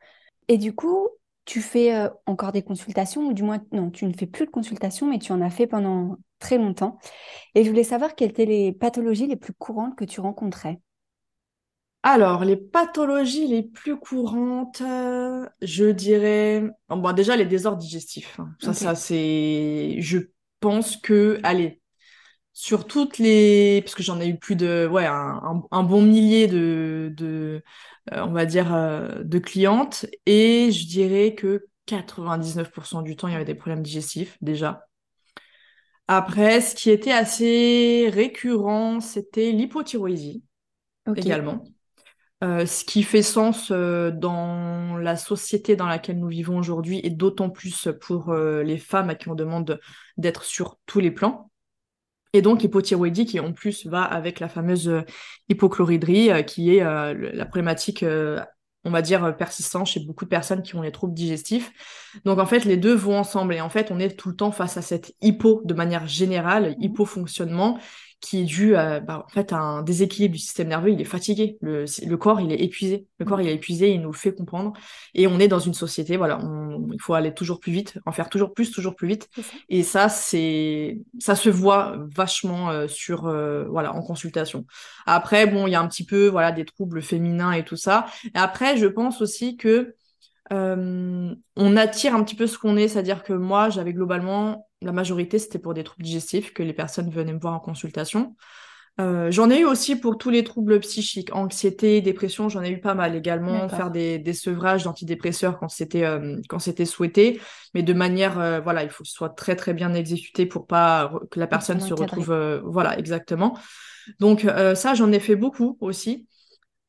Et 0.48 0.58
du 0.58 0.74
coup, 0.74 1.08
tu 1.44 1.60
fais 1.60 2.08
encore 2.26 2.52
des 2.52 2.62
consultations, 2.62 3.26
ou 3.28 3.32
du 3.32 3.42
moins, 3.42 3.60
non, 3.72 3.90
tu 3.90 4.04
ne 4.06 4.12
fais 4.12 4.26
plus 4.26 4.46
de 4.46 4.50
consultations, 4.50 5.08
mais 5.08 5.18
tu 5.18 5.32
en 5.32 5.40
as 5.40 5.50
fait 5.50 5.66
pendant 5.66 6.16
très 6.40 6.58
longtemps. 6.58 6.98
Et 7.54 7.64
je 7.64 7.70
voulais 7.70 7.84
savoir 7.84 8.16
quelles 8.16 8.30
étaient 8.30 8.46
les 8.46 8.72
pathologies 8.72 9.28
les 9.28 9.36
plus 9.36 9.52
courantes 9.52 9.96
que 9.96 10.04
tu 10.04 10.20
rencontrais. 10.20 10.80
Alors, 12.02 12.44
les 12.44 12.56
pathologies 12.56 13.46
les 13.46 13.62
plus 13.62 13.98
courantes, 13.98 14.80
euh, 14.80 15.46
je 15.60 15.84
dirais, 15.84 16.64
bon, 16.88 17.12
déjà 17.12 17.36
les 17.36 17.44
désordres 17.44 17.78
digestifs. 17.78 18.40
Hein. 18.40 18.54
Ça, 18.60 18.72
ça 18.72 18.94
c'est, 18.94 19.96
je 19.98 20.18
pense 20.60 20.96
que, 20.96 21.38
allez, 21.42 21.82
sur 22.54 22.86
toutes 22.86 23.18
les, 23.18 23.82
parce 23.82 23.94
que 23.94 24.02
j'en 24.02 24.18
ai 24.18 24.28
eu 24.28 24.38
plus 24.38 24.56
de, 24.56 24.88
ouais, 24.90 25.06
un, 25.06 25.82
bon 25.82 26.02
millier 26.02 26.46
de, 26.46 27.12
de 27.14 27.62
euh, 28.12 28.22
on 28.22 28.32
va 28.32 28.46
dire, 28.46 28.74
euh, 28.74 29.22
de 29.22 29.38
clientes, 29.38 30.06
et 30.24 30.72
je 30.72 30.86
dirais 30.86 31.34
que 31.34 31.66
99% 31.86 33.02
du 33.02 33.14
temps, 33.16 33.28
il 33.28 33.32
y 33.32 33.34
avait 33.34 33.44
des 33.44 33.54
problèmes 33.54 33.82
digestifs 33.82 34.38
déjà. 34.40 34.86
Après, 36.12 36.60
ce 36.60 36.74
qui 36.74 36.90
était 36.90 37.12
assez 37.12 38.10
récurrent, 38.12 38.98
c'était 38.98 39.52
l'hypothyroïdie 39.52 40.42
également. 41.14 41.62
Euh, 42.42 42.66
ce 42.66 42.84
qui 42.84 43.04
fait 43.04 43.22
sens 43.22 43.70
euh, 43.70 44.10
dans 44.10 44.96
la 44.96 45.14
société 45.14 45.76
dans 45.76 45.86
laquelle 45.86 46.18
nous 46.18 46.26
vivons 46.26 46.58
aujourd'hui 46.58 47.00
et 47.04 47.10
d'autant 47.10 47.48
plus 47.48 47.86
pour 48.00 48.30
euh, 48.30 48.64
les 48.64 48.78
femmes 48.78 49.08
à 49.08 49.14
qui 49.14 49.28
on 49.28 49.36
demande 49.36 49.78
d'être 50.16 50.42
sur 50.42 50.78
tous 50.84 50.98
les 50.98 51.12
plans. 51.12 51.48
Et 52.32 52.42
donc 52.42 52.64
hypothyroïdie 52.64 53.26
qui 53.26 53.38
en 53.38 53.52
plus 53.52 53.86
va 53.86 54.02
avec 54.02 54.40
la 54.40 54.48
fameuse 54.48 55.04
hypochloridrie 55.48 56.44
qui 56.44 56.74
est 56.74 56.82
la 56.82 57.44
problématique 57.44 58.04
on 58.84 58.90
va 58.90 59.02
dire, 59.02 59.36
persistant 59.36 59.84
chez 59.84 60.00
beaucoup 60.00 60.24
de 60.24 60.30
personnes 60.30 60.62
qui 60.62 60.74
ont 60.74 60.82
les 60.82 60.92
troubles 60.92 61.14
digestifs. 61.14 61.72
Donc 62.24 62.38
en 62.38 62.46
fait, 62.46 62.64
les 62.64 62.76
deux 62.76 62.94
vont 62.94 63.18
ensemble 63.18 63.54
et 63.54 63.60
en 63.60 63.68
fait, 63.68 63.90
on 63.90 63.98
est 63.98 64.16
tout 64.16 64.30
le 64.30 64.36
temps 64.36 64.52
face 64.52 64.76
à 64.76 64.82
cette 64.82 65.14
hypo 65.20 65.62
de 65.64 65.74
manière 65.74 66.06
générale, 66.06 66.70
mmh. 66.70 66.82
hypofonctionnement 66.82 67.78
qui 68.20 68.42
est 68.42 68.44
dû 68.44 68.76
à, 68.76 69.00
bah, 69.00 69.24
en 69.26 69.28
fait, 69.28 69.52
un 69.52 69.82
déséquilibre 69.82 70.34
du 70.34 70.38
système 70.40 70.68
nerveux. 70.68 70.90
Il 70.90 71.00
est 71.00 71.04
fatigué. 71.04 71.56
Le, 71.60 71.84
le, 72.06 72.16
corps, 72.16 72.40
il 72.40 72.52
est 72.52 72.60
épuisé. 72.60 73.06
Le 73.18 73.24
corps, 73.24 73.40
il 73.40 73.48
est 73.48 73.54
épuisé. 73.54 73.90
Il 73.90 74.02
nous 74.02 74.12
fait 74.12 74.34
comprendre. 74.34 74.72
Et 75.14 75.26
on 75.26 75.38
est 75.38 75.48
dans 75.48 75.58
une 75.58 75.74
société, 75.74 76.16
voilà, 76.16 76.38
il 76.92 77.00
faut 77.00 77.14
aller 77.14 77.32
toujours 77.32 77.60
plus 77.60 77.72
vite, 77.72 77.98
en 78.04 78.12
faire 78.12 78.28
toujours 78.28 78.52
plus, 78.52 78.70
toujours 78.70 78.94
plus 78.94 79.08
vite. 79.08 79.28
Et 79.68 79.82
ça, 79.82 80.08
c'est, 80.08 81.00
ça 81.18 81.34
se 81.34 81.48
voit 81.48 81.96
vachement 82.14 82.70
euh, 82.70 82.88
sur, 82.88 83.26
euh, 83.26 83.64
voilà, 83.68 83.94
en 83.94 84.02
consultation. 84.02 84.66
Après, 85.06 85.46
bon, 85.46 85.66
il 85.66 85.70
y 85.70 85.74
a 85.74 85.80
un 85.80 85.88
petit 85.88 86.04
peu, 86.04 86.28
voilà, 86.28 86.52
des 86.52 86.64
troubles 86.64 87.02
féminins 87.02 87.52
et 87.52 87.64
tout 87.64 87.76
ça. 87.76 88.06
Et 88.24 88.38
après, 88.38 88.76
je 88.76 88.86
pense 88.86 89.22
aussi 89.22 89.56
que 89.56 89.94
euh, 90.52 91.34
on 91.56 91.76
attire 91.76 92.14
un 92.14 92.22
petit 92.24 92.36
peu 92.36 92.46
ce 92.46 92.58
qu'on 92.58 92.76
est, 92.76 92.88
c'est-à-dire 92.88 93.22
que 93.22 93.32
moi, 93.32 93.70
j'avais 93.70 93.92
globalement 93.92 94.68
la 94.82 94.92
majorité, 94.92 95.38
c'était 95.38 95.58
pour 95.58 95.74
des 95.74 95.84
troubles 95.84 96.04
digestifs 96.04 96.52
que 96.52 96.62
les 96.62 96.72
personnes 96.72 97.10
venaient 97.10 97.34
me 97.34 97.40
voir 97.40 97.54
en 97.54 97.60
consultation. 97.60 98.34
Euh, 99.00 99.30
j'en 99.30 99.48
ai 99.50 99.60
eu 99.60 99.64
aussi 99.64 99.96
pour 99.96 100.18
tous 100.18 100.30
les 100.30 100.44
troubles 100.44 100.78
psychiques, 100.80 101.34
anxiété, 101.34 102.02
dépression, 102.02 102.48
j'en 102.48 102.62
ai 102.62 102.70
eu 102.70 102.80
pas 102.80 102.94
mal 102.94 103.14
également, 103.14 103.68
faire 103.68 103.90
des, 103.90 104.18
des 104.18 104.32
sevrages 104.32 104.84
d'antidépresseurs 104.84 105.58
quand 105.58 105.68
c'était 105.68 106.04
euh, 106.04 106.36
quand 106.48 106.58
c'était 106.58 106.84
souhaité, 106.84 107.40
mais 107.72 107.82
de 107.82 107.92
manière 107.94 108.38
euh, 108.38 108.60
voilà, 108.60 108.82
il 108.82 108.90
faut 108.90 109.04
que 109.04 109.08
ce 109.08 109.14
soit 109.14 109.30
très 109.30 109.56
très 109.56 109.72
bien 109.72 109.94
exécuté 109.94 110.44
pour 110.44 110.66
pas 110.66 111.12
que 111.30 111.40
la 111.40 111.46
personne 111.46 111.80
se 111.80 111.94
retrouve 111.94 112.60
voilà 112.64 112.98
exactement. 112.98 113.56
Donc 114.18 114.46
ça 114.74 114.94
j'en 114.94 115.12
ai 115.12 115.20
fait 115.20 115.36
beaucoup 115.36 115.78
aussi. 115.80 116.26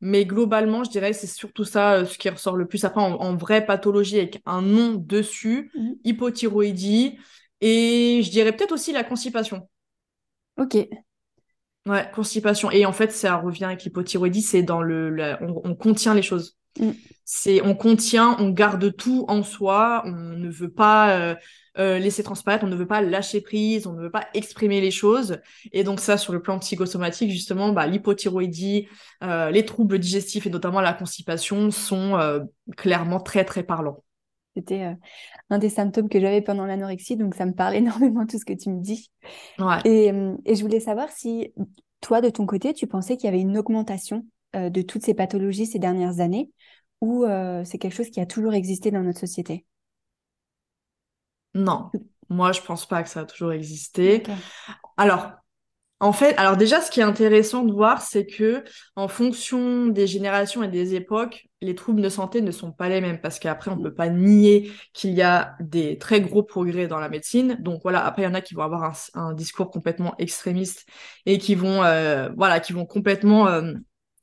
Mais 0.02 0.26
globalement, 0.26 0.84
je 0.84 0.90
dirais 0.90 1.12
que 1.12 1.18
c'est 1.18 1.28
surtout 1.28 1.64
ça 1.64 2.06
ce 2.06 2.18
qui 2.18 2.30
ressort 2.30 2.58
le 2.58 2.68
plus. 2.68 2.84
Après, 2.84 3.02
en, 3.02 3.36
vraie 3.36 3.66
pathologie 3.66 4.18
avec 4.18 4.42
un 4.46 4.62
nom 4.62 4.96
dessus, 4.96 5.72
mmh. 5.76 5.92
hypothyroïdie, 6.04 7.18
et 7.62 8.22
je 8.24 8.32
dirais 8.32 8.52
peut-être 8.52 8.72
aussi 8.72 8.92
la 8.92 9.04
constipation. 9.04 9.70
Ok. 10.58 10.76
Ouais, 11.88 12.12
constipation. 12.14 12.70
Et 12.72 12.86
en 12.86 12.94
fait, 12.94 13.12
ça 13.12 13.38
revient 13.38 13.66
avec 13.66 13.84
l'hypothyroïdie, 13.84 14.42
c'est 14.42 14.64
dans 14.64 14.82
le, 14.82 15.36
on, 15.42 15.76
contient 15.76 16.14
les 16.14 16.22
choses. 16.22 16.58
Mm. 16.80 16.92
C'est 17.26 17.62
on 17.62 17.76
contient, 17.76 18.36
on 18.40 18.50
garde 18.50 18.96
tout 18.96 19.26
en 19.28 19.44
soi, 19.44 20.04
on 20.06 20.12
ne 20.12 20.50
veut 20.50 20.72
pas 20.72 21.18
euh, 21.18 21.36
euh, 21.78 22.00
laisser 22.00 22.24
transparaître, 22.24 22.64
on 22.64 22.68
ne 22.68 22.76
veut 22.76 22.88
pas 22.88 23.02
lâcher 23.02 23.42
prise, 23.42 23.88
on 23.88 23.94
ne 23.94 24.02
veut 24.02 24.12
pas 24.12 24.28
exprimer 24.34 24.82
les 24.82 24.92
choses. 24.92 25.40
Et 25.72 25.84
donc 25.84 26.00
ça, 26.00 26.18
sur 26.18 26.34
le 26.34 26.42
plan 26.42 26.60
psychosomatique, 26.60 27.32
justement, 27.32 27.72
bah, 27.72 27.88
l'hypothyroïdie, 27.88 28.88
euh, 29.24 29.52
les 29.52 29.66
troubles 29.66 30.00
digestifs 30.00 30.46
et 30.46 30.50
notamment 30.50 30.82
la 30.82 30.94
constipation 30.94 31.72
sont 31.72 32.18
clairement 32.76 33.20
très 33.20 33.46
très 33.46 33.64
parlants. 33.64 34.04
C'était 34.56 34.84
euh, 34.84 34.94
un 35.50 35.60
des 35.60 35.70
symptômes 35.70 36.10
que 36.10 36.20
j'avais 36.20 36.42
pendant 36.42 36.66
l'anorexie, 36.66 37.16
donc 37.16 37.36
ça 37.36 37.46
me 37.46 37.54
parle 37.54 37.76
énormément 37.78 38.26
tout 38.26 38.38
ce 38.38 38.46
que 38.46 38.54
tu 38.54 38.70
me 38.70 38.82
dis. 38.82 39.12
Ouais. 39.60 39.80
Et, 39.86 40.12
euh, 40.12 40.36
et, 40.46 40.56
je 40.56 40.62
voulais 40.62 40.80
savoir 40.80 41.10
si 41.10 41.54
toi, 42.02 42.22
de 42.22 42.30
ton 42.30 42.46
côté, 42.46 42.74
tu 42.74 42.88
pensais 42.88 43.16
qu'il 43.18 43.26
y 43.26 43.34
avait 43.34 43.42
une 43.42 43.58
augmentation 43.58 44.26
euh, 44.56 44.70
de 44.70 44.82
toutes 44.82 45.04
ces 45.04 45.14
pathologies 45.14 45.66
ces 45.66 45.80
dernières 45.80 46.20
années, 46.20 46.52
ou 47.00 47.26
c'est 47.64 47.80
quelque 47.80 47.96
chose 47.96 48.12
qui 48.12 48.20
a 48.20 48.28
toujours 48.28 48.54
existé 48.54 48.92
dans 48.92 49.02
notre 49.02 49.20
société? 49.20 49.66
Non, 51.54 51.90
moi 52.30 52.52
je 52.52 52.62
pense 52.62 52.88
pas 52.88 53.04
que 53.04 53.10
ça 53.10 53.22
a 53.22 53.26
toujours 53.26 53.52
existé. 53.52 54.24
Alors, 54.98 55.32
en 56.02 56.14
fait, 56.14 56.34
alors 56.38 56.58
déjà, 56.58 56.82
ce 56.82 56.90
qui 56.90 57.00
est 57.00 57.04
intéressant 57.04 57.64
de 57.64 57.72
voir, 57.72 58.02
c'est 58.02 58.26
que 58.26 58.64
en 58.96 59.08
fonction 59.08 59.86
des 59.86 60.08
générations 60.08 60.64
et 60.64 60.68
des 60.68 60.96
époques, 60.96 61.48
les 61.62 61.76
troubles 61.76 62.02
de 62.02 62.10
santé 62.10 62.42
ne 62.42 62.50
sont 62.50 62.72
pas 62.72 62.90
les 62.90 63.02
mêmes 63.02 63.22
parce 63.22 63.38
qu'après, 63.38 63.70
on 63.70 63.76
ne 63.76 63.84
peut 63.84 63.94
pas 63.94 64.10
nier 64.10 64.72
qu'il 64.94 65.12
y 65.12 65.22
a 65.22 65.56
des 65.60 66.00
très 66.00 66.20
gros 66.20 66.42
progrès 66.42 66.88
dans 66.88 66.98
la 66.98 67.08
médecine. 67.08 67.56
Donc 67.60 67.82
voilà, 67.84 68.04
après, 68.04 68.24
il 68.24 68.26
y 68.26 68.28
en 68.28 68.34
a 68.34 68.42
qui 68.42 68.56
vont 68.56 68.64
avoir 68.64 68.96
un, 69.14 69.34
discours 69.34 69.70
complètement 69.70 70.16
extrémiste 70.18 70.88
et 71.28 71.38
qui 71.38 71.54
vont, 71.54 71.84
euh, 71.84 72.30
voilà, 72.36 72.60
qui 72.60 72.74
vont 72.74 72.88
complètement 72.88 73.48
euh, 73.48 73.74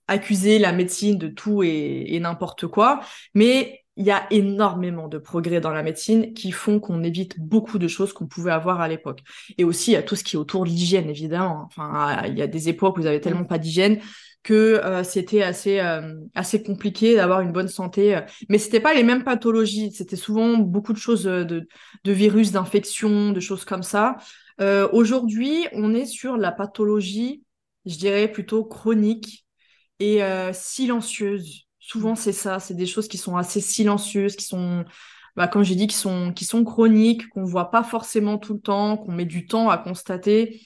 accuser 0.08 0.58
la 0.58 0.72
médecine 0.72 1.16
de 1.16 1.28
tout 1.28 1.62
et, 1.62 2.06
et 2.08 2.18
n'importe 2.18 2.66
quoi. 2.66 2.98
Mais 3.34 3.77
il 3.98 4.06
y 4.06 4.12
a 4.12 4.26
énormément 4.30 5.08
de 5.08 5.18
progrès 5.18 5.60
dans 5.60 5.72
la 5.72 5.82
médecine 5.82 6.32
qui 6.32 6.52
font 6.52 6.78
qu'on 6.78 7.02
évite 7.02 7.38
beaucoup 7.40 7.78
de 7.78 7.88
choses 7.88 8.12
qu'on 8.12 8.28
pouvait 8.28 8.52
avoir 8.52 8.80
à 8.80 8.86
l'époque. 8.86 9.20
Et 9.58 9.64
aussi, 9.64 9.90
il 9.90 9.94
y 9.94 9.96
a 9.96 10.04
tout 10.04 10.14
ce 10.14 10.22
qui 10.22 10.36
est 10.36 10.38
autour 10.38 10.64
de 10.64 10.70
l'hygiène, 10.70 11.10
évidemment. 11.10 11.64
Enfin, 11.66 12.22
il 12.26 12.38
y 12.38 12.42
a 12.42 12.46
des 12.46 12.68
époques 12.68 12.96
où 12.96 13.00
vous 13.00 13.06
avez 13.06 13.20
tellement 13.20 13.44
pas 13.44 13.58
d'hygiène 13.58 13.98
que 14.44 14.54
euh, 14.54 15.02
c'était 15.02 15.42
assez 15.42 15.80
euh, 15.80 16.14
assez 16.36 16.62
compliqué 16.62 17.16
d'avoir 17.16 17.40
une 17.40 17.50
bonne 17.50 17.66
santé. 17.66 18.20
Mais 18.48 18.58
c'était 18.58 18.78
pas 18.80 18.94
les 18.94 19.02
mêmes 19.02 19.24
pathologies. 19.24 19.90
C'était 19.90 20.16
souvent 20.16 20.56
beaucoup 20.58 20.92
de 20.92 20.98
choses 20.98 21.26
euh, 21.26 21.44
de, 21.44 21.66
de 22.04 22.12
virus, 22.12 22.52
d'infections, 22.52 23.32
de 23.32 23.40
choses 23.40 23.64
comme 23.64 23.82
ça. 23.82 24.16
Aujourd'hui, 24.92 25.68
on 25.72 25.94
est 25.94 26.06
sur 26.06 26.36
la 26.36 26.50
pathologie, 26.50 27.44
je 27.86 27.96
dirais 27.96 28.26
plutôt 28.26 28.64
chronique 28.64 29.46
et 30.00 30.20
silencieuse. 30.52 31.67
Souvent, 31.88 32.14
c'est 32.14 32.32
ça, 32.32 32.60
c'est 32.60 32.74
des 32.74 32.86
choses 32.86 33.08
qui 33.08 33.16
sont 33.16 33.36
assez 33.36 33.60
silencieuses, 33.60 34.36
qui 34.36 34.44
sont 34.44 34.84
bah, 35.36 35.46
comme 35.46 35.62
j'ai 35.62 35.76
dit, 35.76 35.86
qui 35.86 35.94
sont, 35.94 36.32
qui 36.32 36.44
sont 36.44 36.64
chroniques, 36.64 37.28
qu'on 37.30 37.44
voit 37.44 37.70
pas 37.70 37.84
forcément 37.84 38.38
tout 38.38 38.54
le 38.54 38.60
temps, 38.60 38.96
qu'on 38.96 39.12
met 39.12 39.24
du 39.24 39.46
temps 39.46 39.70
à 39.70 39.78
constater. 39.78 40.60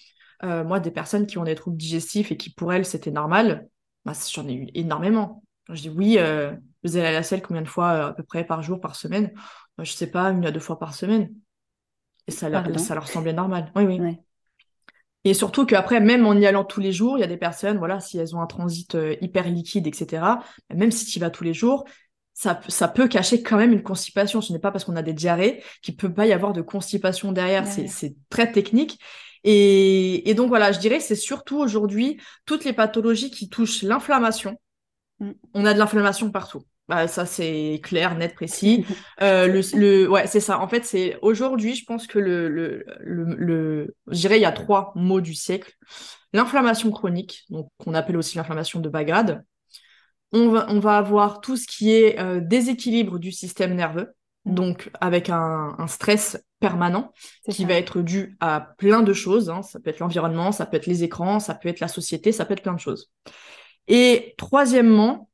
Euh, 0.45 0.65
moi, 0.65 0.81
des 0.81 0.91
personnes 0.91 1.27
qui 1.27 1.39
ont 1.39 1.45
des 1.45 1.55
troubles 1.55 1.77
digestifs 1.77 2.33
et 2.33 2.37
qui 2.37 2.51
pour 2.51 2.73
elles 2.73 2.87
c'était 2.87 3.11
normal, 3.11 3.69
bah, 4.05 4.15
j'en 4.33 4.49
ai 4.49 4.55
eu 4.55 4.67
énormément. 4.75 5.45
je 5.69 5.83
dis 5.83 5.89
oui, 5.91 6.17
euh, 6.19 6.53
vous 6.83 6.97
allez 6.97 7.07
à 7.07 7.13
la 7.13 7.23
selle 7.23 7.43
combien 7.43 7.63
de 7.63 7.69
fois 7.69 7.93
euh, 7.93 8.09
à 8.09 8.13
peu 8.15 8.23
près 8.23 8.45
par 8.45 8.63
jour, 8.63 8.81
par 8.81 8.97
semaine? 8.97 9.33
Je 9.79 9.85
Je 9.85 9.93
sais 9.93 10.11
pas, 10.11 10.31
une 10.31 10.45
à 10.47 10.51
deux 10.51 10.59
fois 10.59 10.79
par 10.79 10.95
semaine. 10.95 11.33
Et 12.27 12.33
ça, 12.33 12.49
ça 12.79 12.95
leur 12.95 13.07
semblait 13.07 13.33
normal. 13.33 13.71
Oui, 13.77 13.85
oui. 13.85 14.17
Et 15.25 15.35
surtout 15.35 15.67
qu'après, 15.67 16.01
même 16.01 16.27
en 16.27 16.35
y 16.35 16.47
allant 16.47 16.65
tous 16.65 16.81
les 16.81 16.93
jours, 16.93 17.17
il 17.17 17.21
y 17.21 17.25
a 17.25 17.29
des 17.29 17.37
personnes, 17.37 17.79
voilà, 17.79 18.01
si 18.01 18.19
elles 18.19 18.35
ont 18.35 18.41
un 18.41 18.47
transit 18.47 18.97
hyper 19.21 19.49
liquide, 19.49 19.87
etc., 19.87 20.41
même 20.75 20.91
si 20.91 21.07
tu 21.07 21.19
y 21.19 21.21
vas 21.21 21.31
tous 21.31 21.45
les 21.45 21.55
jours, 21.55 21.85
ça, 22.35 22.89
peut 22.89 23.09
cacher 23.09 23.43
quand 23.43 23.57
même 23.57 23.73
une 23.73 23.83
constipation. 23.83 24.41
Ce 24.41 24.53
n'est 24.53 24.59
pas 24.59 24.73
parce 24.73 24.85
qu'on 24.85 24.97
a 24.97 25.03
des 25.03 25.13
diarrhées 25.13 25.63
qu'il 25.83 25.97
peut 25.97 26.13
pas 26.13 26.27
y 26.27 26.33
avoir 26.33 26.53
de 26.53 26.63
constipation 26.63 27.33
derrière. 27.33 27.67
C'est 27.67 28.15
très 28.31 28.51
technique. 28.51 28.99
Et, 29.45 30.33
donc 30.37 30.49
voilà, 30.49 30.73
je 30.73 30.79
dirais 30.79 31.01
c'est 31.01 31.17
surtout 31.17 31.59
aujourd'hui 31.59 32.21
toutes 32.47 32.65
les 32.65 32.73
pathologies 32.73 33.31
qui 33.31 33.49
touchent 33.49 33.83
l'inflammation. 33.83 34.57
Mm. 35.19 35.33
On 35.55 35.65
a 35.65 35.75
de 35.75 35.79
l'inflammation 35.79 36.31
partout. 36.31 36.63
Bah, 36.89 37.07
ça 37.09 37.27
c'est 37.27 37.81
clair, 37.83 38.17
net, 38.17 38.35
précis. 38.35 38.85
Euh, 39.21 39.63
le, 39.75 40.09
ouais, 40.11 40.27
c'est 40.27 40.41
ça. 40.41 40.59
En 40.59 40.67
fait, 40.67 40.85
c'est 40.85 41.17
aujourd'hui, 41.23 41.77
je 41.77 41.85
pense 41.85 42.09
que 42.09 42.19
le, 42.19 42.49
le, 42.49 42.85
le, 43.01 43.95
je 44.09 44.19
dirais 44.19 44.39
il 44.39 44.43
y 44.43 44.47
a 44.47 44.53
trois 44.53 44.93
mots 44.97 45.21
du 45.21 45.35
siècle. 45.35 45.73
L'inflammation 46.33 46.91
chronique, 46.91 47.45
donc 47.51 47.69
qu'on 47.79 47.95
appelle 47.95 48.17
aussi 48.17 48.37
l'inflammation 48.37 48.81
de 48.81 48.89
bas 48.89 49.05
grade 49.05 49.45
on 50.33 50.81
va, 50.81 50.97
avoir 50.97 51.41
tout 51.41 51.57
ce 51.57 51.67
qui 51.67 51.93
est 51.93 52.19
euh, 52.19 52.41
déséquilibre 52.41 53.19
du 53.19 53.33
système 53.33 53.75
nerveux, 53.75 54.13
mm. 54.45 54.55
donc 54.55 54.91
avec 55.01 55.29
un, 55.29 55.77
stress 55.87 56.43
permanent 56.59 57.13
qui 57.51 57.65
va 57.65 57.75
être 57.75 58.03
dû 58.03 58.37
à 58.41 58.75
plein 58.79 59.03
de 59.03 59.13
choses. 59.13 59.51
Hein. 59.51 59.63
Ça 59.63 59.81
peut 59.81 59.91
être 59.91 59.99
l'environnement, 59.99 60.53
ça 60.53 60.65
peut 60.65 60.77
être 60.77 60.87
les 60.87 61.03
écrans, 61.03 61.41
ça 61.41 61.55
peut 61.55 61.69
être 61.69 61.81
la 61.81 61.89
société, 61.89 62.33
ça 62.33 62.45
peut 62.45 62.55
être 62.55 62.63
plein 62.63 62.75
de 62.75 62.81
choses. 62.81 63.11
Et 63.89 64.35
troisièmement, 64.39 65.29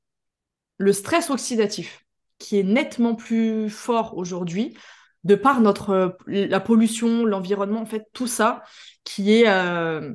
le 0.79 0.93
stress 0.93 1.31
oxydatif, 1.31 2.05
qui 2.39 2.59
est 2.59 2.65
nettement 2.65 3.15
plus 3.15 3.69
fort 3.69 4.17
aujourd'hui, 4.17 4.77
de 5.25 5.35
par 5.35 5.61
notre 5.61 6.17
la 6.27 6.61
pollution, 6.61 7.25
l'environnement, 7.25 7.83
en 7.83 7.87
fait, 7.87 8.07
tout 8.13 8.29
ça 8.29 8.63
qui 9.05 9.35
est 9.35 9.49
euh, 9.49 10.13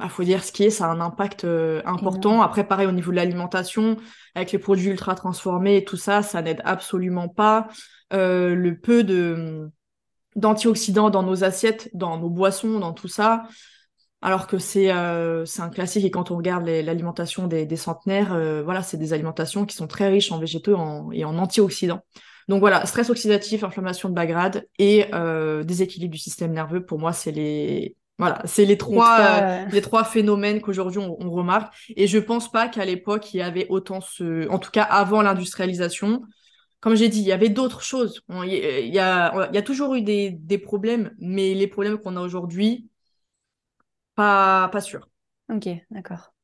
il 0.00 0.06
ah, 0.06 0.08
faut 0.08 0.24
dire 0.24 0.42
ce 0.42 0.50
qui 0.50 0.64
est, 0.64 0.70
ça 0.70 0.86
a 0.86 0.88
un 0.88 1.00
impact 1.00 1.44
euh, 1.44 1.80
important. 1.84 2.42
Après, 2.42 2.66
pareil, 2.66 2.88
au 2.88 2.92
niveau 2.92 3.12
de 3.12 3.16
l'alimentation, 3.16 3.96
avec 4.34 4.50
les 4.50 4.58
produits 4.58 4.90
ultra 4.90 5.14
transformés 5.14 5.76
et 5.76 5.84
tout 5.84 5.96
ça, 5.96 6.22
ça 6.22 6.42
n'aide 6.42 6.60
absolument 6.64 7.28
pas. 7.28 7.68
Euh, 8.12 8.54
le 8.56 8.76
peu 8.76 9.04
de 9.04 9.70
d'antioxydants 10.34 11.10
dans 11.10 11.22
nos 11.22 11.44
assiettes, 11.44 11.88
dans 11.94 12.18
nos 12.18 12.28
boissons, 12.28 12.80
dans 12.80 12.92
tout 12.92 13.06
ça, 13.06 13.44
alors 14.24 14.48
que 14.48 14.58
c'est 14.58 14.90
euh, 14.90 15.44
c'est 15.44 15.62
un 15.62 15.68
classique. 15.68 16.04
Et 16.04 16.10
quand 16.10 16.32
on 16.32 16.36
regarde 16.36 16.66
l'alimentation 16.66 17.46
des, 17.46 17.66
des, 17.66 17.76
centenaires, 17.76 18.36
voilà, 18.64 18.82
c'est 18.82 18.96
des 18.96 19.12
alimentations 19.12 19.64
qui 19.66 19.76
sont 19.76 19.86
très 19.86 20.08
riches 20.08 20.32
en 20.32 20.38
végétaux 20.38 20.76
et 21.12 21.24
en 21.24 21.38
antioxydants. 21.38 22.00
Donc 22.48 22.60
voilà, 22.60 22.84
stress 22.86 23.08
oxydatif, 23.08 23.62
inflammation 23.62 24.08
de 24.08 24.14
bas 24.14 24.26
grade 24.26 24.66
et 24.78 25.06
déséquilibre 25.64 26.12
du 26.12 26.18
système 26.18 26.52
nerveux, 26.52 26.84
pour 26.84 26.98
moi, 26.98 27.12
c'est 27.12 27.32
les 27.32 27.96
voilà, 28.18 28.40
c'est 28.44 28.64
les 28.64 28.78
trois, 28.78 29.18
euh, 29.20 29.64
les 29.72 29.80
trois, 29.80 30.04
phénomènes 30.04 30.60
qu'aujourd'hui 30.60 31.00
on, 31.00 31.30
remarque. 31.30 31.74
Et 31.96 32.06
je 32.06 32.18
pense 32.18 32.50
pas 32.50 32.68
qu'à 32.68 32.84
l'époque 32.84 33.34
il 33.34 33.38
y 33.38 33.42
avait 33.42 33.66
autant 33.70 34.00
ce, 34.00 34.48
en 34.48 34.58
tout 34.58 34.70
cas 34.70 34.84
avant 34.84 35.22
l'industrialisation. 35.22 36.22
Comme 36.80 36.96
j'ai 36.96 37.08
dit, 37.08 37.20
il 37.20 37.26
y 37.26 37.32
avait 37.32 37.48
d'autres 37.48 37.80
choses. 37.80 38.20
Il 38.28 38.52
y, 38.52 38.98
a, 38.98 39.48
il 39.48 39.54
y 39.54 39.58
a 39.58 39.62
toujours 39.62 39.94
eu 39.94 40.02
des, 40.02 40.30
des 40.30 40.58
problèmes, 40.58 41.12
mais 41.18 41.54
les 41.54 41.66
problèmes 41.66 41.96
qu'on 41.96 42.14
a 42.14 42.20
aujourd'hui, 42.20 42.86
pas, 44.14 44.68
pas 44.68 44.80
sûr. 44.80 45.08
Ok, 45.50 45.68
d'accord. 45.90 46.34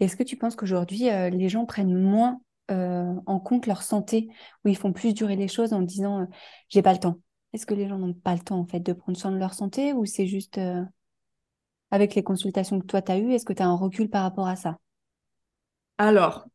Est-ce 0.00 0.16
que 0.16 0.22
tu 0.22 0.36
penses 0.36 0.56
qu'aujourd'hui 0.56 1.10
euh, 1.10 1.30
les 1.30 1.48
gens 1.48 1.66
prennent 1.66 1.94
moins 1.94 2.40
euh, 2.70 3.14
en 3.26 3.38
compte 3.38 3.66
leur 3.66 3.82
santé, 3.82 4.28
ou 4.64 4.68
ils 4.68 4.76
font 4.76 4.92
plus 4.92 5.14
durer 5.14 5.36
les 5.36 5.48
choses 5.48 5.72
en 5.72 5.82
disant 5.82 6.28
j'ai 6.68 6.82
pas 6.82 6.92
le 6.92 6.98
temps 6.98 7.18
Est-ce 7.52 7.66
que 7.66 7.74
les 7.74 7.88
gens 7.88 7.98
n'ont 7.98 8.14
pas 8.14 8.34
le 8.34 8.40
temps 8.40 8.58
en 8.58 8.66
fait 8.66 8.80
de 8.80 8.92
prendre 8.92 9.18
soin 9.18 9.30
de 9.30 9.36
leur 9.36 9.54
santé, 9.54 9.92
ou 9.92 10.04
c'est 10.04 10.26
juste 10.26 10.58
avec 11.92 12.14
les 12.14 12.22
consultations 12.22 12.80
que 12.80 12.86
toi, 12.86 13.02
tu 13.02 13.12
as 13.12 13.18
eues 13.18 13.32
Est-ce 13.32 13.44
que 13.44 13.52
tu 13.52 13.62
as 13.62 13.66
un 13.66 13.76
recul 13.76 14.08
par 14.08 14.22
rapport 14.22 14.48
à 14.48 14.56
ça? 14.56 14.78
Alors, 15.98 16.46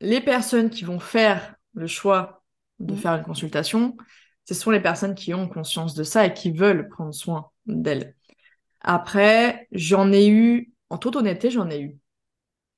les 0.00 0.20
personnes 0.20 0.70
qui 0.70 0.84
vont 0.84 0.98
faire 0.98 1.56
le 1.74 1.86
choix 1.86 2.42
de 2.80 2.94
faire 2.94 3.14
une 3.14 3.24
consultation, 3.24 3.96
ce 4.46 4.54
sont 4.54 4.70
les 4.70 4.80
personnes 4.80 5.14
qui 5.14 5.34
ont 5.34 5.48
conscience 5.48 5.94
de 5.94 6.02
ça 6.02 6.26
et 6.26 6.32
qui 6.32 6.50
veulent 6.50 6.88
prendre 6.88 7.12
soin 7.12 7.50
d'elles. 7.66 8.16
Après, 8.90 9.68
j'en 9.70 10.12
ai 10.12 10.28
eu, 10.28 10.72
en 10.88 10.96
toute 10.96 11.14
honnêteté, 11.14 11.50
j'en 11.50 11.68
ai 11.68 11.78
eu 11.78 11.98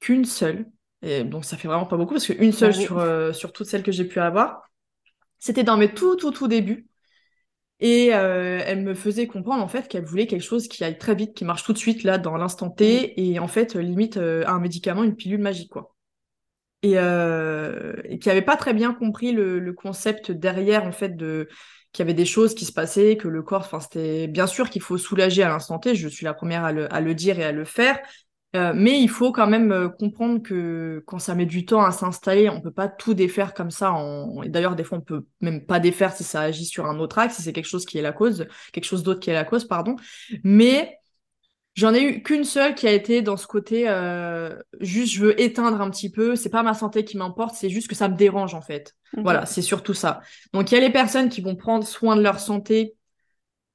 qu'une 0.01 0.25
seule. 0.25 0.66
Et 1.03 1.23
donc, 1.23 1.44
ça 1.44 1.57
fait 1.57 1.68
vraiment 1.68 1.87
pas 1.87 1.96
beaucoup 1.96 2.14
parce 2.14 2.27
qu'une 2.27 2.51
seule 2.51 2.75
sur, 2.75 2.99
euh, 2.99 3.33
sur 3.33 3.53
toutes 3.53 3.68
celles 3.68 3.85
que 3.85 3.92
j'ai 3.92 4.05
pu 4.05 4.18
avoir. 4.18 4.68
C'était 5.38 5.62
dans 5.62 5.77
mes 5.77 5.94
tout, 5.94 6.16
tout, 6.16 6.33
tout 6.33 6.49
débuts. 6.49 6.88
Et 7.79 8.12
euh, 8.12 8.61
elle 8.66 8.83
me 8.83 8.92
faisait 8.92 9.29
comprendre 9.29 9.62
en 9.62 9.68
fait 9.68 9.87
qu'elle 9.87 10.05
voulait 10.05 10.27
quelque 10.27 10.42
chose 10.42 10.66
qui 10.66 10.83
aille 10.83 10.99
très 10.99 11.14
vite, 11.14 11.33
qui 11.33 11.44
marche 11.44 11.62
tout 11.62 11.73
de 11.73 11.79
suite 11.79 12.03
là 12.03 12.18
dans 12.18 12.37
l'instant 12.37 12.70
T, 12.70 13.14
mm. 13.16 13.20
et 13.20 13.38
en 13.38 13.49
fait 13.49 13.77
limite 13.77 14.16
euh, 14.16 14.44
un 14.49 14.59
médicament, 14.59 15.05
une 15.05 15.14
pilule 15.14 15.40
magique 15.40 15.70
quoi. 15.70 15.94
Et, 16.82 16.94
euh, 16.96 17.94
et 18.04 18.18
qui 18.18 18.30
avait 18.30 18.40
pas 18.40 18.56
très 18.56 18.72
bien 18.72 18.94
compris 18.94 19.32
le, 19.32 19.58
le, 19.58 19.72
concept 19.74 20.32
derrière 20.32 20.84
en 20.84 20.92
fait 20.92 21.14
de 21.14 21.46
qu'il 21.92 22.02
y 22.02 22.06
avait 22.06 22.14
des 22.14 22.24
choses 22.24 22.54
qui 22.54 22.64
se 22.64 22.72
passaient, 22.72 23.18
que 23.18 23.28
le 23.28 23.42
corps, 23.42 23.60
enfin 23.60 23.80
c'était 23.80 24.28
bien 24.28 24.46
sûr 24.46 24.70
qu'il 24.70 24.80
faut 24.80 24.96
soulager 24.96 25.42
à 25.42 25.48
l'instant 25.48 25.78
T, 25.78 25.94
je 25.94 26.08
suis 26.08 26.24
la 26.24 26.32
première 26.32 26.64
à 26.64 26.72
le, 26.72 26.92
à 26.94 27.00
le 27.00 27.14
dire 27.14 27.38
et 27.38 27.44
à 27.44 27.52
le 27.52 27.64
faire, 27.64 27.98
euh, 28.56 28.72
mais 28.74 29.00
il 29.00 29.08
faut 29.08 29.30
quand 29.30 29.46
même 29.46 29.70
euh, 29.70 29.88
comprendre 29.88 30.42
que 30.42 31.04
quand 31.06 31.20
ça 31.20 31.36
met 31.36 31.46
du 31.46 31.64
temps 31.64 31.84
à 31.84 31.92
s'installer, 31.92 32.48
on 32.48 32.60
peut 32.60 32.72
pas 32.72 32.88
tout 32.88 33.14
défaire 33.14 33.54
comme 33.54 33.70
ça. 33.70 33.92
En... 33.92 34.42
Et 34.42 34.48
d'ailleurs, 34.48 34.74
des 34.74 34.82
fois, 34.82 34.98
on 34.98 35.02
peut 35.02 35.24
même 35.40 35.64
pas 35.64 35.78
défaire 35.78 36.12
si 36.12 36.24
ça 36.24 36.40
agit 36.40 36.64
sur 36.64 36.86
un 36.86 36.98
autre 36.98 37.18
axe, 37.18 37.36
si 37.36 37.42
c'est 37.42 37.52
quelque 37.52 37.68
chose 37.68 37.84
qui 37.86 37.98
est 37.98 38.02
la 38.02 38.12
cause, 38.12 38.46
quelque 38.72 38.84
chose 38.84 39.04
d'autre 39.04 39.20
qui 39.20 39.30
est 39.30 39.34
la 39.34 39.44
cause, 39.44 39.64
pardon. 39.64 39.94
Mais 40.42 40.98
j'en 41.80 41.94
ai 41.94 42.02
eu 42.02 42.22
qu'une 42.22 42.44
seule 42.44 42.74
qui 42.74 42.86
a 42.86 42.92
été 42.92 43.22
dans 43.22 43.38
ce 43.38 43.46
côté 43.46 43.88
euh, 43.88 44.54
juste 44.80 45.14
je 45.14 45.24
veux 45.24 45.40
éteindre 45.40 45.80
un 45.80 45.90
petit 45.90 46.10
peu. 46.10 46.36
C'est 46.36 46.50
pas 46.50 46.62
ma 46.62 46.74
santé 46.74 47.04
qui 47.04 47.16
m'importe, 47.16 47.54
c'est 47.54 47.70
juste 47.70 47.88
que 47.88 47.94
ça 47.94 48.08
me 48.08 48.16
dérange 48.16 48.54
en 48.54 48.60
fait. 48.60 48.94
Voilà, 49.16 49.46
c'est 49.46 49.62
surtout 49.62 49.94
ça. 49.94 50.20
Donc 50.52 50.70
il 50.70 50.74
y 50.74 50.78
a 50.78 50.80
les 50.80 50.92
personnes 50.92 51.30
qui 51.30 51.40
vont 51.40 51.56
prendre 51.56 51.86
soin 51.86 52.16
de 52.16 52.22
leur 52.22 52.38
santé 52.38 52.94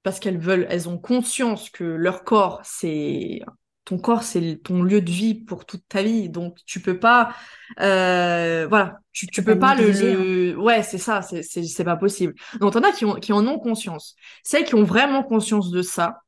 parce 0.03 0.19
qu'elles 0.19 0.37
veulent, 0.37 0.67
elles 0.69 0.87
ont 0.87 0.99
conscience 0.99 1.71
que 1.71 1.83
leur 1.83 2.23
corps 2.23 2.61
c'est 2.63 3.41
ton 3.85 3.99
corps, 3.99 4.23
c'est 4.23 4.59
ton 4.63 4.81
lieu 4.81 4.99
de 4.99 5.11
vie 5.11 5.35
pour 5.35 5.65
toute 5.65 5.87
ta 5.87 6.01
vie. 6.01 6.27
Donc, 6.27 6.57
tu 6.65 6.79
peux 6.79 6.97
pas, 6.97 7.35
euh, 7.79 8.65
voilà, 8.67 8.97
tu, 9.11 9.27
tu 9.27 9.43
peux 9.43 9.59
pas, 9.59 9.75
le, 9.75 10.57
ouais, 10.57 10.81
c'est 10.81 10.97
ça, 10.97 11.21
c'est, 11.21 11.43
c'est, 11.43 11.83
pas 11.83 11.95
possible. 11.95 12.33
Donc, 12.59 12.73
t'en 12.73 12.81
as 12.81 12.91
qui, 12.91 13.05
ont, 13.05 13.13
qui 13.13 13.31
en 13.31 13.45
ont 13.45 13.59
conscience. 13.59 14.15
Celles 14.43 14.65
qui 14.65 14.73
ont 14.73 14.83
vraiment 14.83 15.21
conscience 15.21 15.69
de 15.69 15.83
ça, 15.83 16.23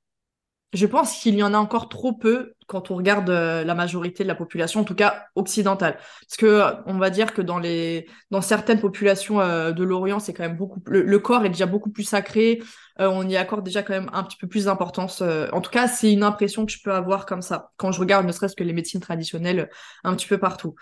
je 0.74 0.86
pense 0.86 1.20
qu'il 1.20 1.36
y 1.36 1.44
en 1.44 1.54
a 1.54 1.58
encore 1.58 1.90
trop 1.90 2.14
peu 2.14 2.54
quand 2.68 2.92
on 2.92 2.96
regarde 2.96 3.30
euh, 3.30 3.64
la 3.64 3.74
majorité 3.74 4.24
de 4.24 4.28
la 4.28 4.36
population, 4.36 4.82
en 4.82 4.84
tout 4.84 4.96
cas 4.96 5.28
occidentale. 5.36 5.98
Parce 5.98 6.38
que 6.38 6.46
euh, 6.46 6.74
on 6.86 6.98
va 6.98 7.10
dire 7.10 7.34
que 7.34 7.42
dans 7.42 8.42
certaines 8.42 8.82
populations 8.82 9.40
euh, 9.40 9.72
de 9.72 9.84
l'Orient, 9.84 10.20
c'est 10.20 10.34
quand 10.34 10.44
même 10.44 10.58
beaucoup 10.58 10.82
le, 10.88 11.20
corps 11.20 11.46
est 11.46 11.50
déjà 11.50 11.66
beaucoup 11.66 11.90
plus 11.90 12.04
sacré. 12.04 12.62
on 13.00 13.28
y 13.28 13.38
accorde 13.38 13.64
déjà 13.64 13.84
quand 13.84 13.94
même 13.94 14.10
un 14.14 14.24
petit 14.24 14.38
peu 14.38 14.48
plus 14.48 14.66
d'importance. 14.66 15.22
en 15.22 15.62
tout 15.62 15.72
cas, 15.72 15.88
c'est 15.88 16.12
une 16.12 16.24
impression 16.24 16.66
que 16.66 16.72
je 16.72 16.82
peux 16.84 16.94
avoir 16.94 17.26
comme 17.26 17.42
ça 17.42 17.72
quand 17.78 17.92
je 17.92 18.00
regarde 18.00 18.26
ne 18.26 18.32
serait-ce 18.32 18.56
que 18.56 18.64
les 18.64 18.74
médecines 18.74 19.02
traditionnelles 19.02 19.70
un 20.04 20.16
petit 20.16 20.28
peu 20.28 20.38
partout. 20.38 20.76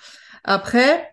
Après. 0.43 1.11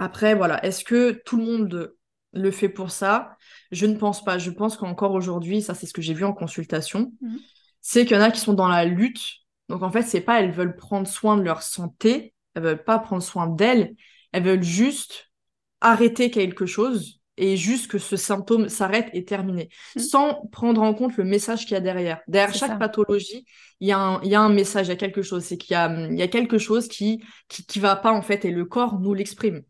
Après, 0.00 0.34
voilà, 0.34 0.64
est-ce 0.64 0.84
que 0.84 1.10
tout 1.10 1.36
le 1.36 1.44
monde 1.44 1.97
le 2.38 2.50
fait 2.50 2.68
pour 2.68 2.90
ça 2.90 3.36
Je 3.70 3.86
ne 3.86 3.96
pense 3.96 4.24
pas. 4.24 4.38
Je 4.38 4.50
pense 4.50 4.76
qu'encore 4.76 5.12
aujourd'hui, 5.12 5.62
ça 5.62 5.74
c'est 5.74 5.86
ce 5.86 5.92
que 5.92 6.02
j'ai 6.02 6.14
vu 6.14 6.24
en 6.24 6.32
consultation, 6.32 7.12
mhm. 7.20 7.38
c'est 7.80 8.04
qu'il 8.04 8.16
y 8.16 8.20
en 8.20 8.22
a 8.22 8.30
qui 8.30 8.40
sont 8.40 8.54
dans 8.54 8.68
la 8.68 8.84
lutte. 8.84 9.22
Donc 9.68 9.82
en 9.82 9.90
fait, 9.90 10.02
c'est 10.02 10.20
pas 10.20 10.40
elles 10.40 10.52
veulent 10.52 10.76
prendre 10.76 11.06
soin 11.06 11.36
de 11.36 11.42
leur 11.42 11.62
santé, 11.62 12.34
elles 12.54 12.62
veulent 12.62 12.84
pas 12.84 12.98
prendre 12.98 13.22
soin 13.22 13.46
d'elles, 13.46 13.94
elles 14.32 14.42
veulent 14.42 14.62
juste 14.62 15.30
arrêter 15.80 16.30
quelque 16.30 16.66
chose 16.66 17.20
et 17.36 17.56
juste 17.56 17.88
que 17.88 17.98
ce 17.98 18.16
symptôme 18.16 18.68
s'arrête 18.68 19.08
et 19.12 19.24
termine, 19.24 19.66
mhm. 19.96 20.02
sans 20.02 20.46
prendre 20.50 20.82
en 20.82 20.94
compte 20.94 21.16
le 21.16 21.24
message 21.24 21.62
qu'il 21.62 21.72
y 21.72 21.76
a 21.76 21.80
derrière. 21.80 22.20
Derrière 22.26 22.54
chaque 22.54 22.78
pathologie, 22.78 23.44
il 23.80 23.88
y, 23.88 23.92
a 23.92 23.98
un, 23.98 24.20
il 24.22 24.30
y 24.30 24.34
a 24.34 24.40
un 24.40 24.48
message, 24.48 24.86
il 24.86 24.90
y 24.90 24.92
a 24.92 24.96
quelque 24.96 25.22
chose. 25.22 25.44
C'est 25.44 25.56
qu'il 25.56 25.76
y 25.76 26.16
y 26.16 26.22
a 26.22 26.28
quelque 26.28 26.58
chose 26.58 26.88
qui, 26.88 27.22
qui, 27.48 27.64
qui 27.64 27.78
va 27.78 27.94
pas 27.94 28.12
en 28.12 28.22
fait 28.22 28.44
et 28.44 28.50
le 28.50 28.64
corps 28.64 28.98
nous 28.98 29.14
l'exprime. 29.14 29.62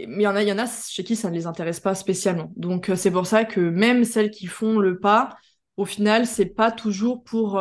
Mais 0.00 0.18
il 0.18 0.22
y 0.22 0.26
en 0.26 0.36
a, 0.36 0.42
il 0.42 0.48
y 0.48 0.52
en 0.52 0.58
a 0.58 0.66
chez 0.66 1.04
qui 1.04 1.16
ça 1.16 1.30
ne 1.30 1.34
les 1.34 1.46
intéresse 1.46 1.80
pas 1.80 1.94
spécialement. 1.94 2.52
Donc 2.56 2.90
c'est 2.96 3.10
pour 3.10 3.26
ça 3.26 3.44
que 3.44 3.60
même 3.60 4.04
celles 4.04 4.30
qui 4.30 4.46
font 4.46 4.78
le 4.78 4.98
pas, 4.98 5.36
au 5.76 5.84
final, 5.84 6.26
c'est 6.26 6.46
pas 6.46 6.70
toujours 6.70 7.24
pour 7.24 7.60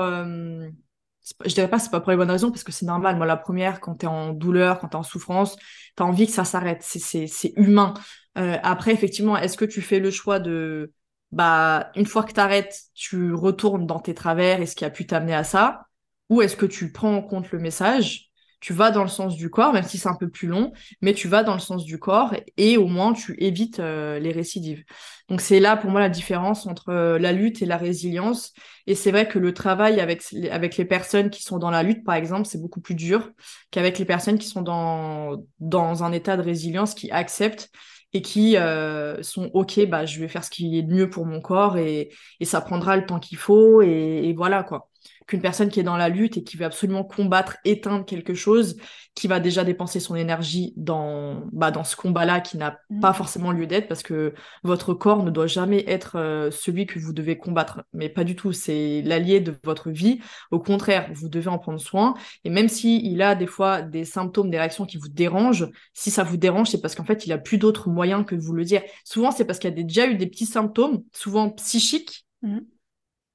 je 1.45 1.53
dirais 1.53 1.69
pas 1.69 1.79
c'est 1.79 1.89
pas 1.89 1.99
pour 1.99 2.11
les 2.11 2.17
bonnes 2.17 2.31
raisons 2.31 2.51
parce 2.51 2.63
que 2.63 2.71
c'est 2.71 2.85
normal. 2.85 3.17
Moi 3.17 3.25
la 3.25 3.37
première 3.37 3.79
quand 3.81 3.95
tu 3.95 4.05
es 4.05 4.09
en 4.09 4.33
douleur 4.33 4.79
quand 4.79 4.89
tu 4.89 4.93
es 4.93 4.99
en 4.99 5.03
souffrance 5.03 5.55
tu 5.57 6.03
as 6.03 6.05
envie 6.05 6.27
que 6.27 6.33
ça 6.33 6.45
s'arrête. 6.45 6.83
C'est 6.83 7.53
humain. 7.55 7.93
Euh, 8.37 8.57
après 8.63 8.93
effectivement 8.93 9.37
est-ce 9.37 9.57
que 9.57 9.65
tu 9.65 9.81
fais 9.81 9.99
le 9.99 10.11
choix 10.11 10.39
de 10.39 10.93
bah 11.31 11.91
une 11.95 12.05
fois 12.05 12.23
que 12.23 12.31
tu 12.31 12.39
arrêtes 12.39 12.79
tu 12.93 13.33
retournes 13.33 13.85
dans 13.85 13.99
tes 13.99 14.13
travers 14.13 14.61
et 14.61 14.65
ce 14.65 14.75
qui 14.75 14.85
a 14.85 14.89
pu 14.89 15.05
t'amener 15.05 15.33
à 15.35 15.43
ça? 15.43 15.87
Ou 16.29 16.41
est-ce 16.41 16.55
que 16.55 16.65
tu 16.65 16.91
prends 16.91 17.15
en 17.15 17.21
compte 17.21 17.51
le 17.51 17.59
message 17.59 18.26
tu 18.59 18.73
vas 18.73 18.91
dans 18.91 19.03
le 19.03 19.09
sens 19.09 19.35
du 19.35 19.49
corps, 19.49 19.73
même 19.73 19.83
si 19.83 19.97
c'est 19.97 20.09
un 20.09 20.15
peu 20.15 20.29
plus 20.29 20.47
long, 20.47 20.71
mais 21.01 21.13
tu 21.13 21.27
vas 21.27 21.43
dans 21.43 21.53
le 21.53 21.59
sens 21.59 21.85
du 21.85 21.99
corps 21.99 22.33
et 22.57 22.77
au 22.77 22.87
moins 22.87 23.13
tu 23.13 23.35
évites 23.39 23.79
euh, 23.79 24.19
les 24.19 24.31
récidives. 24.31 24.83
Donc 25.29 25.41
c'est 25.41 25.59
là 25.59 25.77
pour 25.77 25.91
moi 25.91 25.99
la 25.99 26.09
différence 26.09 26.65
entre 26.65 26.89
euh, 26.89 27.19
la 27.19 27.33
lutte 27.33 27.61
et 27.61 27.65
la 27.65 27.77
résilience. 27.77 28.53
Et 28.87 28.95
c'est 28.95 29.11
vrai 29.11 29.27
que 29.27 29.39
le 29.39 29.53
travail 29.53 29.99
avec, 29.99 30.23
avec 30.49 30.77
les 30.77 30.85
personnes 30.85 31.29
qui 31.29 31.43
sont 31.43 31.57
dans 31.59 31.71
la 31.71 31.83
lutte, 31.83 32.03
par 32.03 32.15
exemple, 32.15 32.47
c'est 32.47 32.61
beaucoup 32.61 32.81
plus 32.81 32.95
dur 32.95 33.31
qu'avec 33.71 33.99
les 33.99 34.05
personnes 34.05 34.39
qui 34.39 34.47
sont 34.47 34.61
dans, 34.61 35.43
dans 35.59 36.03
un 36.03 36.11
état 36.11 36.37
de 36.37 36.41
résilience, 36.41 36.93
qui 36.93 37.11
acceptent 37.11 37.69
et 38.13 38.21
qui 38.21 38.57
euh, 38.57 39.21
sont 39.21 39.51
ok 39.53 39.85
bah 39.87 40.05
je 40.05 40.19
vais 40.19 40.29
faire 40.29 40.43
ce 40.43 40.49
qui 40.49 40.77
est 40.77 40.83
de 40.83 40.93
mieux 40.93 41.09
pour 41.09 41.25
mon 41.25 41.41
corps 41.41 41.77
et, 41.77 42.09
et 42.39 42.45
ça 42.45 42.61
prendra 42.61 42.95
le 42.95 43.05
temps 43.05 43.19
qu'il 43.19 43.37
faut 43.37 43.81
et, 43.81 44.21
et 44.23 44.33
voilà 44.33 44.63
quoi 44.63 44.89
qu'une 45.27 45.41
personne 45.41 45.69
qui 45.69 45.79
est 45.79 45.83
dans 45.83 45.97
la 45.97 46.09
lutte 46.09 46.37
et 46.37 46.43
qui 46.43 46.57
veut 46.57 46.65
absolument 46.65 47.03
combattre, 47.03 47.57
éteindre 47.65 48.05
quelque 48.05 48.33
chose, 48.33 48.77
qui 49.13 49.27
va 49.27 49.39
déjà 49.39 49.63
dépenser 49.63 49.99
son 49.99 50.15
énergie 50.15 50.73
dans, 50.77 51.43
bah, 51.51 51.71
dans 51.71 51.83
ce 51.83 51.95
combat-là 51.95 52.39
qui 52.39 52.57
n'a 52.57 52.79
mmh. 52.89 52.99
pas 53.01 53.13
forcément 53.13 53.51
lieu 53.51 53.67
d'être 53.67 53.87
parce 53.87 54.03
que 54.03 54.33
votre 54.63 54.93
corps 54.93 55.23
ne 55.23 55.31
doit 55.31 55.47
jamais 55.47 55.83
être 55.87 56.17
euh, 56.17 56.49
celui 56.51 56.85
que 56.85 56.97
vous 56.97 57.13
devez 57.13 57.37
combattre. 57.37 57.83
Mais 57.93 58.09
pas 58.09 58.23
du 58.23 58.35
tout, 58.35 58.53
c'est 58.53 59.01
l'allié 59.03 59.41
de 59.41 59.53
votre 59.63 59.89
vie. 59.89 60.19
Au 60.51 60.59
contraire, 60.59 61.09
vous 61.13 61.29
devez 61.29 61.49
en 61.49 61.57
prendre 61.57 61.79
soin. 61.79 62.13
Et 62.45 62.49
même 62.49 62.69
s'il 62.69 63.05
il 63.05 63.21
a 63.21 63.35
des 63.35 63.47
fois 63.47 63.81
des 63.81 64.05
symptômes, 64.05 64.49
des 64.49 64.59
réactions 64.59 64.85
qui 64.85 64.97
vous 64.97 65.09
dérangent, 65.09 65.67
si 65.93 66.09
ça 66.09 66.23
vous 66.23 66.37
dérange, 66.37 66.69
c'est 66.69 66.81
parce 66.81 66.95
qu'en 66.95 67.05
fait, 67.05 67.25
il 67.25 67.33
a 67.33 67.37
plus 67.37 67.57
d'autres 67.57 67.89
moyens 67.89 68.25
que 68.25 68.35
de 68.35 68.41
vous 68.41 68.53
le 68.53 68.63
dire. 68.63 68.81
Souvent, 69.03 69.31
c'est 69.31 69.45
parce 69.45 69.59
qu'il 69.59 69.69
y 69.69 69.73
a 69.73 69.83
déjà 69.83 70.07
eu 70.07 70.15
des 70.15 70.27
petits 70.27 70.45
symptômes, 70.45 71.03
souvent 71.11 71.49
psychiques. 71.49 72.25
Mmh 72.43 72.59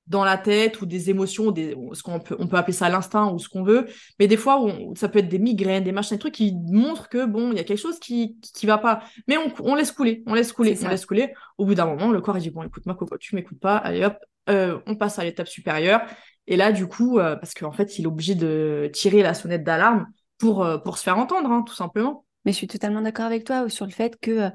dans 0.07 0.25
la 0.25 0.37
tête 0.37 0.81
ou 0.83 0.87
des 0.87 1.11
émotions, 1.11 1.53
des, 1.53 1.77
ce 1.93 2.03
qu'on 2.03 2.19
peut, 2.19 2.37
on 2.39 2.47
peut 2.47 2.57
appeler 2.57 2.73
ça 2.73 2.89
l'instinct 2.89 3.33
ou 3.33 3.39
ce 3.39 3.49
qu'on 3.49 3.63
veut, 3.63 3.87
mais 4.19 4.27
des 4.27 4.37
fois 4.37 4.61
ça 4.97 5.09
peut 5.09 5.21
être 5.21 5.29
des 5.29 5.39
migraines, 5.39 5.85
des 5.85 5.93
machins, 5.93 6.17
des 6.17 6.21
trucs 6.21 6.35
qui 6.35 6.55
montrent 6.67 7.09
que 7.09 7.25
bon, 7.25 7.53
il 7.53 7.57
y 7.57 7.61
a 7.61 7.65
quelque 7.65 7.79
chose 7.79 7.99
qui 7.99 8.39
qui 8.41 8.67
va 8.67 8.79
pas, 8.79 9.03
mais 9.29 9.37
on, 9.39 9.53
on 9.61 9.75
laisse 9.75 9.93
couler, 9.93 10.23
on 10.27 10.35
laisse 10.35 10.53
couler, 10.53 10.77
on 10.83 10.89
laisse 10.89 11.07
couler. 11.07 11.33
Au 11.57 11.67
bout 11.67 11.75
d'un 11.75 11.87
moment, 11.87 12.11
le 12.11 12.21
corps 12.21 12.37
il 12.37 12.43
dit 12.43 12.51
bon, 12.51 12.63
écoute 12.63 12.85
ma 12.87 12.95
coco, 12.95 13.17
tu 13.19 13.35
m'écoutes 13.37 13.61
pas, 13.61 13.77
allez 13.77 14.05
hop, 14.05 14.17
euh, 14.49 14.81
on 14.87 14.97
passe 14.97 15.19
à 15.19 15.25
l'étape 15.25 15.49
supérieure. 15.49 16.03
Et 16.47 16.57
là, 16.57 16.73
du 16.73 16.89
coup, 16.89 17.19
euh, 17.19 17.37
parce 17.37 17.55
qu'en 17.55 17.73
fait, 17.73 17.99
il 17.99 18.05
est 18.05 18.09
obligé 18.09 18.35
de 18.35 18.91
tirer 18.93 19.23
la 19.23 19.35
sonnette 19.35 19.63
d'alarme 19.63 20.07
pour 20.39 20.65
euh, 20.65 20.79
pour 20.79 20.99
se 20.99 21.05
faire 21.05 21.19
entendre, 21.19 21.51
hein, 21.51 21.63
tout 21.63 21.75
simplement. 21.75 22.27
Mais 22.45 22.53
je 22.53 22.57
suis 22.57 22.67
totalement 22.67 23.01
d'accord 23.03 23.27
avec 23.27 23.45
toi 23.45 23.69
sur 23.69 23.87
le 23.87 23.93
fait 23.93 24.19
que 24.21 24.51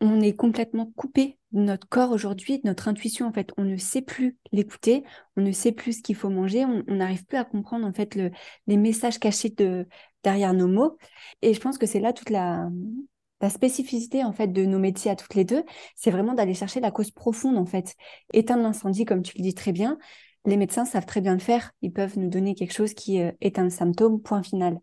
on 0.00 0.20
est 0.20 0.34
complètement 0.34 0.92
coupé 0.96 1.38
notre 1.52 1.88
corps 1.88 2.10
aujourd'hui, 2.10 2.60
notre 2.64 2.88
intuition 2.88 3.26
en 3.26 3.32
fait. 3.32 3.52
On 3.56 3.64
ne 3.64 3.76
sait 3.76 4.02
plus 4.02 4.36
l'écouter, 4.52 5.04
on 5.36 5.42
ne 5.42 5.52
sait 5.52 5.72
plus 5.72 5.98
ce 5.98 6.02
qu'il 6.02 6.16
faut 6.16 6.30
manger, 6.30 6.64
on 6.64 6.82
n'arrive 6.88 7.24
plus 7.24 7.38
à 7.38 7.44
comprendre 7.44 7.86
en 7.86 7.92
fait 7.92 8.14
le, 8.14 8.30
les 8.66 8.76
messages 8.76 9.18
cachés 9.18 9.50
de, 9.50 9.86
derrière 10.22 10.54
nos 10.54 10.68
mots. 10.68 10.96
Et 11.42 11.54
je 11.54 11.60
pense 11.60 11.78
que 11.78 11.86
c'est 11.86 12.00
là 12.00 12.12
toute 12.12 12.30
la, 12.30 12.68
la 13.40 13.50
spécificité 13.50 14.24
en 14.24 14.32
fait 14.32 14.48
de 14.48 14.64
nos 14.64 14.78
métiers 14.78 15.10
à 15.10 15.16
toutes 15.16 15.34
les 15.34 15.44
deux, 15.44 15.64
c'est 15.96 16.10
vraiment 16.10 16.34
d'aller 16.34 16.54
chercher 16.54 16.80
la 16.80 16.90
cause 16.90 17.10
profonde 17.10 17.58
en 17.58 17.66
fait. 17.66 17.94
Éteindre 18.32 18.62
l'incendie 18.62 19.04
comme 19.04 19.22
tu 19.22 19.36
le 19.36 19.42
dis 19.42 19.54
très 19.54 19.72
bien, 19.72 19.98
les 20.46 20.56
médecins 20.56 20.84
savent 20.84 21.06
très 21.06 21.20
bien 21.20 21.34
le 21.34 21.40
faire. 21.40 21.72
Ils 21.82 21.92
peuvent 21.92 22.18
nous 22.18 22.28
donner 22.28 22.54
quelque 22.54 22.72
chose 22.72 22.94
qui 22.94 23.20
euh, 23.20 23.32
est 23.40 23.58
un 23.58 23.70
symptôme, 23.70 24.20
point 24.20 24.42
final. 24.42 24.78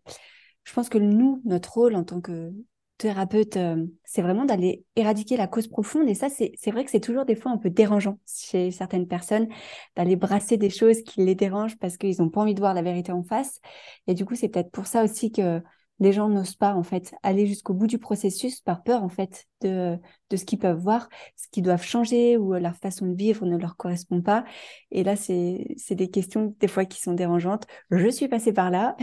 Je 0.64 0.72
pense 0.72 0.88
que 0.88 0.98
nous, 0.98 1.42
notre 1.44 1.72
rôle 1.72 1.94
en 1.94 2.04
tant 2.04 2.20
que 2.20 2.52
thérapeute, 3.00 3.56
euh, 3.56 3.86
c'est 4.04 4.20
vraiment 4.20 4.44
d'aller 4.44 4.84
éradiquer 4.94 5.38
la 5.38 5.46
cause 5.46 5.68
profonde. 5.68 6.08
Et 6.08 6.14
ça, 6.14 6.28
c'est 6.28 6.70
vrai 6.70 6.84
que 6.84 6.90
c'est 6.90 7.00
toujours 7.00 7.24
des 7.24 7.34
fois 7.34 7.50
un 7.50 7.56
peu 7.56 7.70
dérangeant 7.70 8.18
chez 8.26 8.70
certaines 8.70 9.08
personnes 9.08 9.48
d'aller 9.96 10.16
brasser 10.16 10.58
des 10.58 10.68
choses 10.68 11.02
qui 11.02 11.24
les 11.24 11.34
dérangent 11.34 11.78
parce 11.78 11.96
qu'ils 11.96 12.20
n'ont 12.20 12.28
pas 12.28 12.42
envie 12.42 12.54
de 12.54 12.60
voir 12.60 12.74
la 12.74 12.82
vérité 12.82 13.10
en 13.10 13.22
face. 13.22 13.60
Et 14.06 14.14
du 14.14 14.26
coup, 14.26 14.34
c'est 14.34 14.48
peut-être 14.48 14.70
pour 14.70 14.86
ça 14.86 15.02
aussi 15.02 15.32
que 15.32 15.62
les 15.98 16.12
gens 16.12 16.28
n'osent 16.28 16.56
pas 16.56 16.74
en 16.74 16.82
fait 16.82 17.14
aller 17.22 17.46
jusqu'au 17.46 17.72
bout 17.72 17.86
du 17.86 17.98
processus 17.98 18.60
par 18.60 18.82
peur 18.82 19.02
en 19.02 19.08
fait 19.08 19.46
de, 19.62 19.98
de 20.30 20.36
ce 20.36 20.44
qu'ils 20.44 20.58
peuvent 20.58 20.78
voir, 20.78 21.08
ce 21.36 21.46
qu'ils 21.50 21.62
doivent 21.62 21.84
changer 21.84 22.36
ou 22.36 22.52
leur 22.54 22.76
façon 22.76 23.06
de 23.06 23.14
vivre 23.14 23.46
ne 23.46 23.56
leur 23.56 23.76
correspond 23.76 24.20
pas. 24.20 24.44
Et 24.90 25.04
là, 25.04 25.16
c'est 25.16 25.66
des 25.90 26.10
questions 26.10 26.54
des 26.60 26.68
fois 26.68 26.84
qui 26.84 27.00
sont 27.00 27.14
dérangeantes. 27.14 27.66
Je 27.90 28.08
suis 28.08 28.28
passée 28.28 28.52
par 28.52 28.70
là, 28.70 28.96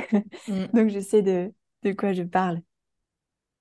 mm. 0.47 0.65
donc 0.73 0.89
je 0.89 0.99
sais 0.99 1.23
de, 1.23 1.51
de 1.83 1.91
quoi 1.93 2.13
je 2.13 2.23
parle. 2.23 2.61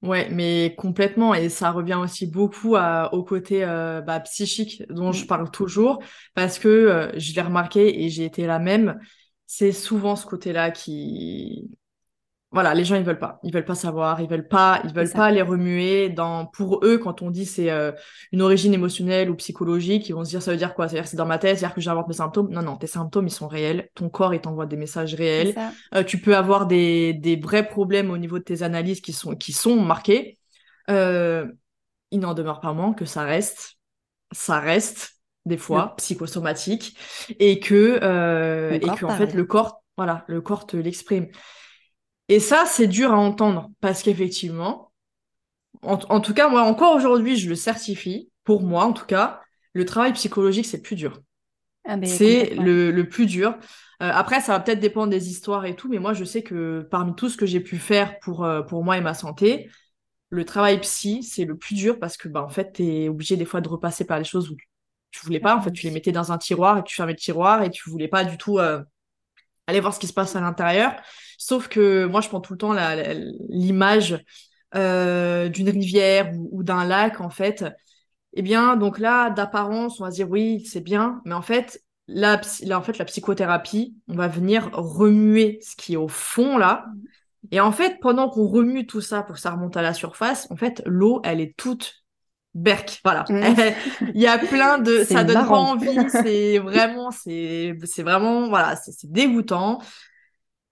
Ouais, 0.07 0.29
mais 0.31 0.75
complètement. 0.79 1.35
Et 1.35 1.49
ça 1.49 1.73
revient 1.73 1.99
aussi 2.01 2.27
beaucoup 2.27 2.77
au 2.77 3.25
côté 3.25 3.65
euh, 3.65 4.01
bah, 4.01 4.21
psychique 4.21 4.83
dont 4.89 5.11
je 5.11 5.25
mmh. 5.25 5.27
parle 5.27 5.51
toujours, 5.51 5.99
parce 6.35 6.59
que 6.59 6.69
euh, 6.69 7.19
je 7.19 7.35
l'ai 7.35 7.43
remarqué 7.43 8.05
et 8.05 8.09
j'ai 8.09 8.25
été 8.25 8.47
la 8.47 8.59
même. 8.61 9.01
C'est 9.47 9.73
souvent 9.73 10.15
ce 10.17 10.25
côté-là 10.27 10.71
qui, 10.71 11.71
voilà, 12.53 12.75
les 12.75 12.85
gens 12.85 12.95
ils 12.95 13.05
veulent 13.05 13.19
pas, 13.19 13.41
ils 13.43 13.53
veulent 13.53 13.65
pas 13.65 13.75
savoir, 13.75 14.21
ils 14.21 14.29
veulent 14.29 14.47
pas, 14.47 14.81
ils 14.85 14.93
veulent 14.95 15.11
pas 15.11 15.31
les 15.33 15.43
remuer 15.43 16.09
dans 16.09 16.47
pour 16.47 16.81
eux 16.85 16.97
quand 16.99 17.21
on 17.21 17.31
dit 17.31 17.45
c'est 17.45 17.71
euh, 17.71 17.91
une 18.31 18.41
origine 18.41 18.73
émotionnelle 18.73 19.31
ou 19.31 19.35
psychologique, 19.35 20.09
ils 20.09 20.15
vont 20.15 20.25
se 20.25 20.31
dire 20.31 20.41
ça 20.41 20.53
veut 20.53 20.57
dire 20.57 20.75
quoi, 20.75 20.89
c'est-à-dire 20.89 21.09
c'est 21.09 21.17
dans 21.17 21.27
ma 21.27 21.39
tête, 21.39 21.59
c'est-à-dire 21.59 21.75
que 21.75 21.81
j'invente 21.81 22.07
mes 22.07 22.15
symptômes? 22.15 22.49
Non 22.51 22.63
non, 22.63 22.77
tes 22.77 22.87
symptômes 22.87 23.27
ils 23.27 23.33
sont 23.33 23.49
réels, 23.49 23.91
ton 23.95 24.09
corps 24.09 24.33
il 24.33 24.41
t'envoie 24.41 24.67
des 24.67 24.77
messages 24.77 25.15
réels. 25.15 25.55
Euh, 25.95 26.05
tu 26.05 26.21
peux 26.21 26.37
avoir 26.37 26.67
des 26.67 27.15
des 27.15 27.37
vrais 27.37 27.67
problèmes 27.67 28.11
au 28.11 28.19
niveau 28.19 28.39
de 28.39 28.45
tes 28.45 28.63
analyses 28.63 29.01
qui 29.01 29.13
sont 29.13 29.35
qui 29.35 29.53
sont 29.53 29.81
marqués. 29.81 30.39
Euh, 30.89 31.47
il 32.13 32.21
n'en 32.21 32.33
demeure 32.33 32.61
pas 32.61 32.73
moins 32.73 32.95
que 32.95 33.05
ça 33.05 33.25
reste, 33.25 33.77
ça 34.31 34.61
reste 34.61 35.21
des 35.47 35.59
fois 35.59 35.95
psychosomatique 35.97 36.97
et 37.41 37.59
que 37.59 37.97
et 38.73 38.81
que 38.81 39.05
en 39.05 39.17
fait 39.17 39.35
le 39.35 39.45
corps 39.45 39.83
voilà, 39.97 40.25
le 40.29 40.41
corps 40.41 40.67
te 40.67 40.77
l'exprime. 40.77 41.27
Et 42.29 42.41
ça, 42.41 42.65
c'est 42.67 42.89
dur 42.89 43.13
à 43.13 43.17
entendre 43.17 43.71
parce 43.81 44.03
qu'effectivement, 44.03 44.93
en, 45.83 46.21
tout 46.21 46.35
cas, 46.35 46.49
moi, 46.49 46.63
encore 46.63 46.97
aujourd'hui, 46.97 47.37
je 47.37 47.49
le 47.49 47.55
certifie, 47.55 48.31
pour 48.45 48.63
moi 48.63 48.85
en 48.85 48.93
tout 48.93 49.07
cas, 49.07 49.41
le 49.73 49.85
travail 49.85 50.13
psychologique, 50.15 50.67
c'est 50.67 50.83
plus 50.83 50.97
dur. 50.97 51.21
Ah, 51.85 51.97
c'est 52.05 52.55
le, 52.57 53.03
plus 53.05 53.27
dur. 53.27 53.57
Euh, 54.03 54.11
après, 54.13 54.41
ça 54.41 54.53
va 54.53 54.61
peut-être 54.61 54.81
dépendre 54.81 55.11
des 55.11 55.31
histoires 55.31 55.67
et 55.67 55.77
tout, 55.77 55.89
mais 55.89 55.99
moi, 55.99 56.13
je 56.13 56.25
sais 56.25 56.43
que 56.43 56.87
parmi 56.91 57.15
tout 57.15 57.29
ce 57.29 57.37
que 57.37 57.47
j'ai 57.47 57.61
pu 57.61 57.77
faire 57.77 58.19
pour, 58.19 58.45
euh, 58.45 58.63
pour 58.63 58.83
moi 58.83 58.99
et 58.99 59.01
ma 59.01 59.15
santé, 59.15 59.71
le 60.31 60.45
travail 60.45 60.81
psy, 60.81 61.23
c'est 61.23 61.45
le 61.45 61.57
plus 61.57 61.75
dur 61.75 62.01
parce 62.01 62.17
que, 62.17 62.29
bah, 62.29 62.43
en 62.43 62.49
fait, 62.49 62.73
tu 62.73 62.83
es 62.85 63.09
obligé 63.09 63.37
des 63.37 63.45
fois 63.45 63.61
de 63.61 63.69
repasser 63.69 64.05
par 64.05 64.19
les 64.19 64.25
choses 64.25 64.51
où 64.51 64.57
tu 65.13 65.25
voulais 65.25 65.41
pas. 65.41 65.57
En 65.57 65.63
fait, 65.63 65.71
tu 65.71 65.87
les 65.87 65.93
mettais 65.93 66.13
dans 66.13 66.33
un 66.33 66.39
tiroir 66.39 66.79
et 66.79 66.83
tu 66.83 66.97
fermais 66.97 67.13
le 67.13 67.19
tiroir 67.19 67.63
et 67.63 67.71
tu 67.71 67.89
voulais 67.89 68.09
pas 68.09 68.25
du 68.25 68.37
tout 68.37 68.59
euh, 68.59 68.83
aller 69.67 69.81
voir 69.81 69.95
ce 69.95 70.01
qui 70.01 70.09
se 70.09 70.13
passe 70.13 70.35
à 70.35 70.41
l'intérieur. 70.41 70.95
Sauf 71.39 71.69
que 71.69 72.07
moi, 72.07 72.21
je 72.21 72.29
prends 72.29 72.41
tout 72.41 72.53
le 72.53 72.59
temps 72.59 72.75
l'image 73.49 74.23
euh, 74.75 75.49
d'une 75.49 75.71
rivière 75.71 76.33
ou, 76.51 76.63
d'un 76.63 76.85
lac, 76.85 77.21
en 77.21 77.31
fait. 77.31 77.65
Eh 78.35 78.43
bien, 78.43 78.77
donc 78.77 78.99
là, 78.99 79.31
d'apparence, 79.31 80.01
on 80.01 80.05
va 80.05 80.11
se 80.11 80.17
dire 80.17 80.31
oui, 80.31 80.65
c'est 80.67 80.81
bien, 80.81 81.21
mais 81.25 81.35
en 81.35 81.43
fait, 81.43 81.83
là, 82.09 82.41
en 82.73 82.83
fait, 82.83 82.99
la 82.99 83.05
psychothérapie, 83.05 83.95
on 84.09 84.15
va 84.15 84.29
venir 84.29 84.71
remuer 84.73 85.59
ce 85.63 85.77
qui 85.77 85.95
est 85.95 85.97
au 85.97 86.09
fond 86.09 86.59
là. 86.59 86.85
Et 87.51 87.61
en 87.61 87.73
fait, 87.73 87.99
pendant 88.01 88.29
qu'on 88.29 88.47
remue 88.47 88.87
tout 88.87 89.01
ça 89.01 89.23
pour 89.23 89.37
que 89.37 89.41
ça 89.41 89.53
remonte 89.53 89.77
à 89.77 89.83
la 89.83 89.95
surface, 89.95 90.49
en 90.51 90.57
fait, 90.57 90.83
l'eau, 90.85 91.21
elle 91.25 91.41
est 91.41 91.57
toute 91.57 92.05
berk. 92.55 93.01
Voilà. 93.05 93.25
Il 93.31 94.21
y 94.21 94.27
a 94.27 94.39
plein 94.39 94.79
de, 94.79 95.05
ça 95.05 95.23
donne 95.25 95.47
pas 95.47 95.57
envie. 95.57 95.97
C'est 96.11 96.59
vraiment, 96.59 97.11
c'est, 97.11 97.75
c'est 97.85 98.03
vraiment, 98.03 98.49
voilà, 98.49 98.77
c'est 98.77 99.11
dégoûtant. 99.11 99.81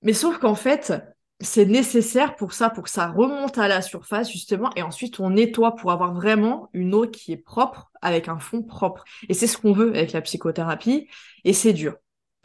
Mais 0.05 0.13
sauf 0.13 0.39
qu'en 0.39 0.55
fait, 0.55 0.93
c'est 1.41 1.67
nécessaire 1.67 2.37
pour 2.37 2.53
ça, 2.53 2.71
pour 2.71 2.85
que 2.85 2.91
ça 2.91 3.09
remonte 3.09 3.59
à 3.59 3.67
la 3.67 3.83
surface, 3.83 4.31
justement, 4.31 4.71
et 4.77 4.83
ensuite 4.83 5.19
on 5.19 5.31
nettoie 5.31 5.75
pour 5.75 5.91
avoir 5.91 6.15
vraiment 6.15 6.71
une 6.73 6.95
eau 6.95 7.07
qui 7.09 7.33
est 7.33 7.37
propre, 7.37 7.91
avec 8.03 8.29
un 8.29 8.39
fond 8.39 8.63
propre. 8.63 9.05
Et 9.29 9.35
c'est 9.35 9.47
ce 9.47 9.59
qu'on 9.59 9.73
veut 9.73 9.89
avec 9.89 10.13
la 10.13 10.21
psychothérapie, 10.21 11.09
et 11.45 11.53
c'est 11.53 11.73
dur. 11.73 11.97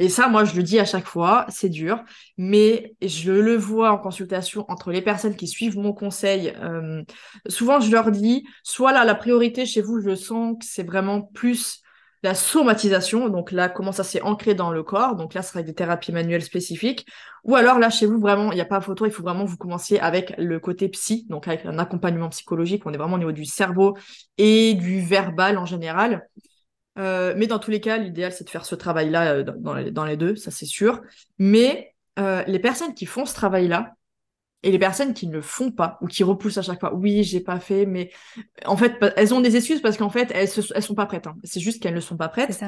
Et 0.01 0.07
ça, 0.07 0.29
moi, 0.29 0.45
je 0.45 0.55
le 0.55 0.63
dis 0.63 0.79
à 0.79 0.85
chaque 0.85 1.05
fois, 1.05 1.45
c'est 1.49 1.67
dur, 1.67 2.01
mais 2.37 2.95
je 3.01 3.33
le 3.33 3.57
vois 3.57 3.91
en 3.91 3.97
consultation 3.97 4.65
entre 4.69 4.91
les 4.91 5.01
personnes 5.01 5.35
qui 5.35 5.45
suivent 5.45 5.77
mon 5.77 5.91
conseil. 5.91 6.53
Euh, 6.61 7.03
souvent, 7.47 7.81
je 7.81 7.91
leur 7.91 8.09
dis, 8.09 8.47
soit 8.63 8.93
là, 8.93 9.03
la 9.03 9.13
priorité 9.13 9.65
chez 9.65 9.81
vous, 9.81 9.99
je 9.99 10.15
sens 10.15 10.55
que 10.57 10.65
c'est 10.65 10.83
vraiment 10.83 11.21
plus 11.21 11.81
la 12.23 12.35
somatisation, 12.35 13.29
donc 13.29 13.51
là, 13.51 13.69
comment 13.69 13.91
ça 13.91 14.03
s'est 14.03 14.21
ancré 14.21 14.53
dans 14.53 14.71
le 14.71 14.83
corps, 14.83 15.15
donc 15.15 15.33
là, 15.33 15.41
ce 15.41 15.51
serait 15.51 15.63
des 15.63 15.73
thérapies 15.73 16.11
manuelles 16.11 16.43
spécifiques, 16.43 17.05
ou 17.43 17.55
alors 17.55 17.79
là, 17.79 17.89
chez 17.89 18.05
vous, 18.05 18.19
vraiment, 18.19 18.51
il 18.51 18.55
n'y 18.55 18.61
a 18.61 18.65
pas 18.65 18.81
photo, 18.81 19.05
il 19.05 19.11
faut 19.11 19.23
vraiment 19.23 19.45
vous 19.45 19.57
commenciez 19.57 19.99
avec 19.99 20.33
le 20.37 20.59
côté 20.59 20.89
psy, 20.89 21.25
donc 21.29 21.47
avec 21.47 21.65
un 21.65 21.79
accompagnement 21.79 22.29
psychologique, 22.29 22.85
on 22.85 22.93
est 22.93 22.97
vraiment 22.97 23.15
au 23.15 23.19
niveau 23.19 23.31
du 23.31 23.45
cerveau 23.45 23.97
et 24.37 24.73
du 24.73 25.01
verbal 25.01 25.57
en 25.57 25.65
général. 25.65 26.27
Euh, 26.97 27.33
mais 27.37 27.47
dans 27.47 27.59
tous 27.59 27.71
les 27.71 27.79
cas, 27.79 27.97
l'idéal, 27.97 28.33
c'est 28.33 28.43
de 28.43 28.49
faire 28.49 28.65
ce 28.65 28.75
travail-là 28.75 29.33
euh, 29.35 29.43
dans, 29.43 29.73
les, 29.73 29.91
dans, 29.91 30.03
les, 30.03 30.17
deux, 30.17 30.35
ça 30.35 30.51
c'est 30.51 30.65
sûr. 30.65 31.01
Mais 31.37 31.95
euh, 32.19 32.43
les 32.47 32.59
personnes 32.59 32.93
qui 32.93 33.05
font 33.05 33.25
ce 33.25 33.33
travail-là, 33.33 33.93
et 34.63 34.71
les 34.71 34.79
personnes 34.79 35.13
qui 35.13 35.27
ne 35.27 35.33
le 35.33 35.41
font 35.41 35.71
pas 35.71 35.97
ou 36.01 36.07
qui 36.07 36.23
repoussent 36.23 36.57
à 36.57 36.61
chaque 36.61 36.79
fois, 36.79 36.93
oui, 36.93 37.23
j'ai 37.23 37.39
pas 37.39 37.59
fait, 37.59 37.85
mais 37.85 38.11
en 38.65 38.75
fait, 38.75 38.97
elles 39.15 39.33
ont 39.33 39.39
des 39.39 39.55
excuses 39.55 39.81
parce 39.81 39.97
qu'en 39.97 40.09
fait, 40.09 40.31
elles, 40.33 40.49
elles 40.75 40.83
sont 40.83 40.95
pas 40.95 41.05
prêtes. 41.05 41.27
Hein. 41.27 41.35
C'est 41.43 41.61
juste 41.61 41.81
qu'elles 41.81 41.95
ne 41.95 42.01
sont 42.01 42.17
pas 42.17 42.27
prêtes. 42.29 42.61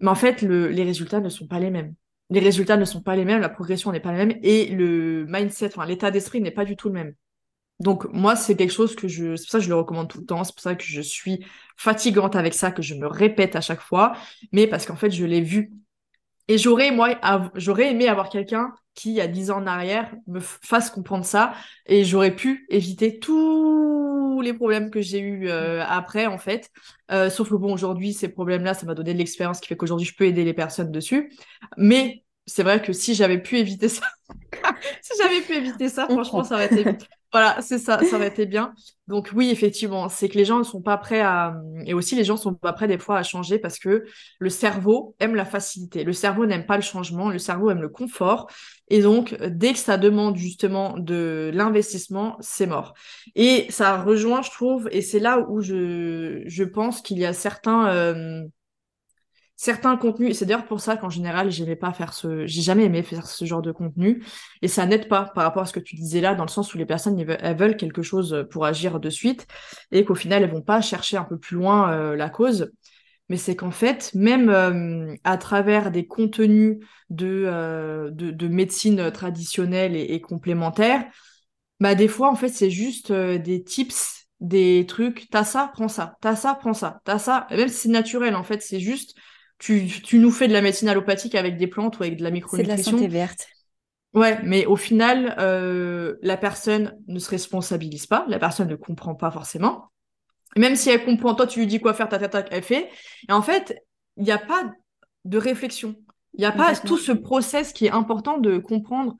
Mais 0.00 0.08
en 0.08 0.14
fait, 0.14 0.42
le, 0.42 0.68
les 0.68 0.82
résultats 0.84 1.20
ne 1.20 1.28
sont 1.28 1.46
pas 1.46 1.60
les 1.60 1.70
mêmes. 1.70 1.94
Les 2.28 2.40
résultats 2.40 2.76
ne 2.76 2.84
sont 2.84 3.00
pas 3.02 3.16
les 3.16 3.24
mêmes, 3.24 3.40
la 3.40 3.48
progression 3.48 3.92
n'est 3.92 4.00
pas 4.00 4.12
la 4.12 4.24
même 4.24 4.38
et 4.42 4.66
le 4.66 5.26
mindset, 5.28 5.66
enfin, 5.66 5.84
l'état 5.86 6.10
d'esprit 6.10 6.40
n'est 6.40 6.50
pas 6.50 6.64
du 6.64 6.76
tout 6.76 6.88
le 6.88 6.94
même. 6.94 7.14
Donc 7.80 8.06
moi, 8.12 8.36
c'est 8.36 8.56
quelque 8.56 8.72
chose 8.72 8.94
que 8.94 9.08
je, 9.08 9.36
c'est 9.36 9.44
pour 9.44 9.50
ça 9.50 9.58
que 9.58 9.64
je 9.64 9.68
le 9.68 9.74
recommande 9.74 10.08
tout 10.08 10.20
le 10.20 10.24
temps, 10.24 10.44
c'est 10.44 10.54
pour 10.54 10.62
ça 10.62 10.74
que 10.74 10.84
je 10.84 11.00
suis 11.00 11.44
fatigante 11.76 12.36
avec 12.36 12.54
ça, 12.54 12.70
que 12.70 12.80
je 12.80 12.94
me 12.94 13.06
répète 13.06 13.56
à 13.56 13.60
chaque 13.60 13.80
fois, 13.80 14.12
mais 14.52 14.66
parce 14.66 14.86
qu'en 14.86 14.96
fait, 14.96 15.10
je 15.10 15.24
l'ai 15.24 15.40
vu. 15.40 15.72
Et 16.48 16.58
j'aurais, 16.58 16.90
moi, 16.90 17.18
j'aurais 17.54 17.90
aimé 17.90 18.08
avoir 18.08 18.28
quelqu'un 18.28 18.72
qui, 18.94 19.20
à 19.20 19.26
10 19.26 19.50
ans 19.50 19.58
en 19.58 19.66
arrière, 19.66 20.14
me 20.26 20.40
fasse 20.40 20.90
comprendre 20.90 21.24
ça, 21.24 21.54
et 21.86 22.04
j'aurais 22.04 22.34
pu 22.34 22.66
éviter 22.68 23.18
tous 23.18 24.40
les 24.42 24.52
problèmes 24.52 24.90
que 24.90 25.00
j'ai 25.00 25.20
eu 25.20 25.48
euh, 25.48 25.84
après, 25.86 26.26
en 26.26 26.38
fait. 26.38 26.70
Euh, 27.10 27.30
sauf 27.30 27.48
que 27.48 27.54
bon, 27.54 27.72
aujourd'hui, 27.72 28.12
ces 28.12 28.28
problèmes-là, 28.28 28.74
ça 28.74 28.86
m'a 28.86 28.94
donné 28.94 29.14
de 29.14 29.18
l'expérience 29.18 29.60
qui 29.60 29.68
fait 29.68 29.76
qu'aujourd'hui, 29.76 30.06
je 30.06 30.14
peux 30.14 30.24
aider 30.24 30.44
les 30.44 30.54
personnes 30.54 30.90
dessus. 30.90 31.32
Mais 31.76 32.24
c'est 32.46 32.62
vrai 32.62 32.82
que 32.82 32.92
si 32.92 33.14
j'avais 33.14 33.40
pu 33.40 33.58
éviter 33.58 33.88
ça, 33.88 34.06
si 35.02 35.12
j'avais 35.20 35.40
pu 35.40 35.54
éviter 35.54 35.88
ça, 35.88 36.06
franchement, 36.08 36.44
ça 36.44 36.54
aurait 36.56 36.66
été 36.66 36.84
voilà, 37.32 37.62
c'est 37.62 37.78
ça, 37.78 37.98
ça 38.04 38.16
aurait 38.16 38.28
été 38.28 38.44
bien. 38.44 38.74
Donc 39.08 39.30
oui, 39.34 39.50
effectivement, 39.50 40.08
c'est 40.08 40.28
que 40.28 40.36
les 40.36 40.44
gens 40.44 40.58
ne 40.58 40.64
sont 40.64 40.82
pas 40.82 40.98
prêts 40.98 41.22
à... 41.22 41.54
Et 41.86 41.94
aussi, 41.94 42.14
les 42.14 42.24
gens 42.24 42.34
ne 42.34 42.38
sont 42.38 42.54
pas 42.54 42.72
prêts 42.72 42.88
des 42.88 42.98
fois 42.98 43.18
à 43.18 43.22
changer 43.22 43.58
parce 43.58 43.78
que 43.78 44.04
le 44.38 44.50
cerveau 44.50 45.16
aime 45.18 45.34
la 45.34 45.46
facilité. 45.46 46.04
Le 46.04 46.12
cerveau 46.12 46.44
n'aime 46.44 46.66
pas 46.66 46.76
le 46.76 46.82
changement, 46.82 47.30
le 47.30 47.38
cerveau 47.38 47.70
aime 47.70 47.80
le 47.80 47.88
confort. 47.88 48.50
Et 48.88 49.00
donc, 49.00 49.34
dès 49.42 49.72
que 49.72 49.78
ça 49.78 49.96
demande 49.96 50.36
justement 50.36 50.98
de 50.98 51.50
l'investissement, 51.54 52.36
c'est 52.40 52.66
mort. 52.66 52.92
Et 53.34 53.66
ça 53.70 54.02
rejoint, 54.02 54.42
je 54.42 54.50
trouve, 54.50 54.88
et 54.92 55.00
c'est 55.00 55.18
là 55.18 55.46
où 55.48 55.62
je, 55.62 56.42
je 56.46 56.64
pense 56.64 57.00
qu'il 57.00 57.18
y 57.18 57.24
a 57.24 57.32
certains... 57.32 57.88
Euh, 57.88 58.42
certains 59.62 59.96
contenus, 59.96 60.30
et 60.30 60.34
c'est 60.34 60.44
d'ailleurs 60.44 60.66
pour 60.66 60.80
ça 60.80 60.96
qu'en 60.96 61.08
général, 61.08 61.52
j'aimais 61.52 61.76
pas 61.76 61.92
faire 61.92 62.14
ce, 62.14 62.46
j'ai 62.46 62.62
jamais 62.62 62.86
aimé 62.86 63.04
faire 63.04 63.28
ce 63.28 63.44
genre 63.44 63.62
de 63.62 63.70
contenu, 63.70 64.24
et 64.60 64.66
ça 64.66 64.86
n'aide 64.86 65.06
pas 65.06 65.30
par 65.36 65.44
rapport 65.44 65.62
à 65.62 65.66
ce 65.66 65.72
que 65.72 65.78
tu 65.78 65.94
disais 65.94 66.20
là, 66.20 66.34
dans 66.34 66.42
le 66.42 66.50
sens 66.50 66.74
où 66.74 66.78
les 66.78 66.84
personnes, 66.84 67.16
elles 67.20 67.56
veulent 67.56 67.76
quelque 67.76 68.02
chose 68.02 68.44
pour 68.50 68.64
agir 68.64 68.98
de 68.98 69.08
suite, 69.08 69.46
et 69.92 70.04
qu'au 70.04 70.16
final, 70.16 70.42
elles 70.42 70.50
vont 70.50 70.62
pas 70.62 70.80
chercher 70.80 71.16
un 71.16 71.22
peu 71.22 71.38
plus 71.38 71.54
loin 71.54 71.92
euh, 71.92 72.16
la 72.16 72.28
cause. 72.28 72.72
Mais 73.28 73.36
c'est 73.36 73.54
qu'en 73.54 73.70
fait, 73.70 74.10
même 74.14 74.50
euh, 74.50 75.14
à 75.22 75.38
travers 75.38 75.92
des 75.92 76.08
contenus 76.08 76.78
de, 77.10 77.44
euh, 77.46 78.10
de, 78.10 78.48
médecine 78.48 79.12
traditionnelle 79.12 79.94
et, 79.94 80.12
et, 80.12 80.20
complémentaire, 80.20 81.04
bah 81.78 81.94
des 81.94 82.08
fois, 82.08 82.32
en 82.32 82.34
fait, 82.34 82.48
c'est 82.48 82.70
juste 82.70 83.12
des 83.12 83.62
tips, 83.62 84.26
des 84.40 84.86
trucs, 84.88 85.28
t'as 85.30 85.44
ça, 85.44 85.70
prends 85.72 85.86
ça, 85.86 86.16
t'as 86.20 86.34
ça, 86.34 86.56
prends 86.56 86.74
ça, 86.74 87.00
t'as 87.04 87.20
ça, 87.20 87.46
même 87.52 87.68
si 87.68 87.82
c'est 87.82 87.88
naturel, 87.90 88.34
en 88.34 88.42
fait, 88.42 88.60
c'est 88.60 88.80
juste 88.80 89.14
tu, 89.62 90.18
nous 90.18 90.30
fais 90.32 90.48
de 90.48 90.52
la 90.52 90.60
médecine 90.60 90.88
allopathique 90.88 91.34
avec 91.36 91.56
des 91.56 91.68
plantes 91.68 91.98
ou 91.98 92.02
avec 92.02 92.16
de 92.16 92.24
la 92.24 92.30
micronutrition. 92.30 92.76
C'est 92.76 92.90
de 92.90 92.96
la 92.96 92.98
santé 92.98 93.08
verte. 93.08 93.46
Ouais, 94.14 94.40
mais 94.42 94.66
au 94.66 94.76
final, 94.76 95.36
euh, 95.38 96.16
la 96.20 96.36
personne 96.36 96.98
ne 97.06 97.18
se 97.18 97.30
responsabilise 97.30 98.06
pas, 98.06 98.26
la 98.28 98.38
personne 98.38 98.68
ne 98.68 98.74
comprend 98.74 99.14
pas 99.14 99.30
forcément. 99.30 99.90
Même 100.56 100.76
si 100.76 100.90
elle 100.90 101.04
comprend, 101.04 101.34
toi, 101.34 101.46
tu 101.46 101.60
lui 101.60 101.66
dis 101.66 101.80
quoi 101.80 101.94
faire, 101.94 102.08
ta, 102.08 102.18
ta, 102.18 102.28
ta, 102.28 102.44
elle 102.50 102.62
fait. 102.62 102.90
Et 103.28 103.32
en 103.32 103.40
fait, 103.40 103.80
il 104.16 104.24
n'y 104.24 104.32
a 104.32 104.38
pas 104.38 104.70
de 105.24 105.38
réflexion. 105.38 105.94
Il 106.34 106.40
n'y 106.40 106.46
a 106.46 106.52
pas 106.52 106.74
tout 106.74 106.98
ce 106.98 107.12
process 107.12 107.72
qui 107.72 107.86
est 107.86 107.90
important 107.90 108.38
de 108.38 108.58
comprendre, 108.58 109.16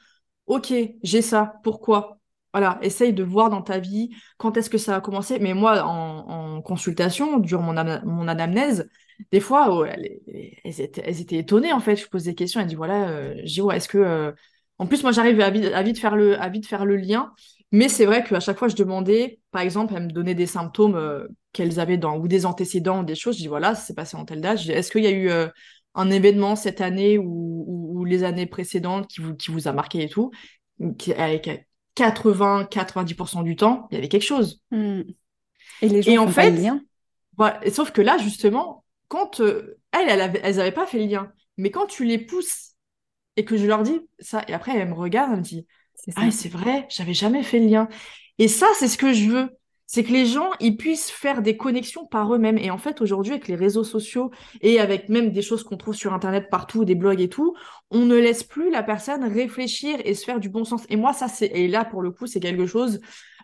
OK, 0.46 0.74
j'ai 1.02 1.22
ça, 1.22 1.54
pourquoi? 1.62 2.18
Voilà, 2.52 2.78
essaye 2.82 3.14
de 3.14 3.22
voir 3.22 3.48
dans 3.48 3.62
ta 3.62 3.78
vie 3.78 4.10
quand 4.36 4.58
est-ce 4.58 4.68
que 4.68 4.76
ça 4.76 4.96
a 4.96 5.00
commencé. 5.00 5.38
Mais 5.38 5.54
moi, 5.54 5.84
en, 5.84 6.60
consultation, 6.60 7.38
durant 7.38 7.62
mon, 7.62 8.00
mon 8.04 8.28
anamnèse, 8.28 8.90
des 9.30 9.40
fois, 9.40 9.68
oh, 9.70 9.84
elles, 9.84 10.80
étaient, 10.80 11.36
étonnées, 11.36 11.72
en 11.72 11.80
fait. 11.80 11.96
Je 11.96 12.08
pose 12.08 12.24
des 12.24 12.34
questions, 12.34 12.60
elles 12.60 12.66
disent, 12.66 12.76
voilà, 12.76 13.08
euh, 13.08 13.34
je 13.44 13.52
dis, 13.52 13.60
ouais, 13.60 13.76
est-ce 13.76 13.88
que... 13.88 13.98
Euh, 13.98 14.32
en 14.78 14.86
plus, 14.86 15.02
moi, 15.02 15.12
j'arrive 15.12 15.40
à, 15.40 15.50
vite, 15.50 15.98
faire 15.98 16.16
le, 16.16 16.40
à 16.40 16.48
vite 16.48 16.66
faire 16.66 16.84
le 16.84 16.96
lien. 16.96 17.32
Mais 17.70 17.88
c'est 17.88 18.04
vrai 18.04 18.24
qu'à 18.24 18.40
chaque 18.40 18.58
fois, 18.58 18.68
je 18.68 18.74
demandais, 18.74 19.38
par 19.50 19.62
exemple, 19.62 19.94
elles 19.96 20.04
me 20.04 20.10
donnaient 20.10 20.34
des 20.34 20.46
symptômes 20.46 20.96
euh, 20.96 21.28
qu'elles 21.52 21.78
avaient 21.78 21.98
dans, 21.98 22.18
ou 22.18 22.26
des 22.26 22.46
antécédents, 22.46 23.02
des 23.02 23.14
choses. 23.14 23.36
Je 23.36 23.42
dis, 23.42 23.48
voilà, 23.48 23.74
ça 23.74 23.82
s'est 23.82 23.94
passé 23.94 24.16
en 24.16 24.24
tel 24.24 24.40
date. 24.40 24.66
Est-ce 24.68 24.90
qu'il 24.90 25.04
y 25.04 25.06
a 25.06 25.12
eu 25.12 25.30
un 25.94 26.10
événement 26.10 26.56
cette 26.56 26.80
année 26.80 27.16
ou, 27.18 28.04
les 28.04 28.24
années 28.24 28.46
précédentes 28.46 29.06
qui 29.06 29.20
vous, 29.20 29.34
qui 29.34 29.52
vous 29.52 29.68
a 29.68 29.72
marqué 29.72 30.02
et 30.02 30.08
tout? 30.08 30.32
Avec 31.16 31.48
80-90% 31.96 33.44
du 33.44 33.56
temps, 33.56 33.86
il 33.90 33.94
y 33.94 33.98
avait 33.98 34.08
quelque 34.08 34.22
chose. 34.22 34.60
Hmm. 34.70 35.02
Et 35.80 35.88
les 35.88 36.02
gens 36.02 36.12
et 36.12 36.18
en 36.18 36.28
fait, 36.28 36.50
lien. 36.50 36.80
sauf 37.70 37.90
que 37.90 38.00
là, 38.00 38.18
justement, 38.18 38.81
quand 39.12 39.40
euh, 39.40 39.78
elles, 39.90 40.08
elles, 40.42 40.56
n'avaient 40.56 40.72
pas 40.72 40.86
fait 40.86 40.98
le 40.98 41.04
lien, 41.04 41.30
mais 41.58 41.70
quand 41.70 41.84
tu 41.84 42.06
les 42.06 42.16
pousses 42.16 42.76
et 43.36 43.44
que 43.44 43.58
je 43.58 43.66
leur 43.66 43.82
dis 43.82 44.00
ça, 44.20 44.42
et 44.48 44.54
après 44.54 44.74
elles 44.74 44.88
me 44.88 44.94
regardent, 44.94 45.32
elles 45.32 45.38
me 45.40 45.42
disent 45.42 45.66
Ah, 46.16 46.30
c'est 46.30 46.48
vrai, 46.48 46.86
j'avais 46.88 47.12
jamais 47.12 47.42
fait 47.42 47.58
le 47.58 47.66
lien. 47.66 47.88
Et 48.38 48.48
ça, 48.48 48.66
c'est 48.78 48.88
ce 48.88 48.96
que 48.96 49.12
je 49.12 49.28
veux. 49.28 49.50
C'est 49.86 50.02
que 50.02 50.12
les 50.12 50.24
gens, 50.24 50.48
ils 50.60 50.78
puissent 50.78 51.10
faire 51.10 51.42
des 51.42 51.58
connexions 51.58 52.06
par 52.06 52.34
eux-mêmes. 52.34 52.56
Et 52.56 52.70
en 52.70 52.78
fait, 52.78 53.02
aujourd'hui, 53.02 53.34
avec 53.34 53.48
les 53.48 53.54
réseaux 53.54 53.84
sociaux 53.84 54.30
et 54.62 54.80
avec 54.80 55.10
même 55.10 55.30
des 55.30 55.42
choses 55.42 55.62
qu'on 55.62 55.76
trouve 55.76 55.94
sur 55.94 56.14
Internet 56.14 56.48
partout, 56.50 56.86
des 56.86 56.94
blogs 56.94 57.20
et 57.20 57.28
tout, 57.28 57.54
on 57.90 58.06
ne 58.06 58.16
laisse 58.16 58.42
plus 58.42 58.70
la 58.70 58.82
personne 58.82 59.24
réfléchir 59.24 59.98
et 60.06 60.14
se 60.14 60.24
faire 60.24 60.40
du 60.40 60.48
bon 60.48 60.64
sens. 60.64 60.86
Et 60.88 60.96
moi, 60.96 61.12
ça, 61.12 61.28
c'est, 61.28 61.48
et 61.48 61.68
là, 61.68 61.84
pour 61.84 62.00
le 62.00 62.12
coup, 62.12 62.26
c'est 62.26 62.40
quelque 62.40 62.64
chose 62.64 62.98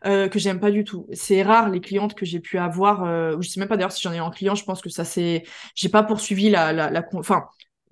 euh, 0.07 0.29
que 0.29 0.39
j'aime 0.39 0.61
pas 0.61 0.71
du 0.71 0.85
tout. 0.85 1.07
C'est 1.13 1.43
rare 1.43 1.69
les 1.69 1.81
clientes 1.81 2.15
que 2.15 2.25
j'ai 2.25 2.41
pu 2.41 2.59
avoir. 2.59 3.05
Euh, 3.05 3.37
je 3.41 3.49
sais 3.49 3.61
même 3.61 3.69
pas 3.69 3.77
d'ailleurs 3.77 3.93
si 3.93 4.03
j'en 4.03 4.13
ai 4.13 4.21
en 4.21 4.31
client. 4.31 4.55
Je 4.55 4.65
pense 4.65 4.81
que 4.81 4.91
ça 4.91 5.05
c'est. 5.05 5.45
J'ai 5.75 5.89
pas 5.89 6.03
poursuivi 6.03 6.51
la 6.51 6.73
la, 6.73 6.91
la... 6.91 7.05
enfin. 7.15 7.45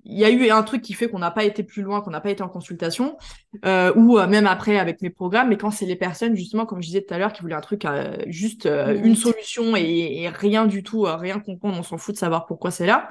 Il 0.09 0.17
y 0.17 0.23
a 0.23 0.29
eu 0.29 0.49
un 0.49 0.63
truc 0.63 0.83
qui 0.83 0.93
fait 0.93 1.09
qu'on 1.09 1.19
n'a 1.19 1.31
pas 1.31 1.43
été 1.43 1.63
plus 1.63 1.81
loin, 1.81 1.99
qu'on 1.99 2.11
n'a 2.11 2.21
pas 2.21 2.29
été 2.29 2.41
en 2.41 2.47
consultation, 2.47 3.17
euh, 3.65 3.91
ou 3.97 4.17
euh, 4.17 4.25
même 4.25 4.47
après 4.47 4.79
avec 4.79 5.01
mes 5.01 5.09
programmes. 5.09 5.49
Mais 5.49 5.57
quand 5.57 5.69
c'est 5.69 5.85
les 5.85 5.97
personnes, 5.97 6.33
justement, 6.33 6.65
comme 6.65 6.81
je 6.81 6.87
disais 6.87 7.01
tout 7.01 7.13
à 7.13 7.17
l'heure, 7.17 7.33
qui 7.33 7.41
voulaient 7.41 7.55
un 7.55 7.59
truc, 7.59 7.85
juste 8.27 8.65
une 8.67 9.17
solution 9.17 9.75
et, 9.75 10.21
et, 10.21 10.29
rien 10.29 10.65
du 10.65 10.81
tout, 10.81 11.01
rien 11.01 11.41
comprendre, 11.41 11.77
on 11.77 11.83
s'en 11.83 11.97
fout 11.97 12.15
de 12.15 12.19
savoir 12.19 12.45
pourquoi 12.45 12.71
c'est 12.71 12.85
là. 12.85 13.09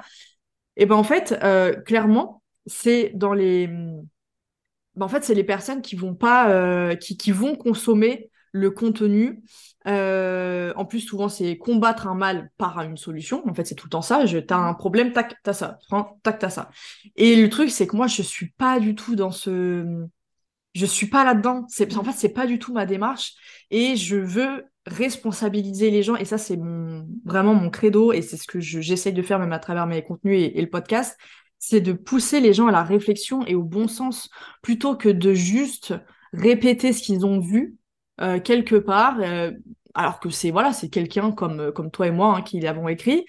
Et 0.75 0.87
ben 0.87 0.95
en 0.95 1.03
fait, 1.03 1.39
clairement, 1.85 2.41
c'est 2.65 3.11
dans 3.13 3.33
les, 3.33 3.67
ben, 3.67 5.05
en 5.05 5.07
fait, 5.07 5.23
c'est 5.23 5.35
les 5.35 5.43
personnes 5.43 5.83
qui 5.83 5.95
vont 5.95 6.15
pas, 6.15 6.95
qui, 6.95 7.15
qui 7.15 7.31
vont 7.31 7.55
consommer 7.55 8.31
le 8.57 8.71
contenu. 8.71 9.41
Euh, 9.87 10.73
en 10.75 10.85
plus, 10.85 10.99
souvent, 10.99 11.29
c'est 11.29 11.57
combattre 11.57 12.07
un 12.07 12.15
mal 12.15 12.51
par 12.57 12.81
une 12.81 12.97
solution. 12.97 13.47
En 13.47 13.53
fait, 13.53 13.65
c'est 13.65 13.75
tout 13.75 13.87
le 13.87 13.91
temps 13.91 14.01
ça. 14.01 14.25
Je, 14.25 14.37
t'as 14.37 14.57
un 14.57 14.73
problème, 14.73 15.13
tac, 15.13 15.35
t'as 15.43 15.53
ça. 15.53 15.79
Tac, 16.23 16.51
ça. 16.51 16.69
Et 17.15 17.35
le 17.41 17.49
truc, 17.49 17.69
c'est 17.71 17.87
que 17.87 17.95
moi, 17.95 18.07
je 18.07 18.21
suis 18.21 18.49
pas 18.51 18.79
du 18.79 18.95
tout 18.95 19.15
dans 19.15 19.31
ce. 19.31 20.05
Je 20.73 20.85
suis 20.85 21.07
pas 21.07 21.23
là-dedans. 21.23 21.65
C'est, 21.69 21.95
en 21.97 22.03
fait, 22.03 22.11
c'est 22.11 22.29
pas 22.33 22.45
du 22.45 22.59
tout 22.59 22.73
ma 22.73 22.85
démarche. 22.85 23.33
Et 23.71 23.95
je 23.95 24.17
veux 24.17 24.65
responsabiliser 24.85 25.89
les 25.89 26.03
gens. 26.03 26.15
Et 26.17 26.25
ça, 26.25 26.37
c'est 26.37 26.59
vraiment 27.25 27.53
mon 27.55 27.69
credo. 27.69 28.11
Et 28.11 28.21
c'est 28.21 28.37
ce 28.37 28.47
que 28.47 28.59
j'essaye 28.59 29.13
de 29.13 29.21
faire 29.21 29.39
même 29.39 29.53
à 29.53 29.59
travers 29.59 29.87
mes 29.87 30.03
contenus 30.03 30.51
et 30.53 30.61
le 30.61 30.69
podcast. 30.69 31.17
C'est 31.59 31.81
de 31.81 31.93
pousser 31.93 32.39
les 32.39 32.53
gens 32.53 32.67
à 32.67 32.71
la 32.71 32.83
réflexion 32.83 33.45
et 33.47 33.55
au 33.55 33.63
bon 33.63 33.87
sens 33.87 34.29
plutôt 34.61 34.95
que 34.95 35.09
de 35.09 35.33
juste 35.33 35.93
répéter 36.33 36.93
ce 36.93 37.01
qu'ils 37.01 37.25
ont 37.25 37.39
vu 37.39 37.77
euh, 38.19 38.39
quelque 38.39 38.75
part, 38.75 39.17
euh, 39.19 39.51
alors 39.93 40.19
que 40.19 40.29
c'est 40.29 40.51
voilà, 40.51 40.73
c'est 40.73 40.89
quelqu'un 40.89 41.31
comme, 41.31 41.59
euh, 41.59 41.71
comme 41.71 41.91
toi 41.91 42.07
et 42.07 42.11
moi 42.11 42.37
hein, 42.37 42.41
qui 42.41 42.59
l'avons 42.59 42.87
écrit. 42.87 43.25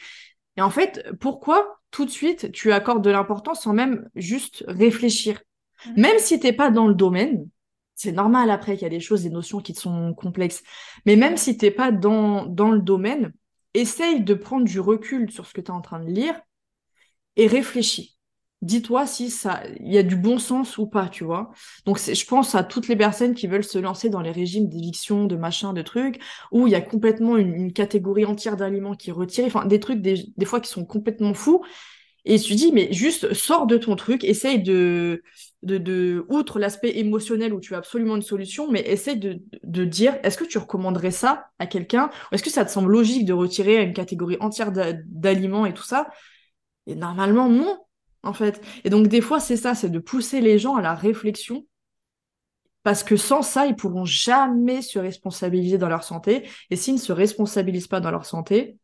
Et 0.56 0.62
en 0.62 0.70
fait, 0.70 1.06
pourquoi 1.20 1.78
tout 1.90 2.04
de 2.04 2.10
suite 2.10 2.52
tu 2.52 2.72
accordes 2.72 3.04
de 3.04 3.10
l'importance 3.10 3.62
sans 3.62 3.72
même 3.72 4.08
juste 4.14 4.64
réfléchir? 4.66 5.40
Mmh. 5.86 6.00
Même 6.00 6.18
si 6.18 6.40
t'es 6.40 6.52
pas 6.52 6.70
dans 6.70 6.88
le 6.88 6.94
domaine, 6.94 7.48
c'est 7.94 8.12
normal 8.12 8.50
après 8.50 8.74
qu'il 8.74 8.82
y 8.82 8.86
a 8.86 8.90
des 8.90 9.00
choses, 9.00 9.22
des 9.22 9.30
notions 9.30 9.60
qui 9.60 9.74
sont 9.74 10.14
complexes. 10.14 10.62
Mais 11.04 11.16
même 11.16 11.36
si 11.36 11.56
t'es 11.56 11.70
pas 11.70 11.90
dans, 11.90 12.46
dans 12.46 12.70
le 12.70 12.80
domaine, 12.80 13.32
essaye 13.74 14.22
de 14.22 14.34
prendre 14.34 14.64
du 14.64 14.80
recul 14.80 15.30
sur 15.30 15.46
ce 15.46 15.54
que 15.54 15.60
tu 15.60 15.68
es 15.68 15.74
en 15.74 15.80
train 15.80 16.00
de 16.00 16.10
lire 16.10 16.40
et 17.36 17.46
réfléchis. 17.46 18.17
Dis-toi 18.62 19.06
si 19.06 19.30
ça, 19.30 19.62
il 19.80 19.92
y 19.92 19.98
a 19.98 20.02
du 20.02 20.16
bon 20.16 20.38
sens 20.38 20.78
ou 20.78 20.86
pas, 20.86 21.08
tu 21.08 21.24
vois. 21.24 21.50
Donc, 21.86 21.98
je 21.98 22.24
pense 22.26 22.54
à 22.54 22.64
toutes 22.64 22.88
les 22.88 22.96
personnes 22.96 23.34
qui 23.34 23.46
veulent 23.46 23.64
se 23.64 23.78
lancer 23.78 24.08
dans 24.10 24.20
les 24.20 24.32
régimes 24.32 24.68
d'éviction, 24.68 25.26
de 25.26 25.36
machin, 25.36 25.72
de 25.72 25.82
trucs, 25.82 26.20
où 26.50 26.66
il 26.66 26.72
y 26.72 26.76
a 26.76 26.80
complètement 26.80 27.36
une, 27.36 27.72
catégorie 27.72 28.24
entière 28.24 28.56
d'aliments 28.56 28.94
qui 28.94 29.12
retirent, 29.12 29.46
enfin, 29.46 29.66
des 29.66 29.78
trucs 29.78 30.00
des, 30.00 30.24
des, 30.36 30.46
fois 30.46 30.60
qui 30.60 30.70
sont 30.70 30.84
complètement 30.84 31.34
fous. 31.34 31.62
Et 32.24 32.38
tu 32.38 32.54
dis, 32.54 32.72
mais 32.72 32.92
juste 32.92 33.32
sors 33.34 33.66
de 33.66 33.78
ton 33.78 33.96
truc, 33.96 34.24
essaye 34.24 34.62
de, 34.62 35.22
de, 35.62 35.78
de 35.78 36.26
outre 36.28 36.58
l'aspect 36.58 36.98
émotionnel 36.98 37.54
où 37.54 37.60
tu 37.60 37.74
as 37.74 37.78
absolument 37.78 38.16
une 38.16 38.22
solution, 38.22 38.70
mais 38.70 38.80
essaye 38.80 39.18
de, 39.18 39.40
de 39.62 39.84
dire, 39.84 40.18
est-ce 40.22 40.36
que 40.36 40.44
tu 40.44 40.58
recommanderais 40.58 41.10
ça 41.10 41.46
à 41.58 41.66
quelqu'un? 41.66 42.10
Est-ce 42.32 42.42
que 42.42 42.50
ça 42.50 42.64
te 42.64 42.70
semble 42.70 42.90
logique 42.90 43.24
de 43.24 43.32
retirer 43.32 43.82
une 43.82 43.94
catégorie 43.94 44.36
entière 44.40 44.72
d'aliments 44.72 45.66
et 45.66 45.74
tout 45.74 45.84
ça? 45.84 46.08
Et 46.86 46.94
normalement, 46.96 47.48
non 47.48 47.78
en 48.22 48.32
fait. 48.32 48.64
Et 48.84 48.90
donc, 48.90 49.08
des 49.08 49.20
fois, 49.20 49.40
c'est 49.40 49.56
ça, 49.56 49.74
c'est 49.74 49.90
de 49.90 49.98
pousser 49.98 50.40
les 50.40 50.58
gens 50.58 50.76
à 50.76 50.82
la 50.82 50.94
réflexion. 50.94 51.66
Parce 52.82 53.02
que 53.02 53.16
sans 53.16 53.42
ça, 53.42 53.66
ils 53.66 53.76
pourront 53.76 54.04
jamais 54.04 54.82
se 54.82 54.98
responsabiliser 54.98 55.78
dans 55.78 55.88
leur 55.88 56.04
santé. 56.04 56.48
Et 56.70 56.76
s'ils 56.76 56.94
ne 56.94 57.00
se 57.00 57.12
responsabilisent 57.12 57.88
pas 57.88 58.00
dans 58.00 58.10
leur 58.10 58.24
santé, 58.24 58.78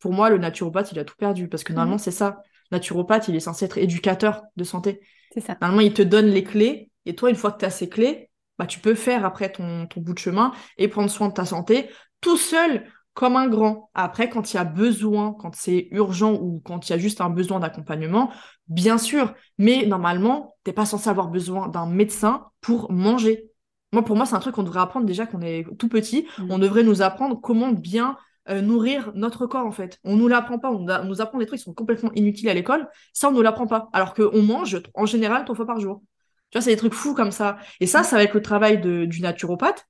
pour 0.00 0.12
moi, 0.12 0.30
le 0.30 0.38
naturopathe, 0.38 0.92
il 0.92 0.98
a 0.98 1.04
tout 1.04 1.16
perdu. 1.16 1.48
Parce 1.48 1.64
que 1.64 1.72
normalement, 1.72 1.96
mhm. 1.96 2.02
c'est 2.02 2.10
ça. 2.10 2.42
Naturopathe, 2.72 3.28
il 3.28 3.36
est 3.36 3.40
censé 3.40 3.64
être 3.64 3.78
éducateur 3.78 4.42
de 4.56 4.64
santé. 4.64 5.00
C'est 5.32 5.40
ça. 5.40 5.56
Normalement, 5.60 5.82
il 5.82 5.94
te 5.94 6.02
donne 6.02 6.26
les 6.26 6.44
clés. 6.44 6.90
Et 7.06 7.14
toi, 7.14 7.30
une 7.30 7.36
fois 7.36 7.52
que 7.52 7.60
tu 7.60 7.64
as 7.64 7.70
ces 7.70 7.88
clés, 7.88 8.28
bah, 8.58 8.66
tu 8.66 8.80
peux 8.80 8.94
faire 8.94 9.24
après 9.24 9.50
ton, 9.50 9.86
ton 9.86 10.00
bout 10.00 10.14
de 10.14 10.18
chemin 10.18 10.52
et 10.76 10.88
prendre 10.88 11.08
soin 11.08 11.28
de 11.28 11.34
ta 11.34 11.44
santé 11.44 11.88
tout 12.20 12.36
seul 12.36 12.84
comme 13.18 13.34
un 13.34 13.48
grand. 13.48 13.90
Après, 13.94 14.30
quand 14.30 14.52
il 14.52 14.58
y 14.58 14.60
a 14.60 14.64
besoin, 14.64 15.34
quand 15.40 15.52
c'est 15.56 15.88
urgent 15.90 16.34
ou 16.34 16.62
quand 16.64 16.88
il 16.88 16.92
y 16.92 16.94
a 16.94 16.98
juste 16.98 17.20
un 17.20 17.30
besoin 17.30 17.58
d'accompagnement, 17.58 18.30
bien 18.68 18.96
sûr. 18.96 19.34
Mais 19.58 19.86
normalement, 19.86 20.54
t'es 20.62 20.72
pas 20.72 20.86
censé 20.86 21.10
avoir 21.10 21.26
besoin 21.26 21.66
d'un 21.66 21.86
médecin 21.86 22.46
pour 22.60 22.92
manger. 22.92 23.50
Moi, 23.92 24.04
pour 24.04 24.14
moi, 24.14 24.24
c'est 24.24 24.36
un 24.36 24.38
truc 24.38 24.54
qu'on 24.54 24.62
devrait 24.62 24.78
apprendre 24.78 25.04
déjà 25.04 25.26
qu'on 25.26 25.40
est 25.40 25.66
tout 25.78 25.88
petit. 25.88 26.28
Mm. 26.38 26.50
On 26.52 26.58
devrait 26.60 26.84
nous 26.84 27.02
apprendre 27.02 27.40
comment 27.40 27.72
bien 27.72 28.16
euh, 28.50 28.60
nourrir 28.60 29.10
notre 29.16 29.48
corps, 29.48 29.66
en 29.66 29.72
fait. 29.72 29.98
On 30.04 30.14
nous 30.14 30.28
l'apprend 30.28 30.60
pas. 30.60 30.70
On, 30.70 31.04
nous 31.04 31.20
apprend 31.20 31.38
des 31.38 31.46
trucs 31.46 31.58
qui 31.58 31.64
sont 31.64 31.74
complètement 31.74 32.12
inutiles 32.14 32.48
à 32.48 32.54
l'école. 32.54 32.88
Ça, 33.14 33.30
on 33.30 33.32
nous 33.32 33.42
l'apprend 33.42 33.66
pas. 33.66 33.88
Alors 33.92 34.14
qu'on 34.14 34.42
mange, 34.42 34.80
en 34.94 35.06
général, 35.06 35.44
trois 35.44 35.56
fois 35.56 35.66
par 35.66 35.80
jour. 35.80 36.04
Tu 36.50 36.58
vois, 36.58 36.62
c'est 36.62 36.70
des 36.70 36.76
trucs 36.76 36.94
fous 36.94 37.14
comme 37.14 37.32
ça. 37.32 37.58
Et 37.80 37.88
ça, 37.88 38.04
ça 38.04 38.14
va 38.14 38.22
être 38.22 38.34
le 38.34 38.42
travail 38.42 38.80
de, 38.80 39.06
du 39.06 39.22
naturopathe. 39.22 39.88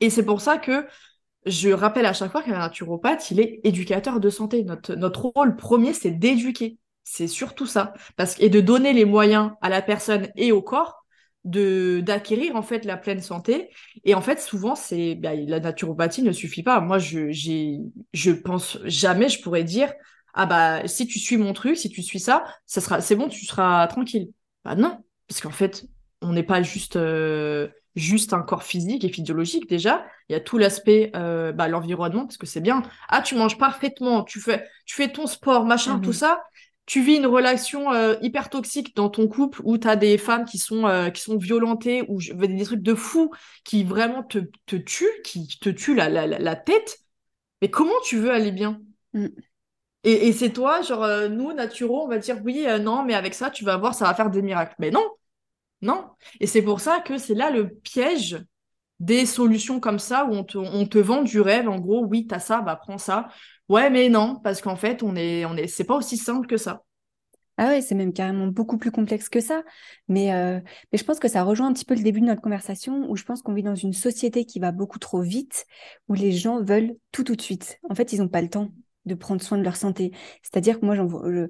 Et 0.00 0.10
c'est 0.10 0.24
pour 0.26 0.42
ça 0.42 0.58
que 0.58 0.86
je 1.46 1.70
rappelle 1.70 2.06
à 2.06 2.12
chaque 2.12 2.32
fois 2.32 2.42
qu'un 2.42 2.58
naturopathe, 2.58 3.30
il 3.30 3.40
est 3.40 3.60
éducateur 3.64 4.20
de 4.20 4.30
santé. 4.30 4.64
Notre, 4.64 5.32
rôle 5.34 5.56
premier, 5.56 5.94
c'est 5.94 6.10
d'éduquer. 6.10 6.78
C'est 7.02 7.26
surtout 7.26 7.66
ça. 7.66 7.94
Parce, 8.16 8.38
et 8.40 8.50
de 8.50 8.60
donner 8.60 8.92
les 8.92 9.04
moyens 9.04 9.52
à 9.62 9.68
la 9.68 9.82
personne 9.82 10.28
et 10.36 10.52
au 10.52 10.62
corps 10.62 11.00
d'acquérir 11.44 12.54
en 12.54 12.60
fait 12.60 12.84
la 12.84 12.98
pleine 12.98 13.22
santé 13.22 13.70
et 14.04 14.14
en 14.14 14.20
fait 14.20 14.40
souvent 14.42 14.74
c'est 14.74 15.14
bah, 15.14 15.34
la 15.34 15.58
naturopathie 15.58 16.22
ne 16.22 16.32
suffit 16.32 16.62
pas 16.62 16.82
moi 16.82 16.98
je 16.98 17.32
je 18.12 18.30
pense 18.30 18.78
jamais 18.84 19.30
je 19.30 19.40
pourrais 19.40 19.64
dire 19.64 19.90
ah 20.34 20.44
bah 20.44 20.86
si 20.86 21.06
tu 21.06 21.18
suis 21.18 21.38
mon 21.38 21.54
truc 21.54 21.78
si 21.78 21.88
tu 21.88 22.02
suis 22.02 22.20
ça 22.20 22.44
ça 22.66 22.82
sera 22.82 23.00
c'est 23.00 23.16
bon 23.16 23.28
tu 23.30 23.46
seras 23.46 23.86
tranquille 23.86 24.32
bah 24.66 24.74
non 24.74 25.02
parce 25.28 25.40
qu'en 25.40 25.48
fait 25.48 25.86
on 26.20 26.34
n'est 26.34 26.42
pas 26.42 26.62
juste 26.62 26.96
euh, 26.96 27.68
juste 27.96 28.32
un 28.32 28.42
corps 28.42 28.62
physique 28.62 29.04
et 29.04 29.08
physiologique 29.08 29.68
déjà. 29.68 30.06
Il 30.28 30.32
y 30.32 30.36
a 30.36 30.40
tout 30.40 30.58
l'aspect, 30.58 31.10
euh, 31.16 31.52
bah, 31.52 31.68
l'environnement, 31.68 32.24
parce 32.24 32.36
que 32.36 32.46
c'est 32.46 32.60
bien. 32.60 32.82
Ah, 33.08 33.22
tu 33.22 33.34
manges 33.34 33.58
parfaitement, 33.58 34.22
tu 34.22 34.40
fais, 34.40 34.66
tu 34.86 34.94
fais 34.96 35.10
ton 35.10 35.26
sport, 35.26 35.64
machin, 35.64 35.98
tout 35.98 36.10
mhm. 36.10 36.14
ça. 36.14 36.44
Tu 36.86 37.02
vis 37.02 37.16
une 37.16 37.26
relation 37.26 37.92
euh, 37.92 38.16
hyper 38.20 38.50
toxique 38.50 38.96
dans 38.96 39.10
ton 39.10 39.28
couple 39.28 39.60
où 39.64 39.78
tu 39.78 39.86
as 39.86 39.96
des 39.96 40.18
femmes 40.18 40.44
qui 40.44 40.58
sont, 40.58 40.86
euh, 40.86 41.10
qui 41.10 41.22
sont 41.22 41.36
violentées 41.36 42.04
ou 42.08 42.18
des 42.20 42.64
trucs 42.64 42.82
de 42.82 42.94
fous 42.94 43.30
qui 43.64 43.84
vraiment 43.84 44.24
te, 44.24 44.38
te 44.66 44.76
tuent, 44.76 45.22
qui 45.24 45.46
te 45.60 45.68
tuent 45.68 45.94
la, 45.94 46.08
la, 46.08 46.26
la, 46.26 46.56
tête. 46.56 46.98
Mais 47.62 47.70
comment 47.70 47.92
tu 48.04 48.18
veux 48.18 48.32
aller 48.32 48.50
bien? 48.50 48.80
Mm. 49.12 49.26
Et, 50.02 50.28
et 50.28 50.32
c'est 50.32 50.50
toi, 50.50 50.80
genre, 50.82 51.06
nous, 51.28 51.52
naturaux, 51.52 52.04
on 52.04 52.08
va 52.08 52.18
dire 52.18 52.38
oui, 52.44 52.66
non, 52.80 53.04
mais 53.04 53.14
avec 53.14 53.34
ça, 53.34 53.50
tu 53.50 53.64
vas 53.64 53.76
voir, 53.76 53.94
ça 53.94 54.06
va 54.06 54.14
faire 54.14 54.30
des 54.30 54.42
miracles. 54.42 54.74
Mais 54.78 54.90
non, 54.90 55.06
non. 55.82 56.04
Et 56.40 56.46
c'est 56.46 56.62
pour 56.62 56.80
ça 56.80 57.00
que 57.00 57.18
c'est 57.18 57.34
là 57.34 57.50
le 57.50 57.68
piège 57.68 58.44
des 58.98 59.24
solutions 59.24 59.80
comme 59.80 59.98
ça 59.98 60.26
où 60.26 60.32
on 60.34 60.44
te, 60.44 60.98
vend 60.98 61.22
du 61.22 61.40
rêve. 61.40 61.68
En 61.68 61.78
gros, 61.78 62.04
oui, 62.04 62.26
t'as 62.26 62.38
ça, 62.38 62.60
bah 62.60 62.76
prends 62.76 62.98
ça. 62.98 63.28
Ouais, 63.68 63.88
mais 63.90 64.08
non, 64.08 64.38
parce 64.42 64.60
qu'en 64.60 64.76
fait, 64.76 65.02
on 65.02 65.16
est, 65.16 65.44
on 65.46 65.56
est, 65.56 65.66
c'est 65.66 65.84
pas 65.84 65.96
aussi 65.96 66.16
simple 66.16 66.46
que 66.46 66.56
ça. 66.56 66.82
Ah 67.56 67.68
ouais, 67.68 67.82
c'est 67.82 67.94
même 67.94 68.12
carrément 68.12 68.46
beaucoup 68.46 68.78
plus 68.78 68.90
complexe 68.90 69.28
que 69.28 69.40
ça. 69.40 69.62
Mais, 70.08 70.34
euh, 70.34 70.60
mais 70.92 70.98
je 70.98 71.04
pense 71.04 71.18
que 71.18 71.28
ça 71.28 71.42
rejoint 71.42 71.66
un 71.68 71.72
petit 71.72 71.84
peu 71.84 71.94
le 71.94 72.02
début 72.02 72.20
de 72.20 72.26
notre 72.26 72.40
conversation 72.40 73.10
où 73.10 73.16
je 73.16 73.24
pense 73.24 73.42
qu'on 73.42 73.52
vit 73.52 73.62
dans 73.62 73.74
une 73.74 73.92
société 73.92 74.46
qui 74.46 74.60
va 74.60 74.72
beaucoup 74.72 74.98
trop 74.98 75.20
vite, 75.20 75.66
où 76.08 76.14
les 76.14 76.32
gens 76.32 76.62
veulent 76.62 76.94
tout 77.12 77.22
tout 77.22 77.36
de 77.36 77.42
suite. 77.42 77.78
En 77.88 77.94
fait, 77.94 78.12
ils 78.12 78.20
n'ont 78.20 78.28
pas 78.28 78.40
le 78.40 78.48
temps 78.48 78.70
de 79.06 79.14
prendre 79.14 79.42
soin 79.42 79.58
de 79.58 79.62
leur 79.62 79.76
santé. 79.76 80.12
C'est-à-dire 80.42 80.80
que 80.80 80.86
moi, 80.86 80.96
il 80.96 81.48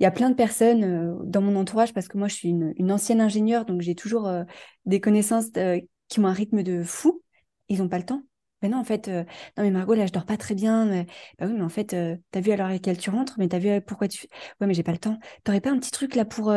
y 0.00 0.06
a 0.06 0.10
plein 0.10 0.30
de 0.30 0.34
personnes 0.34 0.84
euh, 0.84 1.14
dans 1.24 1.40
mon 1.40 1.56
entourage, 1.56 1.92
parce 1.94 2.08
que 2.08 2.18
moi, 2.18 2.28
je 2.28 2.34
suis 2.34 2.48
une, 2.48 2.92
ancienne 2.92 3.20
ingénieure, 3.20 3.64
donc 3.64 3.80
j'ai 3.80 3.94
toujours 3.94 4.26
euh, 4.28 4.44
des 4.86 5.00
connaissances 5.00 5.46
euh, 5.56 5.80
qui 6.08 6.20
ont 6.20 6.26
un 6.26 6.32
rythme 6.32 6.62
de 6.62 6.82
fou. 6.82 7.22
Ils 7.68 7.78
n'ont 7.78 7.88
pas 7.88 7.98
le 7.98 8.04
temps. 8.04 8.22
Mais 8.62 8.68
non, 8.68 8.78
en 8.78 8.84
fait, 8.84 9.06
non, 9.06 9.24
mais 9.58 9.70
Margot, 9.70 9.94
là, 9.94 10.06
je 10.06 10.12
dors 10.12 10.24
pas 10.24 10.36
très 10.36 10.56
bien. 10.56 10.84
Mais... 10.86 11.06
Bah 11.38 11.46
oui, 11.46 11.52
mais 11.54 11.62
en 11.62 11.68
fait, 11.68 11.94
t'as 12.32 12.40
vu 12.40 12.50
à 12.50 12.56
l'heure 12.56 12.66
à 12.66 12.72
laquelle 12.72 12.98
tu 12.98 13.08
rentres, 13.08 13.34
mais 13.38 13.46
t'as 13.46 13.60
vu 13.60 13.80
pourquoi 13.82 14.08
tu. 14.08 14.26
Ouais, 14.60 14.66
mais 14.66 14.74
j'ai 14.74 14.82
pas 14.82 14.90
le 14.90 14.98
temps. 14.98 15.18
T'aurais 15.44 15.60
pas 15.60 15.70
un 15.70 15.78
petit 15.78 15.92
truc 15.92 16.16
là 16.16 16.24
pour 16.24 16.52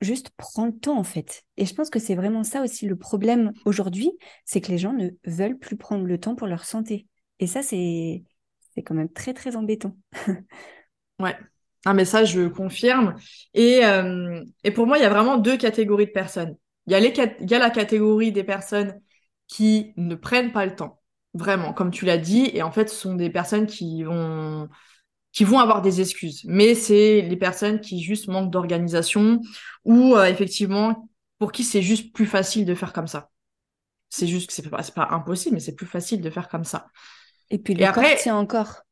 juste 0.00 0.30
prendre 0.38 0.72
le 0.72 0.78
temps, 0.78 0.98
en 0.98 1.04
fait. 1.04 1.42
Et 1.58 1.66
je 1.66 1.74
pense 1.74 1.90
que 1.90 1.98
c'est 1.98 2.14
vraiment 2.14 2.44
ça 2.44 2.62
aussi 2.62 2.86
le 2.86 2.96
problème 2.96 3.52
aujourd'hui, 3.66 4.10
c'est 4.46 4.62
que 4.62 4.70
les 4.70 4.78
gens 4.78 4.94
ne 4.94 5.10
veulent 5.24 5.58
plus 5.58 5.76
prendre 5.76 6.04
le 6.04 6.18
temps 6.18 6.34
pour 6.34 6.46
leur 6.46 6.64
santé. 6.64 7.06
Et 7.40 7.46
ça, 7.46 7.62
c'est 7.62 8.22
c'est 8.76 8.82
quand 8.82 8.94
même 8.94 9.08
très, 9.08 9.34
très 9.34 9.56
embêtant. 9.56 9.96
ouais. 11.20 11.36
Ah, 11.84 11.94
mais 11.94 12.04
ça, 12.04 12.24
je 12.24 12.48
confirme. 12.48 13.14
Et, 13.54 13.84
euh, 13.84 14.42
et 14.64 14.70
pour 14.72 14.86
moi, 14.86 14.98
il 14.98 15.02
y 15.02 15.04
a 15.04 15.08
vraiment 15.08 15.36
deux 15.38 15.56
catégories 15.56 16.06
de 16.06 16.10
personnes. 16.10 16.56
Il 16.86 16.92
y, 16.92 16.96
a 16.96 17.00
y 17.00 17.54
a 17.54 17.58
la 17.58 17.70
catégorie 17.70 18.32
des 18.32 18.44
personnes 18.44 19.00
qui 19.48 19.92
ne 19.96 20.14
prennent 20.14 20.52
pas 20.52 20.66
le 20.66 20.74
temps, 20.74 21.00
vraiment, 21.34 21.72
comme 21.72 21.90
tu 21.90 22.04
l'as 22.04 22.18
dit. 22.18 22.50
Et 22.54 22.62
en 22.62 22.72
fait, 22.72 22.88
ce 22.88 22.96
sont 22.96 23.14
des 23.14 23.30
personnes 23.30 23.66
qui 23.66 24.02
vont, 24.02 24.68
qui 25.32 25.44
vont 25.44 25.58
avoir 25.60 25.82
des 25.82 26.00
excuses. 26.00 26.42
Mais 26.46 26.74
c'est 26.74 27.22
les 27.22 27.36
personnes 27.36 27.80
qui 27.80 28.02
juste 28.02 28.28
manquent 28.28 28.50
d'organisation 28.50 29.40
ou 29.84 30.16
euh, 30.16 30.26
effectivement, 30.26 31.08
pour 31.38 31.52
qui 31.52 31.64
c'est 31.64 31.82
juste 31.82 32.12
plus 32.12 32.26
facile 32.26 32.64
de 32.66 32.74
faire 32.74 32.92
comme 32.92 33.08
ça. 33.08 33.30
C'est 34.10 34.26
juste 34.26 34.48
que 34.48 34.52
c'est 34.54 34.68
pas, 34.68 34.82
pas 34.94 35.08
impossible, 35.10 35.54
mais 35.54 35.60
c'est 35.60 35.74
plus 35.74 35.86
facile 35.86 36.20
de 36.20 36.30
faire 36.30 36.48
comme 36.48 36.64
ça. 36.64 36.88
Et 37.50 37.58
puis 37.58 37.74
le 37.74 37.80
corps 37.80 37.98
après... 37.98 38.16
tient 38.16 38.36
encore. 38.36 38.82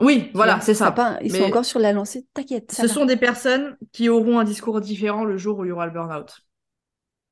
Oui, 0.00 0.30
voilà, 0.34 0.60
c'est 0.60 0.74
ça. 0.74 0.92
ils 1.22 1.34
sont 1.34 1.44
encore 1.44 1.64
sur 1.64 1.78
la 1.78 1.92
lancée. 1.92 2.26
T'inquiète. 2.34 2.72
Ce 2.72 2.88
sont 2.88 3.04
des 3.04 3.16
personnes 3.16 3.76
qui 3.92 4.08
auront 4.08 4.38
un 4.38 4.44
discours 4.44 4.80
différent 4.80 5.24
le 5.24 5.36
jour 5.36 5.58
où 5.58 5.64
il 5.64 5.68
y 5.68 5.72
aura 5.72 5.86
le 5.86 5.92
burn-out. 5.92 6.40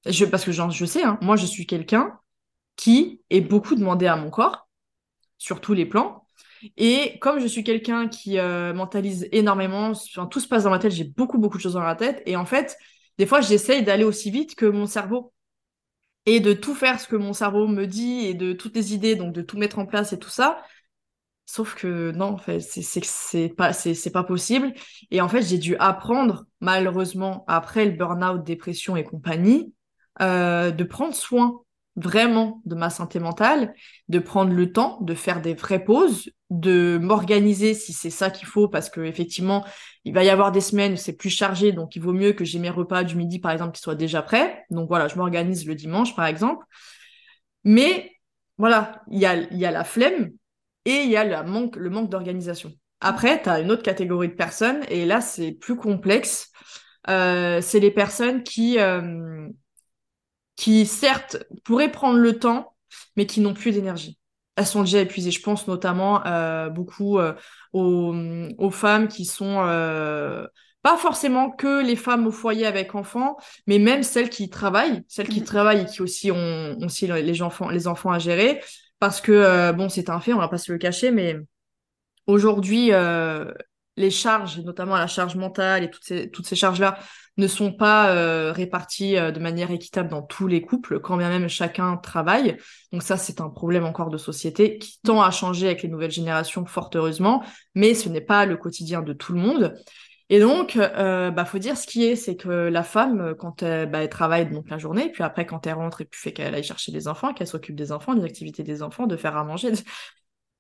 Je, 0.07 0.25
parce 0.25 0.45
que 0.45 0.53
genre, 0.53 0.71
je 0.71 0.85
sais, 0.85 1.03
hein, 1.03 1.19
moi 1.21 1.37
je 1.37 1.47
suis 1.47 1.67
quelqu'un 1.67 2.19
qui 2.77 3.21
est 3.29 3.41
beaucoup 3.41 3.75
demandé 3.75 4.07
à 4.07 4.17
mon 4.17 4.31
corps, 4.31 4.69
sur 5.37 5.61
tous 5.61 5.75
les 5.75 5.85
plans. 5.85 6.27
Et 6.77 7.19
comme 7.21 7.41
je 7.41 7.47
suis 7.47 7.65
quelqu'un 7.65 8.09
qui 8.09 8.39
euh, 8.39 8.73
mentalise 8.73 9.29
énormément, 9.33 9.93
tout 10.31 10.41
se 10.41 10.47
passe 10.47 10.65
dans 10.65 10.71
ma 10.71 10.79
tête, 10.79 10.93
j'ai 10.93 11.05
beaucoup, 11.05 11.39
beaucoup 11.39 11.57
de 11.57 11.63
choses 11.63 11.75
dans 11.75 11.81
la 11.81 11.97
tête. 11.97 12.23
Et 12.27 12.37
en 12.37 12.47
fait, 12.47 12.77
des 13.19 13.27
fois, 13.27 13.41
j'essaye 13.41 13.83
d'aller 13.83 14.05
aussi 14.05 14.31
vite 14.31 14.55
que 14.55 14.67
mon 14.67 14.87
cerveau 14.87 15.33
et 16.27 16.41
de 16.41 16.53
tout 16.53 16.75
faire 16.75 17.01
ce 17.01 17.09
que 17.09 17.17
mon 17.17 17.33
cerveau 17.33 17.67
me 17.67 17.87
dit 17.87 18.27
et 18.27 18.35
de 18.35 18.53
toutes 18.53 18.77
les 18.77 18.95
idées, 18.95 19.17
donc 19.17 19.33
de 19.33 19.43
tout 19.43 19.59
mettre 19.59 19.79
en 19.79 19.87
place 19.87 20.13
et 20.13 20.19
tout 20.19 20.29
ça. 20.31 20.63
Sauf 21.47 21.75
que 21.75 22.13
non, 22.13 22.27
en 22.27 22.39
fait, 22.39 22.61
c'est 22.61 23.49
pas, 23.57 23.73
pas 24.13 24.25
possible. 24.25 24.73
Et 25.11 25.21
en 25.21 25.29
fait, 25.29 25.43
j'ai 25.43 25.59
dû 25.59 25.77
apprendre, 25.77 26.45
malheureusement, 26.61 27.45
après 27.49 27.87
le 27.87 27.93
burn-out, 27.93 28.45
dépression 28.45 28.97
et 28.97 29.03
compagnie, 29.03 29.75
euh, 30.21 30.71
de 30.71 30.85
prendre 30.85 31.15
soin 31.15 31.63
vraiment 31.97 32.63
de 32.65 32.75
ma 32.75 32.91
santé 32.91 33.19
mentale, 33.19 33.75
de 34.09 34.19
prendre 34.19 34.53
le 34.53 34.73
temps 34.73 34.99
de 35.01 35.15
faire 35.15 35.43
des 35.43 35.55
vraies 35.55 35.85
pauses, 35.85 36.31
de 36.51 36.99
m'organiser 37.01 37.75
si 37.75 37.93
c'est 37.93 38.11
ça 38.11 38.31
qu'il 38.31 38.47
faut, 38.47 38.69
parce 38.69 38.91
que 38.91 39.01
effectivement, 39.01 39.65
il 40.05 40.15
va 40.15 40.25
y 40.25 40.31
avoir 40.31 40.53
des 40.53 40.61
semaines 40.61 40.95
où 40.95 40.97
c'est 40.97 41.17
plus 41.17 41.31
chargé, 41.31 41.73
donc 41.73 41.97
il 41.97 42.03
vaut 42.03 42.13
mieux 42.13 42.33
que 42.33 42.45
j'ai 42.45 42.59
mes 42.59 42.71
repas 42.71 43.05
du 43.05 43.17
midi, 43.17 43.39
par 43.39 43.53
exemple, 43.53 43.73
qui 43.73 43.83
soient 43.83 43.95
déjà 43.95 44.23
prêts. 44.23 44.65
Donc 44.71 44.89
voilà, 44.89 45.09
je 45.09 45.17
m'organise 45.17 45.67
le 45.67 45.75
dimanche, 45.75 46.15
par 46.17 46.27
exemple. 46.27 46.65
Mais 47.65 48.13
voilà, 48.59 49.03
il 49.11 49.19
y 49.19 49.27
a, 49.27 49.37
y 49.53 49.65
a 49.65 49.71
la 49.71 49.85
flemme 49.85 50.31
et 50.85 51.03
il 51.03 51.11
y 51.11 51.17
a 51.17 51.25
le 51.25 51.49
manque, 51.49 51.77
le 51.77 51.91
manque 51.91 52.11
d'organisation. 52.11 52.73
Après, 53.01 53.43
tu 53.43 53.49
as 53.49 53.61
une 53.61 53.71
autre 53.71 53.83
catégorie 53.83 54.29
de 54.29 54.35
personnes, 54.35 54.81
et 54.89 55.07
là, 55.07 55.21
c'est 55.21 55.53
plus 55.53 55.77
complexe. 55.77 56.51
Euh, 57.09 57.61
c'est 57.63 57.81
les 57.81 57.91
personnes 57.91 58.43
qui, 58.43 58.79
euh, 58.79 59.49
qui 60.57 60.87
certes 60.87 61.39
pourraient 61.65 61.91
prendre 61.91 62.19
le 62.19 62.39
temps, 62.39 62.75
mais 63.17 63.27
qui 63.27 63.41
n'ont 63.41 63.55
plus 63.55 63.73
d'énergie. 63.73 64.19
Elles 64.57 64.67
sont 64.67 64.83
déjà 64.83 65.01
épuisées. 65.01 65.31
Je 65.31 65.43
pense 65.43 65.67
notamment 65.69 66.25
euh, 66.27 66.69
beaucoup 66.69 67.19
euh, 67.19 67.35
aux, 67.73 68.15
aux, 68.59 68.71
femmes 68.71 69.09
qui 69.09 69.25
sont 69.25 69.63
euh, 69.65 70.47
pas 70.83 70.97
forcément 70.97 71.51
que 71.51 71.83
les 71.83 71.97
femmes 71.97 72.27
au 72.27 72.31
foyer 72.31 72.67
avec 72.67 72.95
enfants, 72.95 73.37
mais 73.67 73.79
même 73.79 74.03
celles 74.03 74.29
qui 74.29 74.51
travaillent, 74.51 75.03
celles 75.09 75.29
qui 75.29 75.41
mmh. 75.41 75.45
travaillent 75.45 75.81
et 75.83 75.87
qui 75.87 76.03
aussi 76.03 76.31
ont, 76.31 76.77
aussi 76.83 77.07
les 77.07 77.43
enfants, 77.43 77.69
les 77.71 77.87
enfants 77.87 78.11
à 78.11 78.19
gérer, 78.19 78.63
parce 78.99 79.21
que 79.21 79.73
bon, 79.73 79.89
c'est 79.89 80.11
un 80.11 80.21
fait, 80.21 80.35
on 80.35 80.39
va 80.39 80.49
pas 80.49 80.59
se 80.59 80.73
le 80.73 80.79
cacher, 80.79 81.11
mais 81.11 81.37
aujourd'hui, 82.27 82.91
les 83.97 84.11
charges, 84.11 84.59
notamment 84.61 84.97
la 84.97 85.07
charge 85.07 85.37
mentale 85.37 85.85
et 85.85 86.31
toutes 86.31 86.47
ces, 86.47 86.57
charges-là, 86.57 86.99
ne 87.37 87.47
sont 87.47 87.73
pas 87.73 88.15
euh, 88.15 88.53
réparties 88.53 89.15
de 89.15 89.39
manière 89.39 89.71
équitable 89.71 90.09
dans 90.09 90.23
tous 90.23 90.47
les 90.47 90.63
couples, 90.63 91.01
quand 91.01 91.17
bien 91.17 91.29
même 91.29 91.49
chacun 91.49 91.97
travaille. 91.97 92.57
Donc 92.93 93.03
ça, 93.03 93.17
c'est 93.17 93.41
un 93.41 93.49
problème 93.49 93.85
encore 93.85 94.11
de 94.11 94.19
société 94.19 94.79
qui 94.79 95.01
tend 95.03 95.23
à 95.23 95.31
changer 95.31 95.67
avec 95.67 95.83
les 95.83 95.89
nouvelles 95.89 96.11
générations, 96.11 96.65
fort 96.67 96.91
heureusement, 96.95 97.45
mais 97.75 97.95
ce 97.95 98.09
n'est 98.09 98.21
pas 98.21 98.47
le 98.47 98.57
quotidien 98.57 99.03
de 99.03 99.13
tout 99.13 99.33
le 99.33 99.41
monde. 99.41 99.75
Et 100.33 100.39
donc, 100.39 100.77
euh, 100.77 101.33
bah, 101.33 101.45
faut 101.45 101.59
dire 101.59 101.77
ce 101.77 101.89
qui 101.89 102.05
est, 102.05 102.15
c'est 102.15 102.37
que 102.37 102.49
la 102.49 102.85
femme, 102.85 103.35
quand 103.37 103.65
elle, 103.65 103.91
bah, 103.91 104.05
elle, 104.05 104.09
travaille 104.09 104.49
donc 104.49 104.71
la 104.71 104.79
journée, 104.79 105.11
puis 105.11 105.25
après 105.25 105.45
quand 105.45 105.67
elle 105.67 105.75
rentre 105.75 106.03
et 106.03 106.05
puis 106.05 106.21
fait 106.21 106.33
qu'elle 106.33 106.55
aille 106.55 106.63
chercher 106.63 106.93
des 106.93 107.09
enfants, 107.09 107.35
qu'elle 107.35 107.49
s'occupe 107.49 107.75
des 107.75 107.91
enfants, 107.91 108.15
des 108.15 108.25
activités 108.25 108.63
des 108.63 108.85
enfants, 108.85 109.09
de 109.09 109.17
faire 109.17 109.37
à 109.37 109.43
manger, 109.43 109.73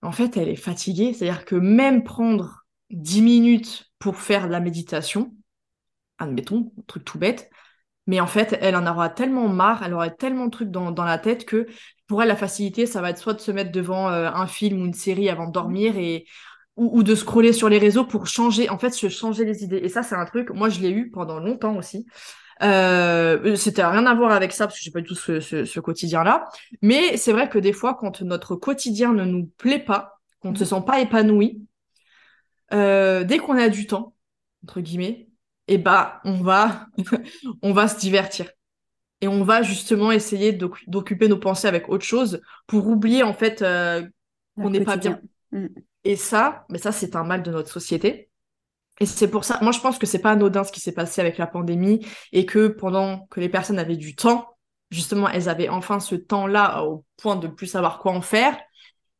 en 0.02 0.10
fait, 0.10 0.36
elle 0.36 0.48
est 0.48 0.56
fatiguée. 0.56 1.12
C'est-à-dire 1.12 1.44
que 1.44 1.54
même 1.54 2.02
prendre 2.02 2.64
10 2.90 3.22
minutes 3.22 3.90
pour 3.98 4.16
faire 4.16 4.46
de 4.46 4.52
la 4.52 4.60
méditation, 4.60 5.34
admettons, 6.18 6.72
un 6.78 6.82
truc 6.86 7.04
tout 7.04 7.18
bête, 7.18 7.50
mais 8.06 8.20
en 8.20 8.26
fait, 8.26 8.58
elle 8.60 8.76
en 8.76 8.86
aura 8.86 9.08
tellement 9.08 9.48
marre, 9.48 9.82
elle 9.84 9.94
aura 9.94 10.10
tellement 10.10 10.46
de 10.46 10.50
trucs 10.50 10.70
dans, 10.70 10.90
dans 10.90 11.04
la 11.04 11.18
tête 11.18 11.44
que 11.44 11.66
pour 12.06 12.22
elle, 12.22 12.28
la 12.28 12.36
facilité, 12.36 12.86
ça 12.86 13.00
va 13.00 13.10
être 13.10 13.18
soit 13.18 13.34
de 13.34 13.40
se 13.40 13.52
mettre 13.52 13.70
devant 13.70 14.10
euh, 14.10 14.28
un 14.34 14.48
film 14.48 14.82
ou 14.82 14.86
une 14.86 14.94
série 14.94 15.28
avant 15.28 15.46
de 15.46 15.52
dormir 15.52 15.96
et 15.96 16.26
ou, 16.76 17.02
de 17.02 17.14
scroller 17.14 17.52
sur 17.52 17.68
les 17.68 17.78
réseaux 17.78 18.04
pour 18.04 18.26
changer, 18.26 18.70
en 18.70 18.78
fait, 18.78 18.90
se 18.90 19.08
changer 19.10 19.44
les 19.44 19.62
idées. 19.62 19.80
Et 19.82 19.90
ça, 19.90 20.02
c'est 20.02 20.14
un 20.14 20.24
truc, 20.24 20.50
moi, 20.50 20.70
je 20.70 20.80
l'ai 20.80 20.90
eu 20.90 21.10
pendant 21.10 21.38
longtemps 21.38 21.76
aussi. 21.76 22.06
Euh, 22.62 23.54
c'était 23.54 23.84
rien 23.84 24.06
à 24.06 24.14
voir 24.14 24.32
avec 24.32 24.52
ça 24.52 24.66
parce 24.66 24.78
que 24.78 24.84
j'ai 24.84 24.90
pas 24.90 25.00
du 25.00 25.06
tout 25.06 25.14
ce, 25.14 25.40
ce, 25.40 25.80
quotidien-là. 25.80 26.48
Mais 26.80 27.18
c'est 27.18 27.32
vrai 27.32 27.48
que 27.48 27.58
des 27.58 27.72
fois, 27.74 27.94
quand 27.94 28.22
notre 28.22 28.56
quotidien 28.56 29.12
ne 29.12 29.24
nous 29.24 29.46
plaît 29.58 29.78
pas, 29.78 30.20
qu'on 30.40 30.52
ne 30.52 30.56
se 30.56 30.64
sent 30.64 30.82
pas 30.86 31.00
épanoui, 31.00 31.62
euh, 32.72 33.24
dès 33.24 33.38
qu'on 33.38 33.56
a 33.56 33.68
du 33.68 33.86
temps, 33.86 34.14
entre 34.64 34.80
guillemets, 34.80 35.28
et 35.68 35.74
eh 35.74 35.78
bah, 35.78 36.20
on 36.24 36.34
va, 36.34 36.86
on 37.62 37.72
va 37.72 37.88
se 37.88 37.98
divertir. 37.98 38.50
Et 39.20 39.28
on 39.28 39.44
va 39.44 39.62
justement 39.62 40.10
essayer 40.10 40.52
d'occuper 40.52 41.28
nos 41.28 41.36
pensées 41.36 41.68
avec 41.68 41.88
autre 41.88 42.04
chose 42.04 42.40
pour 42.66 42.88
oublier 42.88 43.22
en 43.22 43.34
fait 43.34 43.62
euh, 43.62 44.02
qu'on 44.56 44.70
n'est 44.70 44.84
pas 44.84 44.96
bien. 44.96 45.20
Mm. 45.52 45.66
Et 46.04 46.16
ça, 46.16 46.64
mais 46.70 46.78
ça, 46.78 46.92
c'est 46.92 47.14
un 47.14 47.24
mal 47.24 47.42
de 47.42 47.50
notre 47.50 47.70
société. 47.70 48.30
Et 48.98 49.06
c'est 49.06 49.28
pour 49.28 49.44
ça, 49.44 49.58
moi, 49.62 49.72
je 49.72 49.80
pense 49.80 49.98
que 49.98 50.06
c'est 50.06 50.18
pas 50.18 50.32
anodin 50.32 50.64
ce 50.64 50.72
qui 50.72 50.80
s'est 50.80 50.92
passé 50.92 51.20
avec 51.20 51.38
la 51.38 51.46
pandémie 51.46 52.04
et 52.32 52.46
que 52.46 52.68
pendant 52.68 53.26
que 53.30 53.40
les 53.40 53.48
personnes 53.48 53.78
avaient 53.78 53.96
du 53.96 54.14
temps, 54.14 54.56
justement, 54.90 55.28
elles 55.28 55.48
avaient 55.48 55.68
enfin 55.68 56.00
ce 56.00 56.14
temps-là 56.14 56.84
au 56.84 57.04
point 57.16 57.36
de 57.36 57.48
plus 57.48 57.66
savoir 57.66 57.98
quoi 57.98 58.12
en 58.12 58.20
faire, 58.20 58.58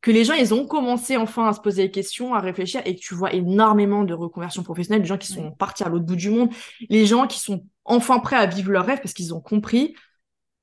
que 0.01 0.11
les 0.11 0.25
gens, 0.25 0.33
ils 0.33 0.53
ont 0.53 0.65
commencé 0.65 1.15
enfin 1.17 1.47
à 1.47 1.53
se 1.53 1.59
poser 1.59 1.83
des 1.83 1.91
questions, 1.91 2.33
à 2.33 2.39
réfléchir 2.39 2.81
et 2.85 2.95
que 2.95 2.99
tu 2.99 3.13
vois 3.13 3.33
énormément 3.33 4.03
de 4.03 4.13
reconversions 4.13 4.63
professionnelles, 4.63 5.03
des 5.03 5.07
gens 5.07 5.17
qui 5.17 5.31
sont 5.31 5.51
partis 5.51 5.83
à 5.83 5.89
l'autre 5.89 6.05
bout 6.05 6.15
du 6.15 6.31
monde, 6.31 6.49
les 6.89 7.05
gens 7.05 7.27
qui 7.27 7.39
sont 7.39 7.65
enfin 7.85 8.19
prêts 8.19 8.35
à 8.37 8.47
vivre 8.47 8.71
leur 8.71 8.85
rêve 8.85 8.99
parce 9.01 9.13
qu'ils 9.13 9.33
ont 9.33 9.41
compris, 9.41 9.95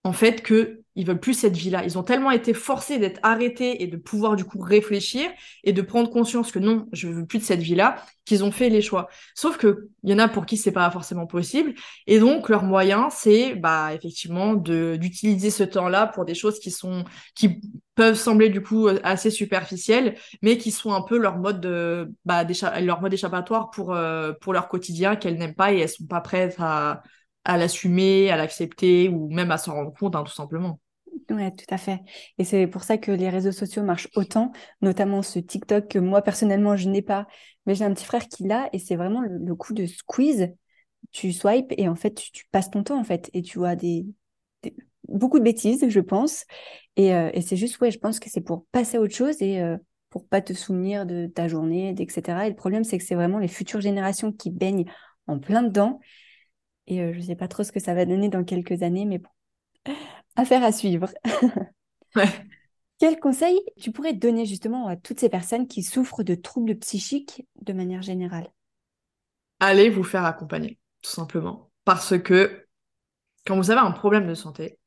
en 0.03 0.12
fait, 0.12 0.43
que 0.43 0.82
ils 0.95 1.07
veulent 1.07 1.20
plus 1.20 1.34
cette 1.34 1.57
vie-là. 1.57 1.84
Ils 1.84 1.97
ont 1.99 2.03
tellement 2.03 2.30
été 2.30 2.55
forcés 2.55 2.99
d'être 2.99 3.20
arrêtés 3.22 3.82
et 3.82 3.86
de 3.86 3.97
pouvoir 3.97 4.36
du 4.36 4.45
coup 4.45 4.61
réfléchir 4.61 5.30
et 5.64 5.72
de 5.72 5.82
prendre 5.82 6.11
conscience 6.11 6.51
que 6.51 6.59
non, 6.59 6.86
je 6.93 7.09
veux 7.09 7.24
plus 7.24 7.39
de 7.39 7.45
cette 7.45 7.61
vie-là, 7.61 8.03
qu'ils 8.24 8.45
ont 8.45 8.51
fait 8.51 8.68
les 8.68 8.82
choix. 8.82 9.09
Sauf 9.34 9.57
que 9.57 9.89
il 10.03 10.11
y 10.11 10.14
en 10.14 10.18
a 10.18 10.28
pour 10.28 10.45
qui 10.47 10.57
c'est 10.57 10.72
pas 10.72 10.91
forcément 10.91 11.26
possible 11.26 11.74
et 12.07 12.18
donc 12.18 12.49
leur 12.49 12.62
moyen 12.62 13.09
c'est 13.11 13.55
bah 13.55 13.95
effectivement 13.95 14.55
de 14.55 14.97
d'utiliser 15.01 15.51
ce 15.51 15.62
temps-là 15.64 16.07
pour 16.07 16.24
des 16.24 16.34
choses 16.34 16.59
qui 16.59 16.70
sont 16.70 17.05
qui 17.34 17.61
peuvent 17.95 18.14
sembler 18.16 18.49
du 18.49 18.62
coup 18.62 18.89
assez 19.03 19.30
superficielles 19.30 20.16
mais 20.43 20.59
qui 20.59 20.70
sont 20.70 20.93
un 20.93 21.03
peu 21.03 21.18
leur 21.18 21.39
mode 21.39 21.61
de 21.61 22.12
bah 22.24 22.45
leur 22.80 23.01
mode 23.01 23.12
échappatoire 23.12 23.70
pour 23.70 23.93
euh, 23.95 24.32
pour 24.41 24.53
leur 24.53 24.68
quotidien 24.68 25.16
qu'elles 25.16 25.36
n'aiment 25.39 25.55
pas 25.55 25.72
et 25.72 25.78
elles 25.78 25.89
sont 25.89 26.07
pas 26.07 26.20
prêtes 26.20 26.57
à 26.59 27.03
à 27.45 27.57
l'assumer, 27.57 28.30
à 28.30 28.36
l'accepter 28.36 29.09
ou 29.09 29.28
même 29.30 29.51
à 29.51 29.59
s'en 29.59 29.74
rendre 29.74 29.93
compte, 29.93 30.16
hein, 30.16 30.24
tout 30.24 30.32
simplement. 30.32 30.80
Oui, 31.30 31.55
tout 31.55 31.66
à 31.74 31.78
fait. 31.78 32.01
Et 32.39 32.45
c'est 32.45 32.66
pour 32.66 32.84
ça 32.84 32.97
que 32.97 33.12
les 33.12 33.28
réseaux 33.28 33.53
sociaux 33.53 33.82
marchent 33.82 34.09
autant, 34.14 34.53
notamment 34.80 35.22
ce 35.22 35.39
TikTok 35.39 35.89
que 35.89 35.99
moi 35.99 36.22
personnellement 36.22 36.76
je 36.76 36.89
n'ai 36.89 37.03
pas, 37.03 37.26
mais 37.66 37.74
j'ai 37.74 37.84
un 37.84 37.93
petit 37.93 38.05
frère 38.05 38.28
qui 38.28 38.45
l'a 38.45 38.68
et 38.72 38.78
c'est 38.78 38.97
vraiment 38.97 39.20
le, 39.20 39.55
coup 39.55 39.74
de 39.74 39.86
squeeze. 39.86 40.49
Tu 41.12 41.32
swipes 41.32 41.72
et 41.76 41.89
en 41.89 41.95
fait 41.95 42.14
tu, 42.14 42.45
passes 42.51 42.70
ton 42.70 42.82
temps 42.82 42.99
en 42.99 43.05
fait 43.05 43.30
et 43.32 43.43
tu 43.43 43.59
vois 43.59 43.76
des, 43.76 44.07
beaucoup 45.09 45.39
de 45.39 45.45
bêtises, 45.45 45.89
je 45.89 46.01
pense. 46.01 46.45
Et, 46.97 47.14
euh, 47.14 47.30
et 47.34 47.41
c'est 47.43 47.57
juste, 47.57 47.80
ouais, 47.80 47.91
je 47.91 47.99
pense 47.99 48.20
que 48.20 48.30
c'est 48.30 48.41
pour 48.41 48.66
passer 48.72 48.97
à 48.97 49.01
autre 49.01 49.14
chose 49.14 49.41
et 49.41 49.61
euh, 49.61 49.76
pour 50.11 50.26
pas 50.26 50.41
te 50.41 50.53
souvenir 50.53 51.07
de 51.07 51.26
ta 51.26 51.49
journée, 51.49 51.95
etc. 51.99 52.47
Et 52.47 52.51
le 52.51 52.57
problème, 52.57 52.84
c'est 52.84 52.99
que 52.99 53.05
c'est 53.05 53.14
vraiment 53.14 53.39
les 53.39 53.49
futures 53.49 53.80
générations 53.80 54.32
qui 54.32 54.51
baignent 54.51 54.86
en 55.26 55.39
plein 55.39 55.62
dedans. 55.62 56.01
Et 56.89 57.03
euh, 57.03 57.12
je 57.12 57.18
ne 57.18 57.22
sais 57.22 57.36
pas 57.36 57.49
trop 57.49 57.62
ce 57.62 57.70
que 57.70 57.80
ça 57.80 57.95
va 57.95 58.07
donner 58.07 58.30
dans 58.30 58.45
quelques 58.45 58.82
années, 58.82 59.05
mais 59.05 59.18
bon, 59.18 59.28
affaire 60.36 60.64
à 60.64 60.72
suivre. 60.72 61.09
Quel 62.99 63.20
conseil 63.20 63.61
tu 63.78 63.93
pourrais 63.93 64.14
donner 64.14 64.47
justement 64.47 64.89
à 64.89 64.97
toutes 64.97 65.20
ces 65.20 65.28
personnes 65.28 65.68
qui 65.68 65.82
souffrent 65.82 66.24
de 66.24 66.34
troubles 66.34 66.76
psychiques 66.76 67.47
de 67.61 67.74
manière 67.74 68.03
générale? 68.03 68.51
Allez 69.61 69.91
vous 69.91 70.03
faire 70.03 70.24
accompagner, 70.24 70.78
tout 71.03 71.11
simplement. 71.11 71.70
Parce 71.84 72.18
que 72.18 72.66
quand 73.47 73.57
vous 73.57 73.70
avez 73.70 73.80
un 73.80 73.93
problème 73.93 74.26
de 74.26 74.34
santé, 74.34 74.78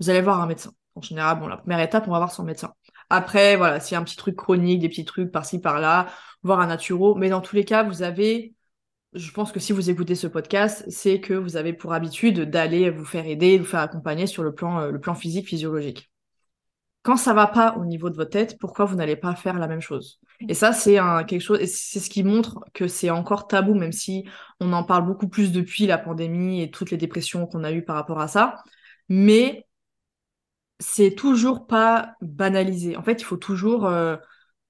vous 0.00 0.10
allez 0.10 0.20
voir 0.20 0.40
un 0.40 0.46
médecin. 0.46 0.72
En 0.96 1.00
général, 1.00 1.38
bon, 1.38 1.46
la 1.46 1.56
première 1.56 1.80
étape, 1.80 2.08
on 2.08 2.10
va 2.10 2.18
voir 2.18 2.32
son 2.32 2.42
médecin. 2.42 2.74
Après, 3.10 3.56
voilà, 3.56 3.78
s'il 3.78 3.94
y 3.94 3.96
a 3.96 4.00
un 4.00 4.04
petit 4.04 4.16
truc 4.16 4.34
chronique, 4.34 4.80
des 4.80 4.88
petits 4.88 5.04
trucs 5.04 5.30
par-ci, 5.30 5.60
par-là, 5.60 6.08
voir 6.42 6.58
un 6.58 6.66
naturo. 6.66 7.14
Mais 7.14 7.28
dans 7.28 7.40
tous 7.40 7.54
les 7.54 7.64
cas, 7.64 7.84
vous 7.84 8.02
avez 8.02 8.54
je 9.14 9.30
pense 9.30 9.52
que 9.52 9.60
si 9.60 9.72
vous 9.72 9.90
écoutez 9.90 10.14
ce 10.14 10.26
podcast, 10.26 10.84
c'est 10.88 11.20
que 11.20 11.34
vous 11.34 11.56
avez 11.56 11.72
pour 11.72 11.92
habitude 11.92 12.42
d'aller 12.50 12.90
vous 12.90 13.04
faire 13.04 13.26
aider, 13.26 13.58
vous 13.58 13.64
faire 13.64 13.80
accompagner 13.80 14.26
sur 14.26 14.42
le 14.42 14.54
plan, 14.54 14.80
euh, 14.80 14.90
le 14.90 15.00
plan 15.00 15.14
physique, 15.14 15.48
physiologique. 15.48 16.10
Quand 17.02 17.16
ça 17.16 17.32
va 17.32 17.46
pas 17.46 17.76
au 17.78 17.86
niveau 17.86 18.10
de 18.10 18.16
votre 18.16 18.30
tête, 18.30 18.58
pourquoi 18.58 18.84
vous 18.84 18.96
n'allez 18.96 19.16
pas 19.16 19.34
faire 19.34 19.58
la 19.58 19.66
même 19.66 19.80
chose? 19.80 20.20
Et 20.46 20.52
ça, 20.52 20.72
c'est 20.72 20.98
quelque 21.26 21.40
chose, 21.40 21.64
c'est 21.64 22.00
ce 22.00 22.10
qui 22.10 22.22
montre 22.22 22.64
que 22.74 22.86
c'est 22.86 23.08
encore 23.08 23.46
tabou, 23.46 23.72
même 23.74 23.92
si 23.92 24.28
on 24.60 24.72
en 24.72 24.84
parle 24.84 25.06
beaucoup 25.06 25.28
plus 25.28 25.50
depuis 25.52 25.86
la 25.86 25.96
pandémie 25.96 26.60
et 26.60 26.70
toutes 26.70 26.90
les 26.90 26.96
dépressions 26.98 27.46
qu'on 27.46 27.64
a 27.64 27.72
eues 27.72 27.84
par 27.84 27.96
rapport 27.96 28.20
à 28.20 28.28
ça. 28.28 28.62
Mais 29.08 29.66
c'est 30.80 31.14
toujours 31.14 31.66
pas 31.66 32.14
banalisé. 32.20 32.96
En 32.96 33.02
fait, 33.02 33.20
il 33.20 33.24
faut 33.24 33.36
toujours 33.36 33.86
euh, 33.86 34.16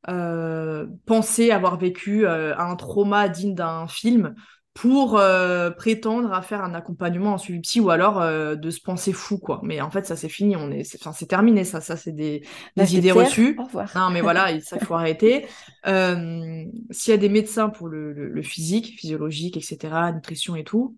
euh, 0.08 0.86
penser 1.06 1.50
avoir 1.50 1.76
vécu 1.76 2.24
euh, 2.24 2.56
un 2.56 2.76
trauma 2.76 3.28
digne 3.28 3.54
d'un 3.54 3.88
film 3.88 4.34
pour 4.72 5.18
euh, 5.18 5.70
prétendre 5.70 6.32
à 6.32 6.40
faire 6.40 6.62
un 6.62 6.72
accompagnement 6.72 7.32
en 7.32 7.38
suivi 7.38 7.58
psy 7.60 7.80
ou 7.80 7.90
alors 7.90 8.20
de 8.56 8.70
se 8.70 8.80
penser 8.80 9.12
fou 9.12 9.38
quoi. 9.38 9.60
Mais 9.64 9.80
en 9.80 9.90
fait 9.90 10.06
ça 10.06 10.14
c'est 10.14 10.28
fini. 10.28 10.54
On 10.54 10.70
est 10.70 10.94
enfin 10.94 11.12
c'est 11.12 11.26
terminé 11.26 11.64
ça. 11.64 11.80
Ça 11.80 11.96
c'est 11.96 12.12
des, 12.12 12.42
bah, 12.76 12.84
idées 12.84 13.10
reçues. 13.10 13.58
Non 13.96 14.10
mais 14.10 14.20
voilà 14.20 14.58
ça 14.60 14.76
il 14.80 14.86
faut 14.86 14.94
arrêter. 14.94 15.46
S'il 15.84 17.10
y 17.10 17.12
a 17.12 17.16
des 17.16 17.28
médecins 17.28 17.68
pour 17.68 17.88
le, 17.88 18.12
le, 18.12 18.42
physique 18.42 18.98
physiologique 19.00 19.56
etc 19.56 20.12
nutrition 20.14 20.54
et 20.54 20.62
tout 20.62 20.96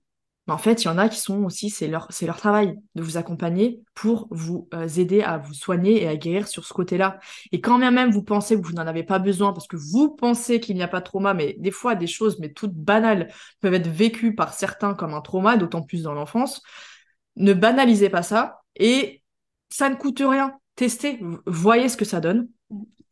en 0.51 0.59
fait, 0.59 0.85
il 0.85 0.87
y 0.87 0.89
en 0.89 0.99
a 0.99 1.09
qui 1.09 1.21
sont 1.21 1.45
aussi, 1.45 1.71
c'est 1.71 1.89
leur, 1.89 2.07
c'est 2.11 2.27
leur 2.27 2.37
travail 2.37 2.77
de 2.95 3.03
vous 3.03 3.17
accompagner 3.17 3.81
pour 3.95 4.29
vous 4.31 4.69
euh, 4.75 4.89
aider 4.89 5.23
à 5.23 5.39
vous 5.39 5.55
soigner 5.55 6.03
et 6.03 6.09
à 6.09 6.17
guérir 6.17 6.49
sur 6.49 6.65
ce 6.65 6.73
côté-là. 6.73 7.19
Et 7.53 7.61
quand 7.61 7.79
bien 7.79 7.91
même 7.91 8.11
vous 8.11 8.23
pensez 8.23 8.61
que 8.61 8.67
vous 8.67 8.73
n'en 8.73 8.87
avez 8.87 9.03
pas 9.03 9.19
besoin 9.19 9.53
parce 9.53 9.67
que 9.67 9.77
vous 9.77 10.11
pensez 10.11 10.61
qu'il 10.61 10.77
n'y 10.77 10.83
a 10.83 10.89
pas 10.89 11.01
de 11.01 11.05
trauma, 11.05 11.35
mais 11.35 11.57
des 11.59 11.71
fois 11.71 11.95
des 11.95 12.07
choses, 12.07 12.39
mais 12.39 12.53
toutes 12.53 12.75
banales, 12.75 13.33
peuvent 13.61 13.75
être 13.75 13.89
vécues 13.89 14.35
par 14.35 14.55
certains 14.55 14.95
comme 14.95 15.15
un 15.15 15.21
trauma, 15.21 15.57
d'autant 15.57 15.83
plus 15.83 16.03
dans 16.03 16.15
l'enfance, 16.15 16.63
ne 17.37 17.53
banalisez 17.53 18.11
pas 18.11 18.23
ça 18.23 18.61
et 18.77 19.23
ça 19.69 19.89
ne 19.89 19.95
coûte 19.95 20.23
rien. 20.25 20.55
Testez, 20.77 21.21
voyez 21.47 21.89
ce 21.89 21.97
que 21.97 22.05
ça 22.05 22.21
donne. 22.21 22.49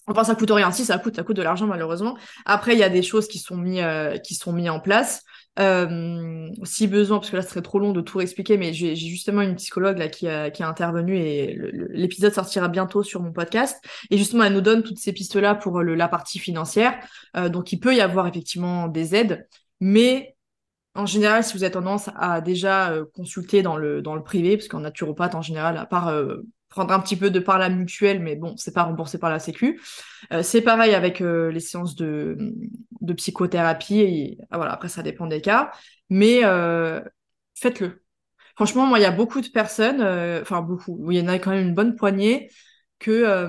Enfin, 0.08 0.24
ça 0.24 0.34
coûte 0.34 0.50
rien. 0.50 0.70
Si, 0.72 0.84
ça 0.84 0.98
coûte, 0.98 1.16
ça 1.16 1.22
coûte 1.22 1.36
de 1.36 1.42
l'argent, 1.42 1.66
malheureusement. 1.66 2.16
Après, 2.46 2.72
il 2.72 2.78
y 2.78 2.82
a 2.82 2.88
des 2.88 3.02
choses 3.02 3.28
qui 3.28 3.38
sont 3.38 3.56
mis, 3.56 3.82
euh, 3.82 4.16
qui 4.16 4.34
sont 4.34 4.52
mis 4.52 4.70
en 4.70 4.80
place. 4.80 5.22
Euh, 5.58 6.48
si 6.62 6.86
besoin, 6.86 7.18
parce 7.18 7.30
que 7.30 7.36
là, 7.36 7.42
ce 7.42 7.48
serait 7.48 7.62
trop 7.62 7.78
long 7.78 7.92
de 7.92 8.00
tout 8.00 8.20
expliquer, 8.20 8.56
mais 8.56 8.72
j'ai 8.72 8.94
justement 8.94 9.42
une 9.42 9.56
psychologue 9.56 9.98
là 9.98 10.08
qui 10.08 10.28
a, 10.28 10.50
qui 10.50 10.62
a 10.62 10.68
intervenu 10.68 11.18
et 11.18 11.58
l'épisode 11.90 12.32
sortira 12.32 12.68
bientôt 12.68 13.02
sur 13.02 13.20
mon 13.20 13.32
podcast. 13.32 13.82
Et 14.10 14.18
justement, 14.18 14.44
elle 14.44 14.52
nous 14.52 14.60
donne 14.60 14.82
toutes 14.82 14.98
ces 14.98 15.12
pistes-là 15.12 15.54
pour 15.56 15.80
le, 15.80 15.94
la 15.94 16.08
partie 16.08 16.38
financière. 16.38 16.98
Euh, 17.36 17.48
donc, 17.48 17.72
il 17.72 17.80
peut 17.80 17.94
y 17.94 18.00
avoir 18.00 18.26
effectivement 18.26 18.88
des 18.88 19.14
aides, 19.14 19.48
mais 19.80 20.36
en 20.94 21.06
général, 21.06 21.44
si 21.44 21.54
vous 21.56 21.64
avez 21.64 21.72
tendance 21.72 22.10
à 22.16 22.40
déjà 22.40 22.90
euh, 22.90 23.04
consulter 23.14 23.62
dans 23.62 23.76
le, 23.76 24.02
dans 24.02 24.14
le 24.14 24.22
privé, 24.22 24.56
parce 24.56 24.68
qu'en 24.68 24.80
naturopathe, 24.80 25.34
en 25.34 25.42
général, 25.42 25.76
à 25.76 25.86
part 25.86 26.12
prendre 26.68 26.92
un 26.92 27.00
petit 27.00 27.16
peu 27.16 27.30
de 27.30 27.40
par 27.40 27.58
la 27.58 27.68
mutuelle, 27.70 28.20
mais 28.20 28.36
bon, 28.36 28.56
c'est 28.56 28.74
pas 28.74 28.82
remboursé 28.82 29.18
par 29.18 29.30
la 29.30 29.38
Sécu. 29.38 29.80
Euh, 30.32 30.42
c'est 30.42 30.60
pareil 30.60 30.94
avec 30.94 31.20
euh, 31.20 31.50
les 31.50 31.60
séances 31.60 31.96
de, 31.96 32.54
psychothérapie. 33.16 34.00
Et, 34.00 34.38
ah, 34.50 34.58
voilà, 34.58 34.72
après, 34.72 34.88
ça 34.88 35.02
dépend 35.02 35.26
des 35.26 35.40
cas. 35.40 35.70
Mais 36.10 36.44
euh, 36.44 37.00
faites-le. 37.54 38.02
Franchement, 38.54 38.86
moi, 38.86 38.98
il 38.98 39.02
y 39.02 39.06
a 39.06 39.12
beaucoup 39.12 39.40
de 39.40 39.48
personnes, 39.48 40.02
enfin 40.42 40.62
beaucoup, 40.62 41.10
il 41.12 41.18
y 41.18 41.22
en 41.22 41.28
a 41.28 41.38
quand 41.38 41.50
même 41.50 41.68
une 41.68 41.74
bonne 41.74 41.94
poignée, 41.94 42.50
que, 42.98 43.48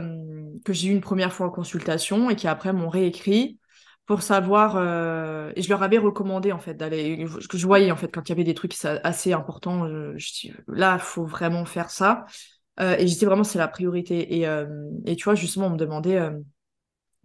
que 0.63 0.73
j'ai 0.73 0.89
eu 0.89 0.91
une 0.91 1.01
première 1.01 1.33
fois 1.33 1.47
en 1.47 1.49
consultation 1.49 2.29
et 2.29 2.35
qui 2.35 2.47
après 2.47 2.71
m'ont 2.73 2.89
réécrit 2.89 3.57
pour 4.05 4.21
savoir 4.21 4.77
et 5.55 5.61
je 5.63 5.69
leur 5.69 5.81
avais 5.81 5.97
recommandé 5.97 6.51
en 6.51 6.59
fait 6.59 6.75
d'aller 6.75 7.25
que 7.49 7.57
je 7.57 7.65
voyais 7.65 7.89
en 7.89 7.95
fait 7.95 8.13
quand 8.13 8.29
il 8.29 8.29
y 8.29 8.33
avait 8.33 8.43
des 8.43 8.53
trucs 8.53 8.75
assez 9.03 9.33
importants 9.33 9.87
je, 10.17 10.49
là 10.67 10.97
il 10.99 11.01
faut 11.01 11.25
vraiment 11.25 11.65
faire 11.65 11.89
ça 11.89 12.27
euh, 12.81 12.95
et 12.97 13.07
j'étais 13.07 13.25
vraiment, 13.25 13.43
c'est 13.43 13.57
la 13.57 13.67
priorité. 13.67 14.37
Et, 14.37 14.47
euh, 14.47 14.65
et, 15.05 15.15
tu 15.15 15.25
vois, 15.25 15.35
justement, 15.35 15.67
on 15.67 15.71
me 15.71 15.77
demandait, 15.77 16.17
euh, 16.17 16.31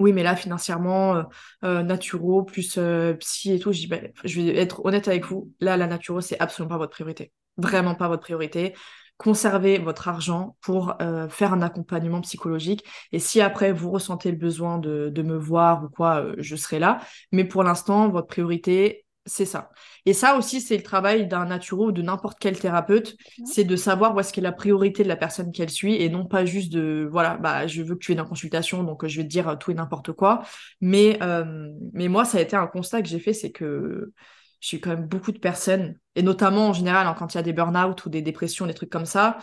oui, 0.00 0.12
mais 0.12 0.22
là, 0.22 0.34
financièrement, 0.34 1.24
naturo 1.62 2.42
plus 2.42 2.78
psy 3.20 3.52
et 3.52 3.58
tout, 3.60 3.72
je 3.72 3.80
dis, 3.80 3.86
ben, 3.86 4.10
je 4.24 4.40
vais 4.40 4.56
être 4.56 4.84
honnête 4.84 5.06
avec 5.06 5.24
vous, 5.26 5.52
là, 5.60 5.76
la 5.76 5.86
naturo, 5.86 6.20
c'est 6.20 6.38
absolument 6.40 6.74
pas 6.74 6.78
votre 6.78 6.92
priorité. 6.92 7.32
Vraiment 7.58 7.94
pas 7.94 8.08
votre 8.08 8.22
priorité. 8.22 8.74
Conservez 9.18 9.78
votre 9.78 10.08
argent 10.08 10.56
pour 10.62 10.96
faire 11.30 11.52
un 11.52 11.62
accompagnement 11.62 12.20
psychologique. 12.22 12.84
Et 13.12 13.20
si 13.20 13.40
après, 13.40 13.72
vous 13.72 13.92
ressentez 13.92 14.32
le 14.32 14.36
besoin 14.36 14.78
de, 14.78 15.10
de 15.10 15.22
me 15.22 15.36
voir 15.36 15.84
ou 15.84 15.88
quoi, 15.88 16.26
je 16.38 16.56
serai 16.56 16.80
là. 16.80 16.98
Mais 17.30 17.44
pour 17.44 17.62
l'instant, 17.62 18.08
votre 18.08 18.26
priorité, 18.26 19.03
c'est 19.26 19.46
ça. 19.46 19.70
Et 20.04 20.12
ça 20.12 20.36
aussi, 20.36 20.60
c'est 20.60 20.76
le 20.76 20.82
travail 20.82 21.26
d'un 21.26 21.46
naturo 21.46 21.86
ou 21.86 21.92
de 21.92 22.02
n'importe 22.02 22.38
quel 22.38 22.58
thérapeute, 22.58 23.16
c'est 23.46 23.64
de 23.64 23.76
savoir 23.76 24.14
où 24.14 24.20
est-ce 24.20 24.32
qu'est 24.32 24.40
la 24.40 24.52
priorité 24.52 25.02
de 25.02 25.08
la 25.08 25.16
personne 25.16 25.50
qu'elle 25.50 25.70
suit 25.70 25.94
et 25.94 26.08
non 26.10 26.26
pas 26.26 26.44
juste 26.44 26.72
de, 26.72 27.08
voilà, 27.10 27.36
bah, 27.38 27.66
je 27.66 27.82
veux 27.82 27.94
que 27.94 28.00
tu 28.00 28.12
aies 28.12 28.16
une 28.16 28.24
consultation, 28.24 28.84
donc 28.84 29.06
je 29.06 29.16
vais 29.16 29.24
te 29.24 29.28
dire 29.28 29.56
tout 29.58 29.70
et 29.70 29.74
n'importe 29.74 30.12
quoi. 30.12 30.42
Mais, 30.80 31.18
euh, 31.22 31.70
mais 31.92 32.08
moi, 32.08 32.24
ça 32.24 32.38
a 32.38 32.40
été 32.42 32.54
un 32.56 32.66
constat 32.66 33.02
que 33.02 33.08
j'ai 33.08 33.18
fait, 33.18 33.32
c'est 33.32 33.50
que 33.50 34.12
j'ai 34.60 34.80
quand 34.80 34.90
même 34.90 35.06
beaucoup 35.06 35.32
de 35.32 35.38
personnes, 35.38 35.98
et 36.16 36.22
notamment 36.22 36.68
en 36.68 36.72
général, 36.72 37.06
hein, 37.06 37.14
quand 37.18 37.34
il 37.34 37.36
y 37.36 37.40
a 37.40 37.42
des 37.42 37.52
burn-out 37.52 38.04
ou 38.04 38.10
des 38.10 38.22
dépressions, 38.22 38.66
des 38.66 38.74
trucs 38.74 38.90
comme 38.90 39.06
ça, 39.06 39.38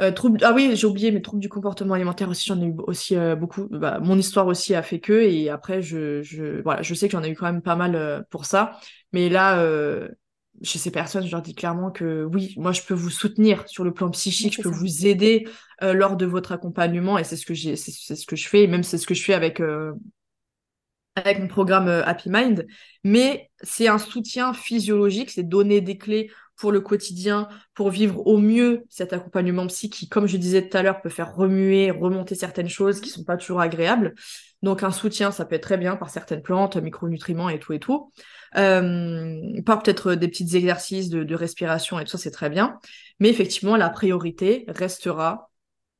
euh, 0.00 0.12
ah 0.42 0.52
oui, 0.54 0.74
j'ai 0.76 0.86
oublié, 0.86 1.10
mes 1.10 1.20
troubles 1.20 1.42
du 1.42 1.48
comportement 1.48 1.94
alimentaire 1.94 2.28
aussi, 2.28 2.46
j'en 2.48 2.60
ai 2.60 2.66
eu 2.66 2.74
aussi 2.86 3.16
euh, 3.16 3.36
beaucoup. 3.36 3.68
Bah, 3.70 3.98
mon 4.00 4.16
histoire 4.16 4.46
aussi 4.46 4.74
a 4.74 4.82
fait 4.82 5.00
que, 5.00 5.12
et 5.12 5.50
après, 5.50 5.82
je, 5.82 6.22
je, 6.22 6.62
voilà, 6.62 6.82
je 6.82 6.94
sais 6.94 7.06
que 7.08 7.12
j'en 7.12 7.22
ai 7.22 7.28
eu 7.30 7.34
quand 7.36 7.46
même 7.46 7.62
pas 7.62 7.76
mal 7.76 7.94
euh, 7.94 8.22
pour 8.30 8.46
ça. 8.46 8.78
Mais 9.12 9.28
là, 9.28 9.62
chez 10.62 10.78
ces 10.78 10.90
personnes, 10.90 11.26
je 11.26 11.30
leur 11.30 11.42
dis 11.42 11.54
clairement 11.54 11.90
que 11.90 12.24
oui, 12.32 12.54
moi, 12.56 12.72
je 12.72 12.82
peux 12.82 12.94
vous 12.94 13.10
soutenir 13.10 13.68
sur 13.68 13.82
le 13.84 13.92
plan 13.92 14.10
psychique, 14.10 14.54
je 14.56 14.62
peux 14.62 14.68
vous 14.68 15.06
aider 15.06 15.48
lors 15.82 16.16
de 16.16 16.26
votre 16.26 16.52
accompagnement, 16.52 17.18
et 17.18 17.24
c'est 17.24 17.36
ce 17.36 17.44
que 17.44 17.54
j'ai, 17.54 17.74
c'est, 17.76 18.14
ce 18.14 18.26
que 18.26 18.36
je 18.36 18.48
fais, 18.48 18.62
et 18.62 18.66
même 18.68 18.84
c'est 18.84 18.98
ce 18.98 19.06
que 19.06 19.14
je 19.14 19.24
fais 19.24 19.34
avec 19.34 19.60
avec 21.16 21.40
mon 21.40 21.48
programme 21.48 21.88
Happy 21.88 22.30
Mind, 22.30 22.66
mais 23.02 23.50
c'est 23.62 23.88
un 23.88 23.98
soutien 23.98 24.54
physiologique, 24.54 25.30
c'est 25.30 25.42
donner 25.42 25.80
des 25.80 25.98
clés 25.98 26.30
pour 26.60 26.72
le 26.72 26.80
quotidien, 26.82 27.48
pour 27.74 27.88
vivre 27.88 28.26
au 28.26 28.36
mieux 28.36 28.84
cet 28.90 29.14
accompagnement 29.14 29.66
psy 29.66 29.88
qui, 29.88 30.10
comme 30.10 30.26
je 30.26 30.36
disais 30.36 30.68
tout 30.68 30.76
à 30.76 30.82
l'heure, 30.82 31.00
peut 31.00 31.08
faire 31.08 31.34
remuer, 31.34 31.90
remonter 31.90 32.34
certaines 32.34 32.68
choses 32.68 33.00
qui 33.00 33.08
sont 33.08 33.24
pas 33.24 33.38
toujours 33.38 33.62
agréables. 33.62 34.14
Donc 34.62 34.82
un 34.82 34.90
soutien, 34.90 35.30
ça 35.30 35.46
peut 35.46 35.54
être 35.54 35.62
très 35.62 35.78
bien 35.78 35.96
par 35.96 36.10
certaines 36.10 36.42
plantes, 36.42 36.76
micronutriments 36.76 37.48
et 37.48 37.58
tout 37.58 37.72
et 37.72 37.78
tout. 37.78 38.12
Euh, 38.56 39.62
par 39.64 39.82
peut-être 39.82 40.14
des 40.14 40.28
petits 40.28 40.54
exercices 40.54 41.08
de, 41.08 41.24
de 41.24 41.34
respiration 41.34 41.98
et 41.98 42.04
tout 42.04 42.10
ça, 42.10 42.18
c'est 42.18 42.30
très 42.30 42.50
bien. 42.50 42.78
Mais 43.20 43.30
effectivement, 43.30 43.76
la 43.76 43.88
priorité 43.88 44.66
restera 44.68 45.50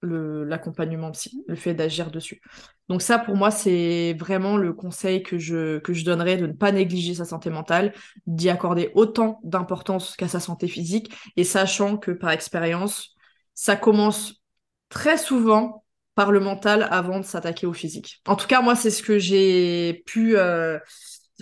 l'accompagnement 0.02 1.10
psy, 1.12 1.42
le 1.48 1.56
fait 1.56 1.74
d'agir 1.74 2.10
dessus. 2.10 2.42
Donc 2.90 3.02
ça, 3.02 3.20
pour 3.20 3.36
moi, 3.36 3.52
c'est 3.52 4.16
vraiment 4.18 4.56
le 4.56 4.72
conseil 4.72 5.22
que 5.22 5.38
je, 5.38 6.02
donnerais 6.02 6.36
de 6.36 6.48
ne 6.48 6.52
pas 6.52 6.72
négliger 6.72 7.14
sa 7.14 7.24
santé 7.24 7.48
mentale, 7.48 7.94
d'y 8.26 8.50
accorder 8.50 8.90
autant 8.94 9.38
d'importance 9.44 10.16
qu'à 10.16 10.26
sa 10.26 10.40
santé 10.40 10.66
physique, 10.66 11.14
et 11.36 11.44
sachant 11.44 11.96
que 11.96 12.10
par 12.10 12.30
expérience, 12.30 13.14
ça 13.54 13.76
commence 13.76 14.42
très 14.88 15.18
souvent 15.18 15.84
par 16.16 16.32
le 16.32 16.40
mental 16.40 16.88
avant 16.90 17.20
de 17.20 17.24
s'attaquer 17.24 17.64
au 17.64 17.72
physique. 17.72 18.22
En 18.26 18.34
tout 18.34 18.48
cas, 18.48 18.60
moi, 18.60 18.74
c'est 18.74 18.90
ce 18.90 19.04
que 19.04 19.20
j'ai 19.20 20.02
pu... 20.04 20.36
Euh, 20.36 20.76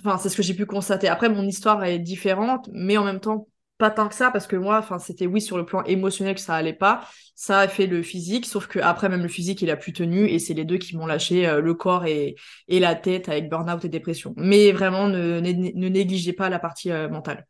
enfin, 0.05 0.19
c'est 0.19 0.29
ce 0.29 0.37
que 0.37 0.43
j'ai 0.43 0.53
pu 0.53 0.67
constater. 0.67 1.09
Après, 1.09 1.31
mon 1.31 1.45
histoire 1.45 1.83
est 1.83 1.99
différente, 1.99 2.69
mais 2.75 2.99
en 2.99 3.05
même 3.05 3.21
temps, 3.21 3.49
pas 3.79 3.91
tant 3.91 4.09
que 4.09 4.15
ça 4.15 4.31
parce 4.31 4.47
que 4.47 4.57
moi 4.57 4.85
c'était 4.99 5.27
oui 5.27 5.41
sur 5.41 5.57
le 5.57 5.65
plan 5.65 5.83
émotionnel 5.85 6.35
que 6.35 6.41
ça 6.41 6.55
allait 6.55 6.73
pas. 6.73 7.09
Ça 7.35 7.61
a 7.61 7.69
fait 7.69 7.87
le 7.87 8.03
physique 8.03 8.45
sauf 8.45 8.67
que 8.67 8.81
après 8.81 9.09
même 9.09 9.23
le 9.23 9.29
physique 9.29 9.63
il 9.63 9.71
a 9.71 9.77
plus 9.77 9.93
tenu 9.93 10.27
et 10.27 10.39
c'est 10.41 10.55
les 10.55 10.65
deux 10.65 10.79
qui 10.79 10.97
m'ont 10.97 11.07
lâché 11.07 11.47
euh, 11.47 11.61
le 11.61 11.75
corps 11.75 12.05
et, 12.05 12.37
la 12.69 12.95
tête 12.95 13.29
avec 13.29 13.49
burn-out 13.49 13.85
et 13.85 13.89
dépression. 13.89 14.35
Mais 14.37 14.73
vraiment 14.73 15.09
ne, 15.09 15.41
ne, 15.41 15.89
négligez 15.89 16.33
pas 16.33 16.49
la 16.49 16.59
partie 16.59 16.91
euh, 16.91 17.09
mentale. 17.09 17.47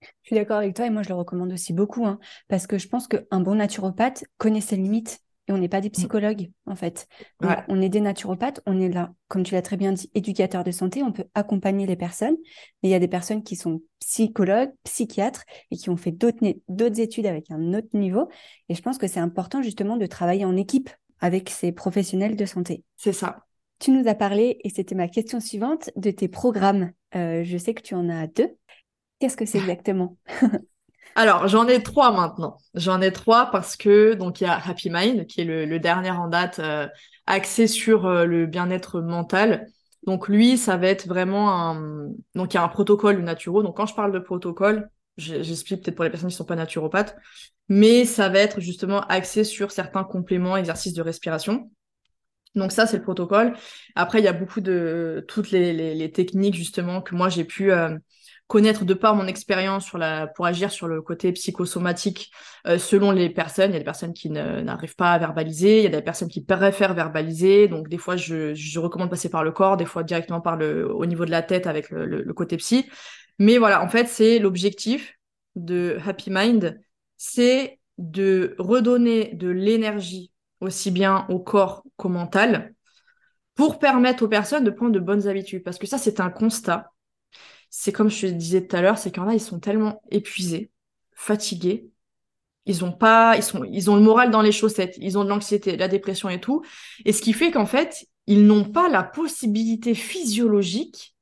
Je 0.00 0.28
suis 0.28 0.36
d'accord 0.36 0.56
avec 0.56 0.74
toi 0.74 0.86
et 0.86 0.90
moi 0.90 1.02
je 1.02 1.10
le 1.10 1.14
recommande 1.14 1.52
aussi 1.52 1.72
beaucoup 1.72 2.06
hein, 2.06 2.18
parce 2.48 2.66
que 2.66 2.78
je 2.78 2.88
pense 2.88 3.06
qu'un 3.06 3.40
bon 3.40 3.54
naturopathe 3.54 4.24
connaît 4.38 4.60
ses 4.60 4.76
limites 4.76 5.20
et 5.48 5.52
on 5.52 5.58
n'est 5.58 5.68
pas 5.68 5.80
des 5.80 5.88
mmh. 5.88 5.92
psychologues, 5.92 6.50
en 6.66 6.76
fait. 6.76 7.08
On 7.68 7.80
est 7.80 7.88
des 7.88 8.00
naturopathes, 8.00 8.60
on 8.66 8.80
est 8.80 8.88
là, 8.88 9.12
comme 9.28 9.42
tu 9.42 9.54
l'as 9.54 9.62
très 9.62 9.76
bien 9.76 9.92
dit, 9.92 10.10
éducateurs 10.14 10.62
de 10.62 10.70
santé, 10.70 11.02
on 11.02 11.12
peut 11.12 11.24
accompagner 11.34 11.86
les 11.86 11.96
personnes. 11.96 12.36
Mais 12.82 12.88
il 12.88 12.92
y 12.92 12.94
a 12.94 13.00
des 13.00 13.08
personnes 13.08 13.42
qui 13.42 13.56
sont 13.56 13.82
psychologues, 13.98 14.70
psychiatres 14.84 15.44
et 15.70 15.76
qui 15.76 15.90
ont 15.90 15.96
fait 15.96 16.12
d'autres 16.12 17.00
études 17.00 17.26
avec 17.26 17.50
un 17.50 17.74
autre 17.74 17.88
niveau. 17.94 18.28
Et 18.68 18.74
je 18.74 18.82
pense 18.82 18.98
que 18.98 19.08
c'est 19.08 19.20
important 19.20 19.62
justement 19.62 19.96
de 19.96 20.06
travailler 20.06 20.44
en 20.44 20.56
équipe 20.56 20.90
avec 21.18 21.50
ces 21.50 21.72
professionnels 21.72 22.36
de 22.36 22.44
santé. 22.44 22.84
C'est 22.96 23.12
ça. 23.12 23.44
Tu 23.78 23.90
nous 23.90 24.06
as 24.08 24.14
parlé, 24.14 24.58
et 24.62 24.70
c'était 24.70 24.94
ma 24.94 25.08
question 25.08 25.40
suivante, 25.40 25.90
de 25.96 26.12
tes 26.12 26.28
programmes. 26.28 26.92
Euh, 27.16 27.42
je 27.42 27.58
sais 27.58 27.74
que 27.74 27.82
tu 27.82 27.94
en 27.94 28.08
as 28.08 28.28
deux. 28.28 28.50
Qu'est-ce 29.18 29.36
que 29.36 29.44
c'est 29.44 29.58
exactement? 29.60 30.16
Alors, 31.14 31.48
j'en 31.48 31.66
ai 31.68 31.82
trois 31.82 32.12
maintenant. 32.12 32.58
J'en 32.74 33.00
ai 33.00 33.12
trois 33.12 33.50
parce 33.50 33.76
que 33.76 34.14
donc 34.14 34.40
il 34.40 34.44
y 34.44 34.46
a 34.46 34.56
Happy 34.56 34.90
Mind 34.90 35.26
qui 35.26 35.42
est 35.42 35.44
le, 35.44 35.78
dernier 35.78 36.10
en 36.10 36.28
date 36.28 36.58
euh, 36.58 36.88
axé 37.26 37.66
sur 37.66 38.06
euh, 38.06 38.24
le 38.24 38.46
bien-être 38.46 39.00
mental. 39.00 39.66
Donc 40.06 40.28
lui, 40.28 40.56
ça 40.56 40.76
va 40.76 40.88
être 40.88 41.06
vraiment 41.06 41.52
un 41.52 42.08
donc 42.34 42.52
il 42.52 42.56
y 42.56 42.58
a 42.58 42.64
un 42.64 42.68
protocole 42.68 43.22
naturo. 43.22 43.62
Donc 43.62 43.76
quand 43.76 43.86
je 43.86 43.94
parle 43.94 44.12
de 44.12 44.18
protocole, 44.18 44.90
j'explique 45.16 45.82
peut-être 45.82 45.94
pour 45.94 46.04
les 46.04 46.10
personnes 46.10 46.30
qui 46.30 46.34
ne 46.34 46.38
sont 46.38 46.44
pas 46.44 46.56
naturopathes, 46.56 47.16
mais 47.68 48.04
ça 48.04 48.28
va 48.28 48.38
être 48.38 48.60
justement 48.60 49.00
axé 49.02 49.44
sur 49.44 49.70
certains 49.70 50.04
compléments, 50.04 50.56
exercices 50.56 50.94
de 50.94 51.02
respiration. 51.02 51.70
Donc 52.54 52.72
ça, 52.72 52.86
c'est 52.86 52.98
le 52.98 53.02
protocole. 53.02 53.54
Après, 53.94 54.18
il 54.20 54.24
y 54.24 54.28
a 54.28 54.32
beaucoup 54.32 54.60
de 54.60 55.24
toutes 55.28 55.50
les, 55.50 56.10
techniques 56.12 56.54
justement 56.54 57.00
que 57.00 57.14
moi 57.14 57.28
j'ai 57.28 57.44
pu 57.44 57.72
euh, 57.72 57.96
connaître 58.52 58.84
de 58.84 58.92
par 58.92 59.16
mon 59.16 59.26
expérience 59.26 59.86
sur 59.86 59.96
la 59.96 60.26
pour 60.26 60.44
agir 60.44 60.70
sur 60.70 60.86
le 60.86 61.00
côté 61.00 61.32
psychosomatique 61.32 62.30
euh, 62.66 62.76
selon 62.76 63.10
les 63.10 63.30
personnes. 63.30 63.70
Il 63.70 63.72
y 63.72 63.76
a 63.76 63.78
des 63.78 63.84
personnes 63.84 64.12
qui 64.12 64.28
n'arrivent 64.28 64.94
pas 64.94 65.12
à 65.12 65.18
verbaliser, 65.18 65.78
il 65.78 65.84
y 65.84 65.86
a 65.86 65.88
des 65.88 66.02
personnes 66.02 66.28
qui 66.28 66.44
préfèrent 66.44 66.92
verbaliser. 66.92 67.66
Donc 67.68 67.88
des 67.88 67.96
fois, 67.96 68.16
je, 68.16 68.52
je 68.52 68.78
recommande 68.78 69.08
passer 69.08 69.30
par 69.30 69.42
le 69.42 69.52
corps, 69.52 69.78
des 69.78 69.86
fois 69.86 70.02
directement 70.02 70.42
par 70.42 70.56
le 70.56 70.86
au 70.94 71.06
niveau 71.06 71.24
de 71.24 71.30
la 71.30 71.40
tête 71.40 71.66
avec 71.66 71.88
le, 71.88 72.04
le, 72.04 72.34
côté 72.34 72.58
psy. 72.58 72.84
Mais 73.38 73.56
voilà, 73.56 73.82
en 73.82 73.88
fait, 73.88 74.06
c'est 74.06 74.38
l'objectif 74.38 75.14
de 75.56 75.96
Happy 76.06 76.28
Mind, 76.30 76.78
c'est 77.16 77.80
de 77.96 78.54
redonner 78.58 79.30
de 79.32 79.48
l'énergie 79.48 80.30
aussi 80.60 80.90
bien 80.90 81.24
au 81.30 81.38
corps 81.38 81.84
qu'au 81.96 82.10
mental 82.10 82.74
pour 83.54 83.78
permettre 83.78 84.24
aux 84.24 84.28
personnes 84.28 84.64
de 84.64 84.70
prendre 84.70 84.92
de 84.92 85.00
bonnes 85.00 85.26
habitudes. 85.26 85.62
Parce 85.62 85.78
que 85.78 85.86
ça, 85.86 85.96
c'est 85.96 86.20
un 86.20 86.28
constat 86.28 86.91
c'est 87.74 87.90
comme 87.90 88.10
je 88.10 88.26
te 88.26 88.32
disais 88.32 88.66
tout 88.66 88.76
à 88.76 88.82
l'heure, 88.82 88.98
c'est 88.98 89.10
qu'il 89.10 89.22
y 89.22 89.24
en 89.24 89.28
a, 89.30 89.34
ils 89.34 89.40
sont 89.40 89.58
tellement 89.58 90.02
épuisés, 90.10 90.70
fatigués, 91.14 91.88
ils 92.66 92.84
ont 92.84 92.92
pas, 92.92 93.34
ils 93.36 93.42
sont, 93.42 93.64
ils 93.64 93.90
ont 93.90 93.96
le 93.96 94.02
moral 94.02 94.30
dans 94.30 94.42
les 94.42 94.52
chaussettes, 94.52 94.98
ils 95.00 95.16
ont 95.16 95.24
de 95.24 95.30
l'anxiété, 95.30 95.78
la 95.78 95.88
dépression 95.88 96.28
et 96.28 96.38
tout, 96.38 96.62
et 97.06 97.14
ce 97.14 97.22
qui 97.22 97.32
fait 97.32 97.50
qu'en 97.50 97.64
fait, 97.64 98.06
ils 98.26 98.46
n'ont 98.46 98.66
pas 98.70 98.90
la 98.90 99.02
possibilité 99.02 99.94
physiologique 99.94 101.16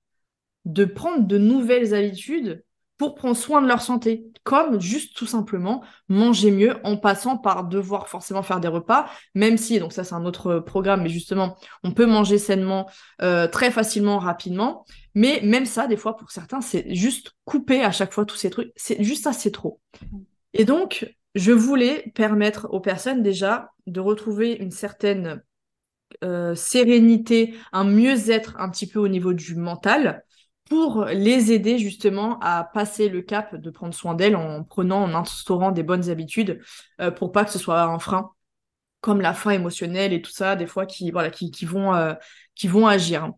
de 0.65 0.85
prendre 0.85 1.25
de 1.25 1.39
nouvelles 1.39 1.95
habitudes 1.95 2.65
pour 3.01 3.15
prendre 3.15 3.35
soin 3.35 3.63
de 3.63 3.67
leur 3.67 3.81
santé, 3.81 4.27
comme 4.45 4.79
juste 4.79 5.17
tout 5.17 5.25
simplement 5.25 5.83
manger 6.11 6.51
mieux 6.51 6.77
en 6.85 6.99
passant 6.99 7.39
par 7.39 7.65
devoir 7.65 8.09
forcément 8.09 8.43
faire 8.43 8.61
des 8.61 8.69
repas, 8.69 9.09
même 9.35 9.57
si, 9.57 9.79
donc 9.79 9.95
ça 9.95 10.05
c'est 10.05 10.15
un 10.15 10.27
autre 10.27 10.59
programme, 10.59 11.01
mais 11.05 11.09
justement, 11.09 11.57
on 11.83 11.93
peut 11.93 12.05
manger 12.05 12.37
sainement 12.37 12.91
euh, 13.23 13.49
très 13.49 13.71
facilement, 13.71 14.19
rapidement, 14.19 14.85
mais 15.15 15.41
même 15.43 15.65
ça, 15.65 15.87
des 15.87 15.97
fois, 15.97 16.15
pour 16.15 16.31
certains, 16.31 16.61
c'est 16.61 16.95
juste 16.95 17.33
couper 17.47 17.83
à 17.83 17.91
chaque 17.91 18.13
fois 18.13 18.27
tous 18.27 18.37
ces 18.37 18.51
trucs, 18.51 18.71
c'est 18.77 19.03
juste 19.03 19.27
c'est 19.33 19.51
trop. 19.51 19.81
Et 20.53 20.67
donc, 20.67 21.11
je 21.35 21.53
voulais 21.53 22.13
permettre 22.15 22.69
aux 22.71 22.81
personnes 22.81 23.23
déjà 23.23 23.71
de 23.87 24.01
retrouver 24.01 24.53
une 24.53 24.73
certaine 24.73 25.43
euh, 26.23 26.55
sérénité, 26.55 27.55
un 27.73 27.85
mieux-être 27.85 28.57
un 28.59 28.69
petit 28.69 28.87
peu 28.87 28.99
au 28.99 29.09
niveau 29.09 29.33
du 29.33 29.57
mental, 29.57 30.23
pour 30.71 31.05
les 31.07 31.51
aider 31.51 31.79
justement 31.79 32.39
à 32.41 32.63
passer 32.63 33.09
le 33.09 33.23
cap 33.23 33.57
de 33.57 33.71
prendre 33.71 33.93
soin 33.93 34.15
d'elles 34.15 34.37
en 34.37 34.63
prenant, 34.63 35.03
en 35.03 35.15
instaurant 35.15 35.73
des 35.73 35.83
bonnes 35.83 36.09
habitudes 36.11 36.63
euh, 37.01 37.11
pour 37.11 37.33
pas 37.33 37.45
que 37.45 37.51
ce 37.51 37.59
soit 37.59 37.83
un 37.83 37.99
frein 37.99 38.31
comme 39.01 39.21
la 39.21 39.35
faim 39.35 39.51
émotionnelle 39.51 40.13
et 40.13 40.23
tout 40.23 40.31
ça, 40.31 40.55
des 40.57 40.67
fois 40.67 40.87
qui, 40.87 41.11
voilà, 41.11 41.31
qui, 41.31 41.51
qui 41.51 41.65
vont, 41.65 41.95
euh, 41.95 42.15
qui 42.55 42.69
vont 42.69 42.87
agir. 42.87 43.33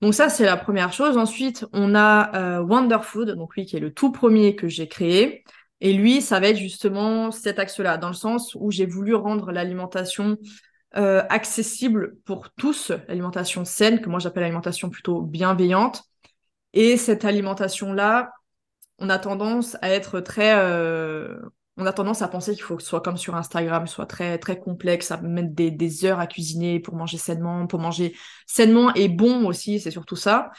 Donc 0.00 0.14
ça, 0.14 0.28
c'est 0.28 0.44
la 0.44 0.56
première 0.56 0.92
chose. 0.92 1.16
Ensuite, 1.16 1.66
on 1.72 1.94
a 1.96 2.36
euh, 2.36 2.60
Wonder 2.60 2.98
Food, 3.02 3.30
donc 3.30 3.56
lui 3.56 3.64
qui 3.66 3.76
est 3.76 3.80
le 3.80 3.92
tout 3.92 4.12
premier 4.12 4.54
que 4.54 4.68
j'ai 4.68 4.86
créé. 4.86 5.42
Et 5.80 5.92
lui, 5.92 6.20
ça 6.20 6.38
va 6.38 6.48
être 6.48 6.58
justement 6.58 7.32
cet 7.32 7.58
axe-là, 7.58 7.96
dans 7.96 8.08
le 8.08 8.14
sens 8.14 8.54
où 8.60 8.70
j'ai 8.70 8.86
voulu 8.86 9.14
rendre 9.14 9.50
l'alimentation 9.52 10.36
accessible 10.92 12.16
pour 12.24 12.48
tous, 12.56 12.90
l'alimentation 13.06 13.66
saine, 13.66 14.00
que 14.00 14.08
moi 14.08 14.18
j'appelle 14.18 14.44
l'alimentation 14.44 14.88
plutôt 14.88 15.20
bienveillante. 15.20 16.04
Et 16.76 16.98
cette 16.98 17.24
alimentation-là, 17.24 18.32
on 18.98 19.08
a 19.08 19.18
tendance 19.18 19.78
à 19.80 19.90
être 19.90 20.20
très, 20.20 20.54
euh, 20.58 21.34
on 21.78 21.86
a 21.86 21.92
tendance 21.94 22.20
à 22.20 22.28
penser 22.28 22.52
qu'il 22.52 22.64
faut 22.64 22.76
que 22.76 22.82
ce 22.82 22.88
soit 22.90 23.00
comme 23.00 23.16
sur 23.16 23.34
Instagram, 23.34 23.86
soit 23.86 24.04
très 24.04 24.36
très 24.36 24.58
complexe, 24.60 25.10
à 25.10 25.16
mettre 25.16 25.54
des, 25.54 25.70
des, 25.70 26.04
heures 26.04 26.20
à 26.20 26.26
cuisiner 26.26 26.78
pour 26.78 26.94
manger 26.94 27.16
sainement, 27.16 27.66
pour 27.66 27.80
manger 27.80 28.14
sainement 28.46 28.92
et 28.92 29.08
bon 29.08 29.46
aussi, 29.46 29.80
c'est 29.80 29.90
surtout 29.90 30.16
ça. 30.16 30.50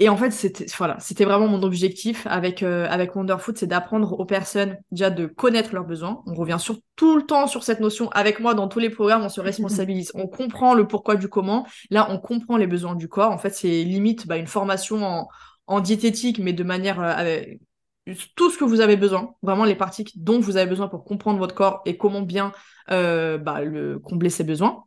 Et 0.00 0.08
en 0.08 0.16
fait, 0.16 0.30
c'était 0.30 0.66
voilà, 0.76 0.96
c'était 1.00 1.24
vraiment 1.24 1.48
mon 1.48 1.62
objectif 1.64 2.24
avec 2.30 2.62
euh, 2.62 2.86
avec 2.88 3.16
Wonderfood, 3.16 3.58
c'est 3.58 3.66
d'apprendre 3.66 4.18
aux 4.18 4.24
personnes 4.24 4.78
déjà 4.92 5.10
de 5.10 5.26
connaître 5.26 5.74
leurs 5.74 5.84
besoins. 5.84 6.22
On 6.26 6.34
revient 6.34 6.58
sur 6.60 6.78
tout 6.94 7.16
le 7.16 7.22
temps 7.22 7.48
sur 7.48 7.64
cette 7.64 7.80
notion. 7.80 8.08
Avec 8.10 8.38
moi, 8.38 8.54
dans 8.54 8.68
tous 8.68 8.78
les 8.78 8.90
programmes, 8.90 9.24
on 9.24 9.28
se 9.28 9.40
responsabilise, 9.40 10.12
on 10.14 10.28
comprend 10.28 10.74
le 10.74 10.86
pourquoi 10.86 11.16
du 11.16 11.28
comment. 11.28 11.66
Là, 11.90 12.06
on 12.10 12.18
comprend 12.18 12.56
les 12.56 12.68
besoins 12.68 12.94
du 12.94 13.08
corps. 13.08 13.32
En 13.32 13.38
fait, 13.38 13.50
c'est 13.50 13.82
limite 13.82 14.28
bah, 14.28 14.36
une 14.36 14.46
formation 14.46 15.04
en, 15.04 15.28
en 15.66 15.80
diététique, 15.80 16.38
mais 16.38 16.52
de 16.52 16.62
manière 16.62 17.00
euh, 17.00 17.42
tout 18.36 18.50
ce 18.50 18.58
que 18.58 18.64
vous 18.64 18.80
avez 18.80 18.96
besoin, 18.96 19.34
vraiment 19.42 19.64
les 19.64 19.74
parties 19.74 20.04
dont 20.16 20.40
vous 20.40 20.56
avez 20.56 20.68
besoin 20.68 20.88
pour 20.88 21.04
comprendre 21.04 21.38
votre 21.38 21.54
corps 21.54 21.82
et 21.86 21.96
comment 21.96 22.22
bien 22.22 22.52
euh, 22.90 23.38
bah, 23.38 23.62
le, 23.62 23.98
combler 23.98 24.30
ses 24.30 24.44
besoins. 24.44 24.84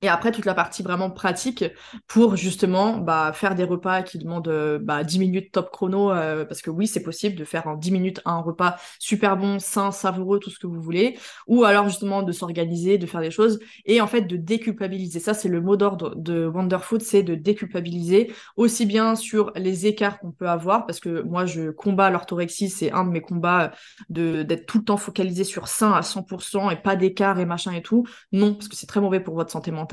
Et 0.00 0.08
après, 0.08 0.30
toute 0.30 0.44
la 0.44 0.54
partie 0.54 0.84
vraiment 0.84 1.10
pratique 1.10 1.64
pour 2.06 2.36
justement 2.36 2.98
bah, 2.98 3.32
faire 3.34 3.56
des 3.56 3.64
repas 3.64 4.02
qui 4.02 4.18
demandent 4.18 4.46
euh, 4.46 4.78
bah, 4.80 5.02
10 5.02 5.18
minutes 5.18 5.50
top 5.50 5.72
chrono, 5.72 6.12
euh, 6.12 6.44
parce 6.44 6.62
que 6.62 6.70
oui, 6.70 6.86
c'est 6.86 7.02
possible 7.02 7.34
de 7.34 7.44
faire 7.44 7.66
en 7.66 7.74
10 7.74 7.90
minutes 7.90 8.20
un 8.24 8.38
repas 8.38 8.76
super 9.00 9.36
bon, 9.36 9.58
sain, 9.58 9.90
savoureux, 9.90 10.38
tout 10.38 10.50
ce 10.50 10.60
que 10.60 10.68
vous 10.68 10.80
voulez, 10.80 11.18
ou 11.48 11.64
alors 11.64 11.88
justement 11.88 12.22
de 12.22 12.30
s'organiser, 12.30 12.96
de 12.96 13.06
faire 13.06 13.20
des 13.20 13.32
choses, 13.32 13.58
et 13.86 14.00
en 14.00 14.06
fait 14.06 14.20
de 14.22 14.36
déculpabiliser. 14.36 15.18
Ça, 15.18 15.34
c'est 15.34 15.48
le 15.48 15.60
mot 15.60 15.76
d'ordre 15.76 16.14
de 16.14 16.46
Wonderfood, 16.46 17.02
c'est 17.02 17.24
de 17.24 17.34
déculpabiliser, 17.34 18.32
aussi 18.54 18.86
bien 18.86 19.16
sur 19.16 19.50
les 19.56 19.86
écarts 19.86 20.20
qu'on 20.20 20.30
peut 20.30 20.48
avoir, 20.48 20.86
parce 20.86 21.00
que 21.00 21.22
moi, 21.22 21.44
je 21.44 21.70
combats 21.70 22.10
l'orthorexie, 22.10 22.70
c'est 22.70 22.92
un 22.92 23.04
de 23.04 23.10
mes 23.10 23.20
combats 23.20 23.72
de 24.10 24.44
d'être 24.44 24.66
tout 24.66 24.78
le 24.78 24.84
temps 24.84 24.96
focalisé 24.96 25.42
sur 25.42 25.66
sain 25.66 25.90
à 25.92 26.02
100% 26.02 26.70
et 26.70 26.76
pas 26.76 26.94
d'écart 26.94 27.40
et 27.40 27.46
machin 27.46 27.72
et 27.72 27.82
tout. 27.82 28.06
Non, 28.30 28.54
parce 28.54 28.68
que 28.68 28.76
c'est 28.76 28.86
très 28.86 29.00
mauvais 29.00 29.18
pour 29.18 29.34
votre 29.34 29.50
santé 29.50 29.72
mentale 29.72 29.87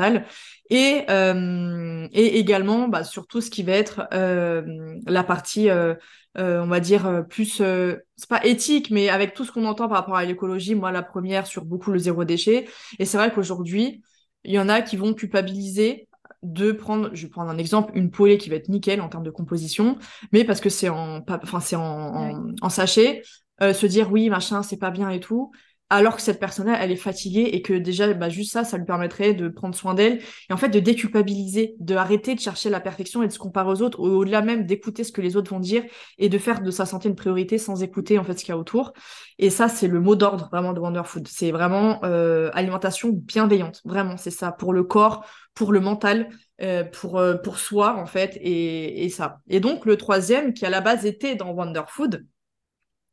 et, 0.69 1.03
euh, 1.09 2.07
et 2.11 2.39
également 2.39 2.87
bah, 2.87 3.03
sur 3.03 3.27
tout 3.27 3.41
ce 3.41 3.49
qui 3.49 3.63
va 3.63 3.73
être 3.73 4.07
euh, 4.13 4.97
la 5.05 5.23
partie, 5.23 5.69
euh, 5.69 5.95
on 6.35 6.67
va 6.67 6.79
dire, 6.79 7.25
plus, 7.29 7.61
c'est 7.61 8.29
pas 8.29 8.43
éthique, 8.45 8.89
mais 8.91 9.09
avec 9.09 9.33
tout 9.33 9.45
ce 9.45 9.51
qu'on 9.51 9.65
entend 9.65 9.87
par 9.87 9.99
rapport 9.99 10.15
à 10.15 10.25
l'écologie, 10.25 10.75
moi 10.75 10.91
la 10.91 11.03
première 11.03 11.47
sur 11.47 11.65
beaucoup 11.65 11.91
le 11.91 11.99
zéro 11.99 12.23
déchet. 12.25 12.65
Et 12.99 13.05
c'est 13.05 13.17
vrai 13.17 13.31
qu'aujourd'hui, 13.31 14.01
il 14.43 14.53
y 14.53 14.59
en 14.59 14.69
a 14.69 14.81
qui 14.81 14.97
vont 14.97 15.13
culpabiliser 15.13 16.07
de 16.43 16.71
prendre, 16.71 17.09
je 17.13 17.23
vais 17.23 17.29
prendre 17.29 17.49
un 17.49 17.57
exemple, 17.57 17.91
une 17.95 18.11
poêlée 18.11 18.37
qui 18.37 18.49
va 18.49 18.55
être 18.55 18.69
nickel 18.69 19.01
en 19.01 19.09
termes 19.09 19.23
de 19.23 19.31
composition, 19.31 19.97
mais 20.31 20.43
parce 20.43 20.61
que 20.61 20.69
c'est 20.69 20.89
en, 20.89 21.23
enfin 21.27 21.59
c'est 21.59 21.75
en, 21.75 22.53
en, 22.61 22.69
sachet, 22.69 23.23
se 23.59 23.85
dire 23.87 24.11
oui 24.11 24.29
machin 24.29 24.61
c'est 24.61 24.77
pas 24.77 24.91
bien 24.91 25.09
et 25.09 25.19
tout, 25.19 25.51
alors 25.89 26.15
que 26.15 26.21
cette 26.21 26.39
personne-là, 26.39 26.77
elle 26.81 26.91
est 26.91 26.95
fatiguée 26.95 27.49
et 27.53 27.61
que 27.61 27.73
déjà, 27.73 28.11
bah, 28.13 28.29
juste 28.29 28.51
ça, 28.51 28.63
ça 28.63 28.77
lui 28.77 28.85
permettrait 28.85 29.33
de 29.33 29.49
prendre 29.49 29.75
soin 29.75 29.93
d'elle 29.93 30.19
et 30.49 30.53
en 30.53 30.57
fait 30.57 30.69
de 30.69 30.79
déculpabiliser, 30.79 31.75
de 31.79 31.95
arrêter 31.95 32.33
de 32.33 32.39
chercher 32.39 32.69
la 32.69 32.79
perfection 32.79 33.21
et 33.21 33.27
de 33.27 33.31
se 33.31 33.37
comparer 33.37 33.69
aux 33.69 33.81
autres, 33.81 33.99
au-delà 33.99 34.41
même 34.41 34.65
d'écouter 34.65 35.03
ce 35.03 35.11
que 35.11 35.21
les 35.21 35.35
autres 35.37 35.51
vont 35.51 35.59
dire 35.59 35.83
et 36.17 36.27
de 36.27 36.37
faire 36.39 36.61
de 36.61 36.71
sa 36.71 36.85
santé 36.87 37.07
une 37.07 37.15
priorité 37.15 37.57
sans 37.59 37.83
écouter 37.83 38.17
en 38.17 38.23
fait 38.23 38.33
ce 38.33 38.43
qu'il 38.43 38.49
y 38.49 38.55
a 38.55 38.57
autour. 38.57 38.93
Et 39.37 39.49
ça, 39.49 39.69
c'est 39.69 39.87
le 39.87 39.99
mot 39.99 40.15
d'ordre 40.15 40.49
vraiment 40.51 40.73
de 40.73 40.79
Wonder 40.79 41.03
Food. 41.05 41.27
C'est 41.27 41.51
vraiment 41.51 42.03
euh, 42.03 42.49
alimentation 42.53 43.09
bienveillante, 43.11 43.81
vraiment, 43.85 44.17
c'est 44.17 44.31
ça 44.31 44.51
pour 44.51 44.73
le 44.73 44.83
corps, 44.83 45.25
pour 45.53 45.71
le 45.71 45.81
mental. 45.81 46.29
Euh, 46.61 46.85
pour, 46.85 47.17
euh, 47.17 47.35
pour 47.35 47.59
soi 47.59 47.97
en 47.97 48.05
fait 48.05 48.37
et, 48.37 49.03
et 49.03 49.09
ça. 49.09 49.41
Et 49.49 49.59
donc 49.59 49.85
le 49.85 49.97
troisième 49.97 50.53
qui 50.53 50.65
à 50.65 50.69
la 50.69 50.79
base 50.79 51.05
était 51.05 51.35
dans 51.35 51.51
Wonder 51.51 51.81
Food, 51.89 52.25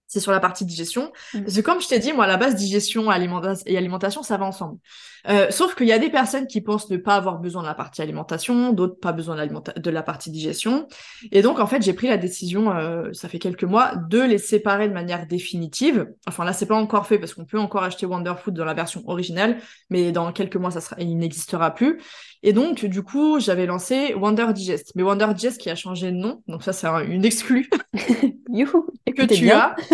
c'est 0.07 0.21
sur 0.21 0.33
la 0.33 0.41
partie 0.41 0.65
digestion. 0.65 1.13
Mm. 1.35 1.43
Parce 1.43 1.57
que 1.57 1.61
comme 1.61 1.81
je 1.81 1.89
t'ai 1.89 1.99
dit, 1.99 2.13
moi, 2.13 2.25
à 2.25 2.29
la 2.29 2.37
base, 2.37 2.55
digestion 2.55 3.11
et 3.11 3.77
alimentation, 3.77 4.23
ça 4.23 4.37
va 4.37 4.45
ensemble. 4.45 4.79
Euh, 5.29 5.51
sauf 5.51 5.75
qu'il 5.75 5.87
y 5.87 5.93
a 5.93 5.99
des 5.99 6.11
personnes 6.11 6.47
qui 6.47 6.61
pensent 6.61 6.91
ne 6.91 6.97
pas 6.97 7.15
avoir 7.15 7.39
besoin 7.39 7.63
de 7.63 7.69
la 7.69 7.75
partie 7.75 8.03
alimentation, 8.03 8.73
d'autres 8.73 8.99
pas 8.99 9.13
besoin 9.13 9.37
de, 9.37 9.81
de, 9.81 9.91
la 9.91 10.03
partie 10.03 10.31
digestion. 10.31 10.89
Et 11.31 11.43
donc, 11.43 11.61
en 11.61 11.67
fait, 11.67 11.81
j'ai 11.83 11.93
pris 11.93 12.09
la 12.09 12.17
décision, 12.17 12.73
euh, 12.73 13.13
ça 13.13 13.29
fait 13.29 13.39
quelques 13.39 13.65
mois, 13.65 13.95
de 13.97 14.21
les 14.21 14.39
séparer 14.39 14.89
de 14.89 14.95
manière 14.95 15.27
définitive. 15.27 16.13
Enfin, 16.27 16.45
là, 16.45 16.53
c'est 16.53 16.67
pas 16.67 16.77
encore 16.77 17.07
fait 17.07 17.19
parce 17.19 17.35
qu'on 17.35 17.45
peut 17.45 17.59
encore 17.59 17.85
acheter 17.85 18.05
Wonder 18.05 18.35
Food 18.43 18.55
dans 18.55 18.65
la 18.65 18.75
version 18.75 19.03
originale, 19.07 19.59
mais 19.91 20.13
dans 20.13 20.33
quelques 20.33 20.57
mois, 20.57 20.73
ça 20.73 20.81
sera, 20.81 20.97
il 20.99 21.17
n'existera 21.17 21.73
plus. 21.73 22.01
Et 22.45 22.53
donc, 22.53 22.85
du 22.85 23.03
coup, 23.03 23.39
j'avais 23.39 23.67
lancé 23.67 24.15
Wonder 24.15 24.47
Digest. 24.53 24.93
Mais 24.97 25.03
Wonder 25.03 25.29
Digest 25.33 25.61
qui 25.61 25.71
a 25.71 25.77
changé 25.77 26.11
de 26.11 26.17
nom, 26.17 26.43
donc 26.49 26.65
ça, 26.65 26.73
c'est 26.73 26.89
une 27.07 27.25
exclue 27.25 27.71
que 27.93 29.35
tu 29.35 29.51
as. 29.51 29.77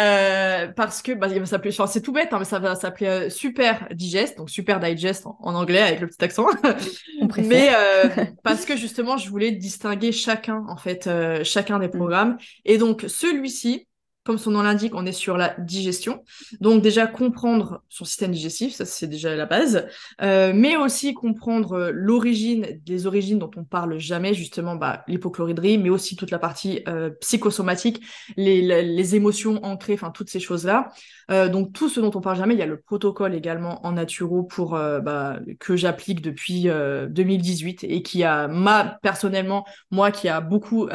Euh, 0.00 0.68
parce 0.76 1.02
que, 1.02 1.10
bah, 1.10 1.26
il 1.28 1.40
va 1.40 1.46
s'appeler, 1.46 1.74
c'est 1.88 2.00
tout 2.00 2.12
bête, 2.12 2.28
hein, 2.30 2.36
mais 2.38 2.44
ça 2.44 2.60
va 2.60 2.76
s'appeler 2.76 3.08
euh, 3.08 3.30
Super 3.30 3.88
Digest, 3.90 4.38
donc 4.38 4.48
Super 4.48 4.78
Digest 4.78 5.26
en, 5.26 5.54
anglais 5.56 5.80
avec 5.80 5.98
le 5.98 6.06
petit 6.06 6.24
accent. 6.24 6.46
mais 7.38 7.70
euh, 7.74 8.08
parce 8.44 8.64
que 8.64 8.76
justement, 8.76 9.16
je 9.16 9.28
voulais 9.28 9.50
distinguer 9.50 10.12
chacun, 10.12 10.64
en 10.68 10.76
fait, 10.76 11.10
chacun 11.42 11.80
des 11.80 11.88
mm. 11.88 11.92
programmes. 11.92 12.38
Et 12.64 12.78
donc, 12.78 13.06
celui-ci, 13.08 13.87
comme 14.28 14.36
son 14.36 14.50
nom 14.50 14.60
l'indique, 14.60 14.94
on 14.94 15.06
est 15.06 15.12
sur 15.12 15.38
la 15.38 15.54
digestion. 15.58 16.22
Donc 16.60 16.82
déjà 16.82 17.06
comprendre 17.06 17.82
son 17.88 18.04
système 18.04 18.30
digestif, 18.30 18.74
ça 18.74 18.84
c'est 18.84 19.06
déjà 19.06 19.34
la 19.34 19.46
base, 19.46 19.86
euh, 20.20 20.52
mais 20.54 20.76
aussi 20.76 21.14
comprendre 21.14 21.72
euh, 21.72 21.90
l'origine 21.94 22.78
des 22.84 23.06
origines 23.06 23.38
dont 23.38 23.50
on 23.56 23.64
parle 23.64 23.98
jamais, 23.98 24.34
justement 24.34 24.76
bah, 24.76 25.02
mais 25.08 25.88
aussi 25.88 26.14
toute 26.14 26.30
la 26.30 26.38
partie 26.38 26.82
euh, 26.88 27.08
psychosomatique, 27.22 28.02
les, 28.36 28.60
les, 28.60 29.14
émotions 29.14 29.64
ancrées, 29.64 29.94
enfin 29.94 30.10
toutes 30.10 30.28
ces 30.28 30.40
choses-là. 30.40 30.90
Euh, 31.30 31.48
donc 31.48 31.72
tout 31.72 31.88
ce 31.88 31.98
dont 31.98 32.10
on 32.14 32.20
parle 32.20 32.36
jamais, 32.36 32.52
il 32.52 32.60
y 32.60 32.62
a 32.62 32.66
le 32.66 32.78
protocole 32.78 33.34
également 33.34 33.86
en 33.86 33.92
naturo 33.92 34.42
pour 34.42 34.72
bah, 34.72 35.38
que 35.58 35.74
j'applique 35.74 36.20
depuis 36.20 36.64
2018 36.64 37.84
et 37.84 38.02
qui 38.02 38.24
a 38.24 38.46
ma 38.48 38.98
personnellement 39.02 39.64
moi 39.90 40.10
qui 40.10 40.28
a 40.28 40.42
beaucoup 40.42 40.86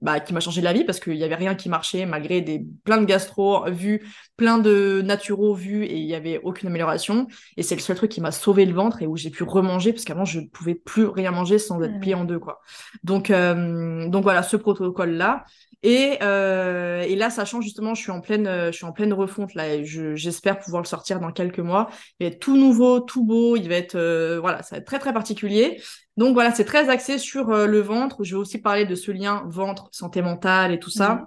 bah, 0.00 0.20
qui 0.20 0.32
m'a 0.32 0.40
changé 0.40 0.62
la 0.62 0.72
vie 0.72 0.84
parce 0.84 1.00
qu'il 1.00 1.16
y 1.16 1.24
avait 1.24 1.34
rien 1.34 1.54
qui 1.54 1.68
marchait 1.68 2.06
malgré 2.06 2.40
des 2.40 2.61
plein 2.84 2.98
de 2.98 3.04
gastro 3.04 3.64
vus, 3.70 4.06
plein 4.36 4.58
de 4.58 5.02
naturaux 5.04 5.54
vus 5.54 5.84
et 5.84 5.96
il 5.96 6.06
y 6.06 6.14
avait 6.14 6.40
aucune 6.42 6.68
amélioration. 6.68 7.26
Et 7.56 7.62
c'est 7.62 7.74
le 7.74 7.80
seul 7.80 7.96
truc 7.96 8.10
qui 8.10 8.20
m'a 8.20 8.32
sauvé 8.32 8.64
le 8.66 8.74
ventre 8.74 9.02
et 9.02 9.06
où 9.06 9.16
j'ai 9.16 9.30
pu 9.30 9.42
remanger 9.42 9.92
parce 9.92 10.04
qu'avant 10.04 10.24
je 10.24 10.40
ne 10.40 10.46
pouvais 10.46 10.74
plus 10.74 11.06
rien 11.06 11.30
manger 11.30 11.58
sans 11.58 11.82
être 11.82 11.98
plié 12.00 12.14
en 12.14 12.24
deux 12.24 12.38
quoi. 12.38 12.60
Donc 13.04 13.30
euh, 13.30 14.08
donc 14.08 14.22
voilà 14.22 14.42
ce 14.42 14.56
protocole 14.56 15.10
là. 15.10 15.44
Et, 15.84 16.18
euh, 16.22 17.02
et 17.02 17.16
là, 17.16 17.28
sachant 17.28 17.60
justement, 17.60 17.94
je 17.94 18.02
suis 18.02 18.12
en 18.12 18.20
pleine, 18.20 18.48
je 18.66 18.70
suis 18.70 18.84
en 18.84 18.92
pleine 18.92 19.12
refonte 19.12 19.54
là, 19.54 19.74
et 19.74 19.84
j'espère 19.84 20.60
pouvoir 20.60 20.82
le 20.82 20.86
sortir 20.86 21.18
dans 21.18 21.32
quelques 21.32 21.58
mois. 21.58 21.90
Il 22.20 22.24
va 22.24 22.32
être 22.32 22.38
tout 22.38 22.56
nouveau, 22.56 23.00
tout 23.00 23.24
beau. 23.24 23.56
Il 23.56 23.68
va 23.68 23.74
être, 23.74 23.96
euh, 23.96 24.38
voilà, 24.40 24.62
ça 24.62 24.76
va 24.76 24.78
être 24.78 24.86
très 24.86 25.00
très 25.00 25.12
particulier. 25.12 25.80
Donc 26.16 26.34
voilà, 26.34 26.52
c'est 26.52 26.64
très 26.64 26.88
axé 26.88 27.18
sur 27.18 27.46
le 27.48 27.80
ventre. 27.80 28.22
Je 28.22 28.36
vais 28.36 28.40
aussi 28.40 28.58
parler 28.58 28.84
de 28.86 28.94
ce 28.94 29.10
lien 29.10 29.42
ventre, 29.46 29.88
santé 29.90 30.22
mentale 30.22 30.72
et 30.72 30.78
tout 30.78 30.90
ça. 30.90 31.14
Mmh. 31.14 31.26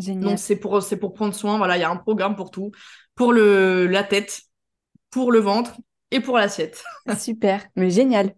Donc 0.00 0.38
c'est 0.38 0.56
pour 0.56 0.82
c'est 0.82 0.96
pour 0.96 1.12
prendre 1.12 1.34
soin. 1.34 1.58
Voilà, 1.58 1.76
il 1.76 1.80
y 1.80 1.84
a 1.84 1.90
un 1.90 1.96
programme 1.96 2.36
pour 2.36 2.50
tout, 2.50 2.70
pour 3.14 3.32
le 3.32 3.86
la 3.86 4.02
tête, 4.02 4.42
pour 5.10 5.32
le 5.32 5.38
ventre 5.38 5.76
et 6.10 6.20
pour 6.20 6.38
l'assiette. 6.38 6.82
Super, 7.18 7.66
mais 7.76 7.90
génial. 7.90 8.34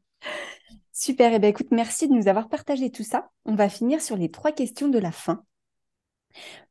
Super. 0.93 1.33
Et 1.33 1.37
eh 1.37 1.39
ben 1.39 1.49
écoute, 1.49 1.69
merci 1.71 2.09
de 2.09 2.13
nous 2.13 2.29
avoir 2.29 2.49
partagé 2.49 2.91
tout 2.91 3.03
ça. 3.03 3.31
On 3.45 3.55
va 3.55 3.69
finir 3.69 4.01
sur 4.01 4.17
les 4.17 4.31
trois 4.31 4.53
questions 4.53 4.89
de 4.89 4.99
la 4.99 5.13
fin. 5.13 5.45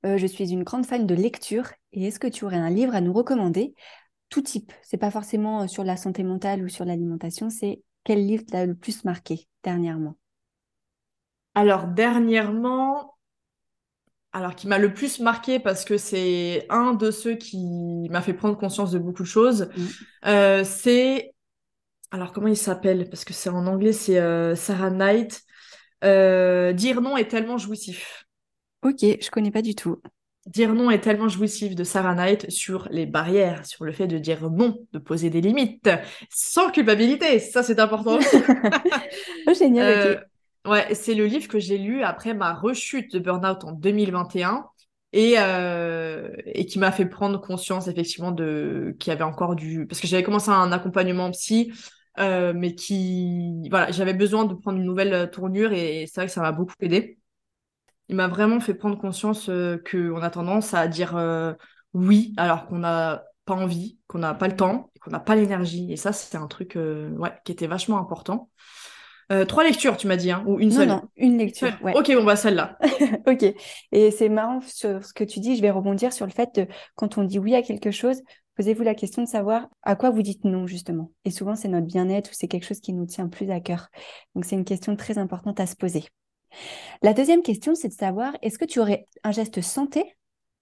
Euh, 0.06 0.18
je 0.18 0.28
suis 0.28 0.52
une 0.52 0.64
grande 0.64 0.86
fan 0.86 1.06
de 1.06 1.16
lecture 1.16 1.70
et 1.92 2.08
est-ce 2.08 2.20
que 2.20 2.28
tu 2.28 2.46
aurais 2.46 2.58
un 2.58 2.70
livre 2.70 2.96
à 2.96 3.02
nous 3.02 3.14
recommander? 3.14 3.74
Tout 4.30 4.42
type. 4.42 4.72
C'est 4.82 4.98
pas 4.98 5.12
forcément 5.12 5.64
euh, 5.64 5.68
sur 5.68 5.84
la 5.84 5.98
santé 5.98 6.24
mentale 6.24 6.64
ou 6.64 6.70
sur 6.70 6.86
l'alimentation. 6.86 7.50
C'est 7.50 7.82
quel 8.04 8.26
livre 8.26 8.44
t'a 8.46 8.66
le 8.66 8.76
plus 8.76 9.04
marqué 9.04 9.48
dernièrement? 9.64 10.16
Alors 11.54 11.88
dernièrement, 11.88 13.11
alors 14.34 14.56
qui 14.56 14.68
m'a 14.68 14.78
le 14.78 14.94
plus 14.94 15.20
marqué 15.20 15.60
parce 15.60 15.84
que 15.84 15.98
c'est 15.98 16.66
un 16.70 16.94
de 16.94 17.12
ceux 17.12 17.36
qui 17.36 18.08
m'a 18.10 18.22
fait 18.22 18.34
prendre 18.34 18.58
conscience 18.58 18.92
de 18.92 19.00
beaucoup 19.00 19.24
de 19.24 19.28
choses. 19.28 19.70
Mm. 19.76 19.86
Euh, 20.28 20.64
c'est 20.64 21.34
alors 22.12 22.34
comment 22.34 22.48
il 22.48 22.58
s'appelle? 22.58 23.10
Parce 23.10 23.26
que 23.26 23.34
c'est 23.34 23.50
en 23.50 23.68
anglais, 23.68 23.94
c'est 23.94 24.20
euh, 24.20 24.56
Sarah 24.56 24.90
Knight. 24.90 25.42
Euh, 26.04 26.74
Dire 26.74 27.02
non 27.02 27.18
est 27.18 27.28
tellement 27.28 27.58
jouissif. 27.58 28.26
Ok, 28.84 29.02
je 29.02 29.30
connais 29.30 29.52
pas 29.52 29.62
du 29.62 29.76
tout. 29.76 30.02
Dire 30.48 30.74
non 30.74 30.90
est 30.90 31.02
tellement 31.02 31.30
jouissif 31.30 31.76
de 31.76 31.84
Sarah 31.84 32.16
Knight 32.16 32.50
sur 32.50 32.88
les 32.90 33.06
barrières, 33.06 33.66
sur 33.66 33.86
le 33.86 33.92
fait 33.92 34.08
de 34.08 34.18
dire 34.18 34.50
non, 34.50 34.80
de 34.92 34.98
poser 34.98 35.30
des 35.30 35.40
limites, 35.40 35.90
sans 36.30 36.72
culpabilité. 36.72 37.38
Ça, 37.40 37.62
c'est 37.62 37.80
important. 37.80 38.18
oh, 39.48 39.54
génial, 39.54 40.26
Ouais, 40.66 40.94
c'est 40.94 41.16
le 41.16 41.26
livre 41.26 41.48
que 41.48 41.60
j'ai 41.60 41.78
lu 41.78 42.04
après 42.04 42.34
ma 42.36 42.54
rechute 42.54 43.12
de 43.14 43.20
burn-out 43.20 43.64
en 43.64 43.72
2021 43.72 44.66
et, 45.12 45.36
euh, 45.40 46.30
et 46.46 46.66
qui 46.68 46.78
m'a 46.78 46.92
fait 46.92 47.08
prendre 47.08 47.42
conscience 47.42 47.88
effectivement 47.88 48.32
de 48.32 48.96
qu'il 49.00 49.10
y 49.12 49.14
avait 49.14 49.24
encore 49.24 49.56
du... 49.56 49.88
Parce 49.88 50.00
que 50.00 50.06
j'avais 50.08 50.22
commencé 50.24 50.50
un 50.52 50.72
accompagnement 50.72 51.32
psy, 51.32 51.74
euh, 52.20 52.54
mais 52.56 52.76
qui... 52.76 53.68
Voilà, 53.72 53.92
j'avais 53.92 54.14
besoin 54.14 54.46
de 54.46 54.54
prendre 54.54 54.78
une 54.78 54.86
nouvelle 54.86 55.32
tournure 55.32 55.74
et 55.74 56.06
c'est 56.08 56.22
vrai 56.22 56.28
que 56.28 56.34
ça 56.34 56.42
m'a 56.42 56.52
beaucoup 56.52 56.76
aidé 56.80 57.18
il 58.10 58.16
m'a 58.16 58.28
vraiment 58.28 58.60
fait 58.60 58.74
prendre 58.74 58.98
conscience 58.98 59.50
euh, 59.50 59.82
qu'on 59.90 60.22
a 60.22 60.30
tendance 60.30 60.74
à 60.74 60.88
dire 60.88 61.16
euh, 61.16 61.54
oui 61.94 62.34
alors 62.38 62.68
qu'on 62.68 62.80
n'a 62.80 63.24
pas 63.46 63.54
envie, 63.56 64.00
qu'on 64.08 64.20
n'a 64.20 64.34
pas 64.34 64.48
le 64.48 64.56
temps, 64.56 64.92
qu'on 65.02 65.12
n'a 65.12 65.20
pas 65.20 65.36
l'énergie. 65.36 65.92
Et 65.92 65.98
ça, 65.98 66.14
c'était 66.14 66.38
un 66.38 66.48
truc 66.48 66.76
euh, 66.76 67.10
ouais, 67.18 67.32
qui 67.44 67.52
était 67.52 67.68
vachement 67.68 67.98
important. 68.00 68.50
Trois 69.48 69.64
lectures, 69.64 69.98
tu 69.98 70.08
m'as 70.08 70.18
dit, 70.18 70.32
hein, 70.32 70.44
ou 70.48 70.60
une 70.60 70.72
seule 70.72 70.88
Non, 70.88 71.04
une 71.16 71.38
lecture. 71.38 71.72
Ok, 71.96 72.12
bon, 72.14 72.24
bah 72.24 72.36
celle-là. 72.36 72.78
ok. 73.28 73.46
Et 73.92 74.12
c'est 74.12 74.30
marrant 74.30 74.62
sur 74.62 75.04
ce 75.06 75.14
que 75.14 75.24
tu 75.24 75.40
dis, 75.40 75.56
je 75.56 75.62
vais 75.62 75.72
rebondir 75.72 76.12
sur 76.14 76.26
le 76.26 76.32
fait 76.32 76.50
de 76.56 76.68
quand 76.96 77.18
on 77.18 77.24
dit 77.24 77.40
oui 77.40 77.56
à 77.56 77.62
quelque 77.62 77.92
chose, 77.92 78.22
posez-vous 78.56 78.84
la 78.84 78.96
question 78.96 79.24
de 79.24 79.28
savoir 79.28 79.68
à 79.84 79.96
quoi 79.96 80.10
vous 80.10 80.22
dites 80.22 80.44
non, 80.44 80.68
justement. 80.68 81.12
Et 81.26 81.32
souvent, 81.32 81.56
c'est 81.56 81.68
notre 81.68 81.88
bien-être 81.88 82.32
ou 82.32 82.34
c'est 82.34 82.48
quelque 82.48 82.66
chose 82.66 82.80
qui 82.80 82.94
nous 82.94 83.06
tient 83.06 83.28
plus 83.28 83.50
à 83.52 83.60
cœur. 83.60 83.90
Donc, 84.36 84.46
c'est 84.46 84.56
une 84.56 84.66
question 84.66 84.96
très 84.96 85.18
importante 85.18 85.60
à 85.60 85.66
se 85.66 85.76
poser. 85.76 86.06
La 87.02 87.14
deuxième 87.14 87.42
question, 87.42 87.76
c'est 87.76 87.88
de 87.88 87.94
savoir, 87.94 88.36
est-ce 88.42 88.58
que 88.58 88.66
tu 88.66 88.80
aurais 88.80 89.08
un 89.24 89.32
geste 89.32 89.62
santé 89.62 90.04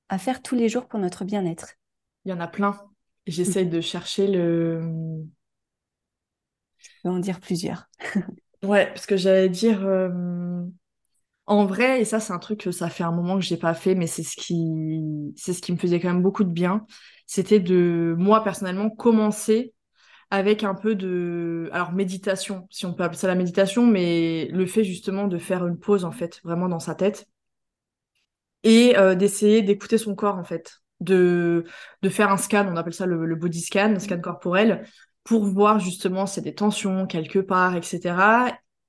à 0.10 0.18
faire 0.18 0.42
tous 0.42 0.56
les 0.56 0.70
jours 0.70 0.88
pour 0.88 1.00
notre 1.00 1.26
bien-être? 1.26 1.76
Il 2.26 2.30
y 2.30 2.34
en 2.34 2.40
a 2.40 2.48
plein. 2.48 2.80
J'essaye 3.28 3.68
de 3.68 3.82
chercher 3.82 4.28
le... 4.28 4.82
Je 6.78 6.90
peux 7.04 7.10
en 7.10 7.20
dire 7.20 7.40
plusieurs. 7.40 7.90
ouais, 8.64 8.88
parce 8.88 9.06
que 9.06 9.18
j'allais 9.18 9.50
dire... 9.50 9.86
Euh, 9.86 10.10
en 11.46 11.66
vrai, 11.66 12.02
et 12.02 12.06
ça 12.06 12.20
c'est 12.20 12.32
un 12.32 12.38
truc 12.38 12.60
que 12.60 12.72
ça 12.72 12.90
fait 12.90 13.04
un 13.04 13.12
moment 13.12 13.36
que 13.36 13.44
j'ai 13.44 13.58
pas 13.58 13.74
fait, 13.74 13.96
mais 13.96 14.06
c'est 14.06 14.22
ce 14.22 14.36
qui, 14.36 15.34
c'est 15.36 15.54
ce 15.54 15.62
qui 15.64 15.72
me 15.72 15.78
faisait 15.78 16.00
quand 16.00 16.10
même 16.10 16.22
beaucoup 16.22 16.44
de 16.44 16.52
bien. 16.52 16.86
C'était 17.26 17.60
de 17.60 18.14
moi 18.20 18.44
personnellement 18.44 18.92
commencer 18.92 19.74
avec 20.32 20.64
un 20.64 20.76
peu 20.76 20.96
de 20.96 21.70
alors 21.74 21.92
méditation 21.92 22.68
si 22.70 22.86
on 22.86 22.94
peut 22.94 23.04
appeler 23.04 23.18
ça 23.18 23.28
la 23.28 23.36
méditation 23.36 23.86
mais 23.88 24.48
le 24.52 24.66
fait 24.66 24.84
justement 24.84 25.28
de 25.28 25.38
faire 25.38 25.66
une 25.66 25.80
pause 25.80 26.06
en 26.06 26.12
fait 26.12 26.40
vraiment 26.44 26.70
dans 26.70 26.80
sa 26.80 26.96
tête 26.96 27.28
et 28.64 28.98
euh, 28.98 29.16
d'essayer 29.16 29.62
d'écouter 29.62 29.98
son 29.98 30.16
corps 30.16 30.38
en 30.38 30.44
fait 30.44 30.82
de 31.00 31.66
de 32.02 32.10
faire 32.10 32.32
un 32.32 32.38
scan 32.38 32.68
on 32.72 32.76
appelle 32.76 32.94
ça 32.94 33.06
le, 33.06 33.36
body 33.36 33.62
scan 33.62 33.90
le 33.90 34.00
scan 34.00 34.20
corporel 34.22 34.86
pour 35.30 35.46
voir 35.46 35.80
justement 35.80 36.26
s'il 36.26 36.44
y 36.44 36.48
a 36.48 36.50
des 36.50 36.56
tensions 36.56 37.06
quelque 37.06 37.40
part 37.40 37.76
etc 37.76 38.16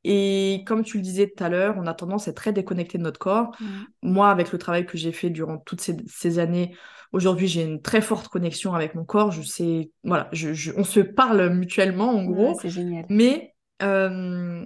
et 0.03 0.65
comme 0.67 0.83
tu 0.83 0.97
le 0.97 1.03
disais 1.03 1.27
tout 1.29 1.45
à 1.45 1.51
l'heure, 1.51 1.75
on 1.77 1.87
a 1.87 1.93
tendance 1.93 2.27
à 2.27 2.31
être 2.31 2.37
très 2.39 2.55
déconnecté 2.55 2.97
de 2.97 3.03
notre 3.03 3.19
corps. 3.19 3.55
Moi, 4.03 4.31
avec 4.31 4.51
le 4.51 4.57
travail 4.57 4.87
que 4.87 4.97
j'ai 4.97 5.13
fait 5.13 5.29
durant 5.29 5.59
toutes 5.59 5.83
ces, 5.83 5.95
ces 6.07 6.39
années, 6.39 6.75
Aujourd'hui, 7.13 7.49
j'ai 7.49 7.65
une 7.65 7.83
très 7.83 8.01
forte 8.01 8.29
connexion 8.29 8.73
avec 8.73 8.95
mon 8.95 9.05
corps. 9.05 9.33
Je 9.33 9.43
sais, 9.43 9.91
voilà, 10.05 10.29
je, 10.33 10.71
on 10.77 10.85
se 10.85 11.01
parle 11.01 11.51
mutuellement 11.51 12.11
en 12.11 12.25
gros. 12.25 12.57
c'est 12.63 12.71
génial. 12.71 13.05
Mais 13.09 13.55
euh, 13.83 14.65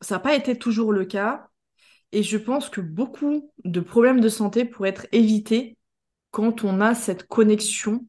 ça 0.00 0.14
n'a 0.14 0.20
pas 0.20 0.36
été 0.36 0.56
toujours 0.56 0.92
le 0.92 1.04
cas. 1.04 1.48
Et 2.12 2.22
je 2.22 2.38
pense 2.38 2.68
que 2.68 2.80
beaucoup 2.80 3.50
de 3.64 3.80
problèmes 3.80 4.20
de 4.20 4.28
santé 4.28 4.64
pourraient 4.64 4.90
être 4.90 5.06
évités 5.10 5.76
quand 6.30 6.64
on 6.64 6.80
a 6.80 6.94
cette 6.94 7.26
connexion 7.26 8.06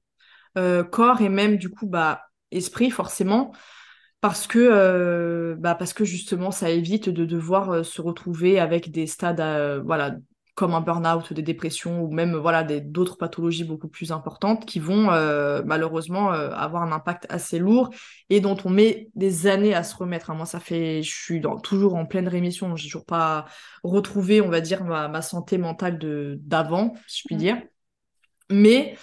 euh, 0.57 0.84
corps 0.84 1.22
et 1.22 1.30
même 1.30 1.57
du 1.57 1.70
coup 1.70 1.88
bah 1.88 2.22
esprit 2.52 2.91
forcément 2.91 3.52
parce 4.22 4.45
que 4.47 4.60
euh, 4.60 5.56
bah 5.58 5.76
parce 5.76 5.93
que 5.93 6.06
justement 6.06 6.52
ça 6.52 6.70
évite 6.70 7.10
de 7.10 7.26
devoir 7.26 7.84
se 7.84 8.02
retrouver 8.02 8.60
avec 8.60 8.91
des 8.91 9.08
stades 9.08 9.41
voilà 9.84 10.16
comme 10.56 10.74
un 10.74 10.82
burn-out, 10.82 11.34
des 11.34 11.41
dépressions 11.41 12.04
ou 12.04 12.12
même 12.12 12.36
voilà 12.36 12.64
d'autres 12.64 13.18
pathologies 13.18 13.64
beaucoup 13.64 13.88
plus 13.88 14.12
importantes 14.12 14.66
qui 14.66 14.80
vont 14.80 15.12
euh, 15.12 15.62
malheureusement 15.66 16.34
euh, 16.34 16.52
avoir 16.52 16.84
un 16.84 16.91
impact 16.91 17.26
assez 17.30 17.58
lourd 17.58 17.89
et 18.30 18.41
dont 18.41 18.58
on 18.66 18.70
met 18.70 19.10
des 19.16 19.47
années 19.47 19.74
à 19.74 19.84
se 19.84 19.95
remettre. 19.95 20.30
Hein. 20.30 20.36
Moi, 20.36 20.45
ça 20.45 20.60
fait, 20.60 21.02
je 21.04 21.10
suis 21.10 21.41
toujours 21.64 21.95
en 21.95 22.06
pleine 22.06 22.28
rémission, 22.28 22.76
j'ai 22.76 22.88
toujours 22.88 23.06
pas 23.06 23.45
retrouvé, 23.84 24.41
on 24.41 24.49
va 24.49 24.62
dire, 24.62 24.84
ma, 24.84 25.22
santé 25.22 25.58
mentale 25.58 25.97
de 25.97 26.38
d'avant, 26.41 26.93
si 27.08 27.22
je 27.22 27.24
puis 27.26 27.36
mmh. 27.36 27.39
dire. 27.39 27.62
Mais 28.49 28.97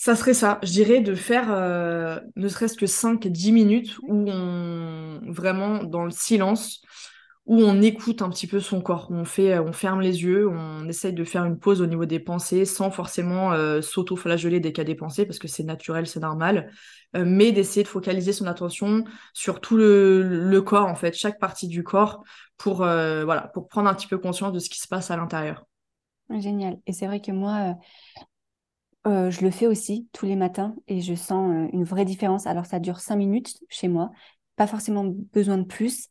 ça 0.00 0.16
serait 0.16 0.32
ça, 0.32 0.58
je 0.62 0.70
dirais, 0.70 1.02
de 1.02 1.14
faire 1.14 1.52
euh, 1.52 2.18
ne 2.34 2.48
serait-ce 2.48 2.74
que 2.74 2.86
5-10 2.86 3.52
minutes 3.52 3.98
où 3.98 4.30
on 4.30 5.20
vraiment 5.26 5.84
dans 5.84 6.06
le 6.06 6.10
silence 6.10 6.80
où 7.44 7.56
on 7.56 7.82
écoute 7.82 8.22
un 8.22 8.30
petit 8.30 8.46
peu 8.46 8.60
son 8.60 8.80
corps, 8.80 9.08
on 9.10 9.26
fait, 9.26 9.58
on 9.58 9.74
ferme 9.74 10.00
les 10.00 10.22
yeux, 10.22 10.48
on 10.48 10.88
essaye 10.88 11.12
de 11.12 11.22
faire 11.22 11.44
une 11.44 11.58
pause 11.58 11.82
au 11.82 11.86
niveau 11.86 12.06
des 12.06 12.18
pensées 12.18 12.64
sans 12.64 12.90
forcément 12.90 13.52
euh, 13.52 13.82
s'auto-flageller 13.82 14.58
dès 14.58 14.72
qu'il 14.72 14.78
y 14.78 14.86
a 14.86 14.90
des 14.90 14.94
pensées 14.94 15.26
parce 15.26 15.38
que 15.38 15.48
c'est 15.48 15.64
naturel, 15.64 16.06
c'est 16.06 16.20
normal, 16.20 16.70
euh, 17.14 17.24
mais 17.26 17.52
d'essayer 17.52 17.82
de 17.82 17.88
focaliser 17.88 18.32
son 18.32 18.46
attention 18.46 19.04
sur 19.34 19.60
tout 19.60 19.76
le, 19.76 20.60
corps 20.64 20.86
en 20.86 20.94
fait, 20.94 21.14
chaque 21.14 21.38
partie 21.38 21.68
du 21.68 21.84
corps 21.84 22.24
pour 22.56 22.84
euh, 22.84 23.26
voilà, 23.26 23.48
pour 23.48 23.68
prendre 23.68 23.90
un 23.90 23.94
petit 23.94 24.06
peu 24.06 24.16
conscience 24.16 24.54
de 24.54 24.60
ce 24.60 24.70
qui 24.70 24.80
se 24.80 24.88
passe 24.88 25.10
à 25.10 25.18
l'intérieur. 25.18 25.66
Génial. 26.38 26.78
Et 26.86 26.94
c'est 26.94 27.06
vrai 27.06 27.20
que 27.20 27.32
moi, 27.32 27.74
je 29.04 29.42
le 29.42 29.50
fais 29.50 29.66
aussi 29.66 30.08
tous 30.12 30.26
les 30.26 30.36
matins 30.36 30.74
et 30.86 31.00
je 31.00 31.14
sens 31.14 31.68
une 31.72 31.84
vraie 31.84 32.04
différence. 32.04 32.46
Alors 32.46 32.66
ça 32.66 32.80
dure 32.80 33.00
cinq 33.00 33.16
minutes 33.16 33.58
chez 33.68 33.88
moi, 33.88 34.10
pas 34.56 34.66
forcément 34.66 35.04
besoin 35.04 35.58
de 35.58 35.64
plus 35.64 36.08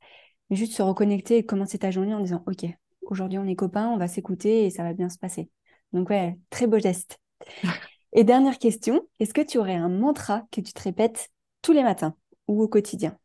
juste 0.51 0.73
se 0.73 0.81
reconnecter 0.81 1.37
et 1.37 1.45
commencer 1.45 1.77
ta 1.77 1.91
journée 1.91 2.13
en 2.13 2.19
disant 2.19 2.43
Ok, 2.47 2.65
aujourd'hui 3.03 3.37
on 3.37 3.45
est 3.45 3.55
copains, 3.55 3.89
on 3.89 3.97
va 3.97 4.07
s'écouter 4.07 4.65
et 4.65 4.69
ça 4.69 4.83
va 4.83 4.93
bien 4.93 5.09
se 5.09 5.17
passer. 5.17 5.49
Donc, 5.93 6.09
ouais, 6.09 6.37
très 6.49 6.67
beau 6.67 6.79
geste. 6.79 7.19
et 8.13 8.23
dernière 8.23 8.57
question 8.59 9.07
est-ce 9.19 9.33
que 9.33 9.41
tu 9.41 9.57
aurais 9.57 9.75
un 9.75 9.89
mantra 9.89 10.43
que 10.51 10.61
tu 10.61 10.73
te 10.73 10.81
répètes 10.81 11.29
tous 11.61 11.73
les 11.73 11.83
matins 11.83 12.15
ou 12.47 12.61
au 12.63 12.67
quotidien? 12.67 13.17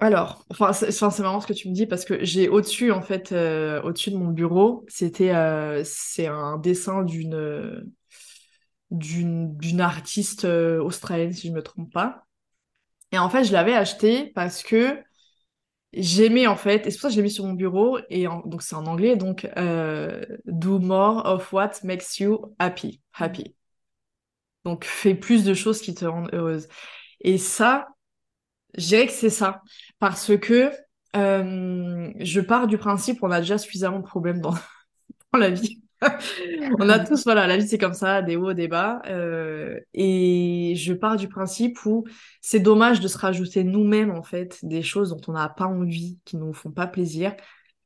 Alors, 0.00 0.44
enfin, 0.50 0.72
c'est 0.72 1.18
marrant 1.20 1.40
ce 1.40 1.46
que 1.48 1.52
tu 1.52 1.68
me 1.68 1.74
dis 1.74 1.86
parce 1.86 2.04
que 2.04 2.24
j'ai 2.24 2.48
au-dessus, 2.48 2.92
en 2.92 3.02
fait, 3.02 3.32
euh, 3.32 3.82
au-dessus 3.82 4.12
de 4.12 4.16
mon 4.16 4.28
bureau, 4.28 4.84
c'était, 4.86 5.34
euh, 5.34 5.82
c'est 5.84 6.28
un 6.28 6.56
dessin 6.56 7.02
d'une, 7.02 7.84
d'une, 8.92 9.80
artiste 9.80 10.44
euh, 10.44 10.80
australienne, 10.80 11.32
si 11.32 11.48
je 11.48 11.52
me 11.52 11.62
trompe 11.62 11.92
pas. 11.92 12.26
Et 13.10 13.18
en 13.18 13.28
fait, 13.28 13.42
je 13.44 13.52
l'avais 13.52 13.74
acheté 13.74 14.26
parce 14.34 14.62
que 14.62 14.98
j'aimais 15.92 16.46
en 16.46 16.56
fait, 16.56 16.86
et 16.86 16.90
c'est 16.90 16.98
pour 16.98 17.02
ça 17.02 17.08
que 17.08 17.14
je 17.14 17.18
l'ai 17.18 17.24
mis 17.24 17.30
sur 17.30 17.46
mon 17.46 17.54
bureau, 17.54 17.98
et 18.08 18.26
donc 18.44 18.62
c'est 18.62 18.76
en 18.76 18.86
anglais, 18.86 19.16
donc 19.16 19.48
do 20.46 20.78
more 20.78 21.26
of 21.26 21.52
what 21.52 21.72
makes 21.82 22.20
you 22.20 22.54
happy, 22.60 23.00
happy. 23.12 23.56
Donc 24.64 24.84
fais 24.84 25.14
plus 25.14 25.44
de 25.44 25.54
choses 25.54 25.80
qui 25.80 25.94
te 25.94 26.04
rendent 26.04 26.30
heureuse. 26.32 26.68
Et 27.20 27.38
ça, 27.38 27.88
je 28.76 28.86
dirais 28.86 29.06
que 29.06 29.12
c'est 29.12 29.30
ça, 29.30 29.62
parce 29.98 30.36
que 30.36 30.70
euh, 31.16 32.12
je 32.20 32.40
pars 32.40 32.66
du 32.66 32.78
principe 32.78 33.20
qu'on 33.20 33.30
a 33.30 33.40
déjà 33.40 33.58
suffisamment 33.58 34.00
de 34.00 34.04
problèmes 34.04 34.40
dans, 34.40 34.54
la 35.38 35.50
vie. 35.50 35.82
on 36.78 36.88
a 36.88 37.00
tous, 37.00 37.24
voilà, 37.24 37.48
la 37.48 37.56
vie 37.56 37.66
c'est 37.66 37.78
comme 37.78 37.94
ça, 37.94 38.22
des 38.22 38.36
hauts, 38.36 38.52
des 38.52 38.68
bas. 38.68 39.02
Euh, 39.06 39.80
et 39.94 40.74
je 40.76 40.92
pars 40.92 41.16
du 41.16 41.28
principe 41.28 41.84
où 41.86 42.04
c'est 42.40 42.60
dommage 42.60 43.00
de 43.00 43.08
se 43.08 43.18
rajouter 43.18 43.64
nous-mêmes, 43.64 44.10
en 44.10 44.22
fait, 44.22 44.58
des 44.62 44.82
choses 44.82 45.10
dont 45.10 45.20
on 45.28 45.32
n'a 45.32 45.48
pas 45.48 45.66
envie, 45.66 46.18
qui 46.24 46.36
ne 46.36 46.44
nous 46.44 46.54
font 46.54 46.70
pas 46.70 46.86
plaisir. 46.86 47.34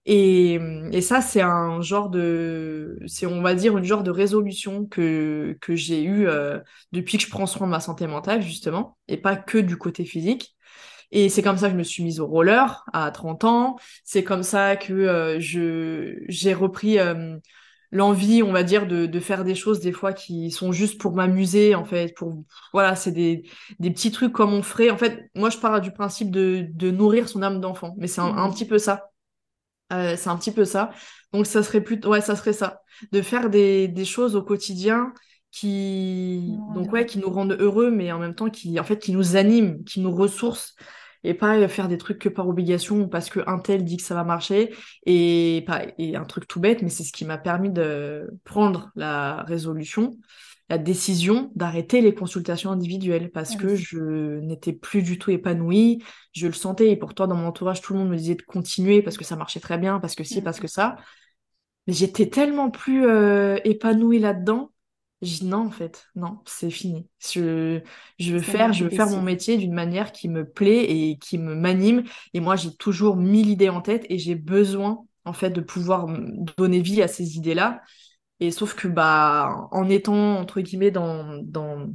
Et, 0.04 0.58
et 0.90 1.00
ça, 1.00 1.20
c'est 1.20 1.40
un 1.42 1.80
genre 1.80 2.10
de, 2.10 2.98
c'est 3.06 3.26
on 3.26 3.40
va 3.40 3.54
dire 3.54 3.78
une 3.78 3.84
genre 3.84 4.02
de 4.02 4.10
résolution 4.10 4.84
que, 4.84 5.56
que 5.60 5.76
j'ai 5.76 6.02
eue 6.02 6.26
euh, 6.26 6.58
depuis 6.90 7.18
que 7.18 7.24
je 7.24 7.30
prends 7.30 7.46
soin 7.46 7.66
de 7.68 7.70
ma 7.70 7.80
santé 7.80 8.06
mentale, 8.08 8.42
justement, 8.42 8.98
et 9.08 9.16
pas 9.16 9.36
que 9.36 9.58
du 9.58 9.76
côté 9.76 10.04
physique. 10.04 10.56
Et 11.12 11.28
c'est 11.28 11.42
comme 11.42 11.58
ça 11.58 11.66
que 11.66 11.72
je 11.74 11.78
me 11.78 11.84
suis 11.84 12.02
mise 12.02 12.20
au 12.20 12.26
roller 12.26 12.84
à 12.92 13.10
30 13.10 13.44
ans. 13.44 13.76
C'est 14.02 14.24
comme 14.24 14.42
ça 14.42 14.76
que 14.76 14.92
euh, 14.92 15.38
je 15.38 16.24
j'ai 16.28 16.54
repris 16.54 16.98
l'envie, 17.92 18.42
on 18.42 18.52
va 18.52 18.62
dire, 18.62 18.86
de, 18.86 19.06
de, 19.06 19.20
faire 19.20 19.44
des 19.44 19.54
choses 19.54 19.80
des 19.80 19.92
fois 19.92 20.12
qui 20.14 20.50
sont 20.50 20.72
juste 20.72 20.98
pour 21.00 21.12
m'amuser, 21.14 21.74
en 21.74 21.84
fait. 21.84 22.14
Pour 22.16 22.42
voilà, 22.72 22.96
c'est 22.96 23.12
des, 23.12 23.44
des 23.78 23.90
petits 23.90 24.10
trucs 24.10 24.32
comme 24.32 24.52
on 24.52 24.62
ferait. 24.62 24.90
En 24.90 24.96
fait, 24.96 25.30
moi, 25.34 25.50
je 25.50 25.58
pars 25.58 25.80
du 25.80 25.92
principe 25.92 26.30
de, 26.30 26.66
de 26.70 26.90
nourrir 26.90 27.28
son 27.28 27.42
âme 27.42 27.60
d'enfant, 27.60 27.94
mais 27.98 28.06
c'est 28.06 28.22
un, 28.22 28.34
un, 28.36 28.48
mmh. 28.48 28.52
petit 28.52 28.64
peu 28.64 28.78
ça. 28.78 29.10
Euh, 29.92 30.16
c'est 30.16 30.30
un 30.30 30.36
petit 30.38 30.52
peu 30.52 30.64
ça. 30.64 30.90
Donc, 31.32 31.46
ça 31.46 31.62
serait 31.62 31.82
plus, 31.82 32.00
ouais, 32.06 32.22
ça 32.22 32.34
serait 32.34 32.54
ça, 32.54 32.80
de 33.12 33.20
faire 33.20 33.50
des, 33.50 33.88
des 33.88 34.04
choses 34.06 34.36
au 34.36 34.42
quotidien 34.42 35.12
qui, 35.50 36.56
donc 36.74 36.90
ouais, 36.92 37.04
qui 37.04 37.18
nous 37.18 37.28
rendent 37.28 37.56
heureux, 37.60 37.90
mais 37.90 38.10
en 38.10 38.18
même 38.18 38.34
temps 38.34 38.48
qui, 38.48 38.80
en 38.80 38.84
fait, 38.84 38.98
qui 38.98 39.12
nous 39.12 39.36
animent, 39.36 39.84
qui 39.84 40.00
nous 40.00 40.14
ressourcent 40.14 40.74
et 41.24 41.34
pas 41.34 41.68
faire 41.68 41.88
des 41.88 41.98
trucs 41.98 42.18
que 42.18 42.28
par 42.28 42.48
obligation 42.48 43.02
ou 43.02 43.08
parce 43.08 43.30
que 43.30 43.40
un 43.46 43.58
tel 43.58 43.84
dit 43.84 43.96
que 43.96 44.02
ça 44.02 44.14
va 44.14 44.24
marcher 44.24 44.74
et 45.06 45.64
pas 45.66 45.82
et 45.98 46.16
un 46.16 46.24
truc 46.24 46.48
tout 46.48 46.60
bête 46.60 46.82
mais 46.82 46.88
c'est 46.88 47.04
ce 47.04 47.12
qui 47.12 47.24
m'a 47.24 47.38
permis 47.38 47.70
de 47.70 48.28
prendre 48.44 48.90
la 48.96 49.42
résolution 49.42 50.16
la 50.72 50.78
décision 50.78 51.52
d'arrêter 51.54 52.00
les 52.00 52.14
consultations 52.14 52.70
individuelles 52.70 53.30
parce 53.30 53.56
que 53.56 53.74
je 53.76 54.38
n'étais 54.40 54.72
plus 54.72 55.02
du 55.02 55.18
tout 55.18 55.30
épanouie, 55.30 56.02
je 56.32 56.46
le 56.46 56.54
sentais 56.54 56.90
et 56.90 56.96
pourtant 56.96 57.26
dans 57.26 57.34
mon 57.34 57.48
entourage 57.48 57.82
tout 57.82 57.92
le 57.92 57.98
monde 57.98 58.08
me 58.08 58.16
disait 58.16 58.36
de 58.36 58.42
continuer 58.42 59.02
parce 59.02 59.18
que 59.18 59.24
ça 59.24 59.36
marchait 59.36 59.60
très 59.60 59.76
bien, 59.76 60.00
parce 60.00 60.14
que 60.14 60.24
si, 60.24 60.40
parce 60.40 60.60
que 60.60 60.68
ça. 60.68 60.96
Mais 61.86 61.92
j'étais 61.92 62.30
tellement 62.30 62.70
plus 62.70 63.06
euh, 63.06 63.58
épanouie 63.64 64.18
là-dedans. 64.18 64.71
J'ai 65.22 65.38
dit 65.40 65.46
non 65.46 65.66
en 65.68 65.70
fait, 65.70 66.08
non, 66.16 66.40
c'est 66.46 66.70
fini. 66.70 67.08
Je, 67.20 67.80
je 68.18 68.32
veux 68.32 68.40
faire, 68.42 68.72
je 68.72 68.84
veux 68.84 68.90
faire 68.90 69.08
mon 69.08 69.22
métier 69.22 69.56
d'une 69.56 69.72
manière 69.72 70.10
qui 70.12 70.28
me 70.28 70.44
plaît 70.48 70.84
et 70.90 71.18
qui 71.18 71.38
me 71.38 71.54
m'anime. 71.54 72.02
Et 72.34 72.40
moi 72.40 72.56
j'ai 72.56 72.74
toujours 72.74 73.16
mis 73.16 73.44
l'idée 73.44 73.68
en 73.68 73.80
tête 73.82 74.04
et 74.08 74.18
j'ai 74.18 74.34
besoin 74.34 75.06
en 75.24 75.32
fait 75.32 75.50
de 75.50 75.60
pouvoir 75.60 76.08
donner 76.58 76.80
vie 76.82 77.02
à 77.02 77.08
ces 77.08 77.36
idées-là. 77.36 77.82
Et 78.40 78.50
sauf 78.50 78.74
que 78.74 78.88
bah 78.88 79.68
en 79.70 79.88
étant 79.88 80.38
entre 80.38 80.60
guillemets 80.60 80.90
dans, 80.90 81.38
dans, 81.42 81.88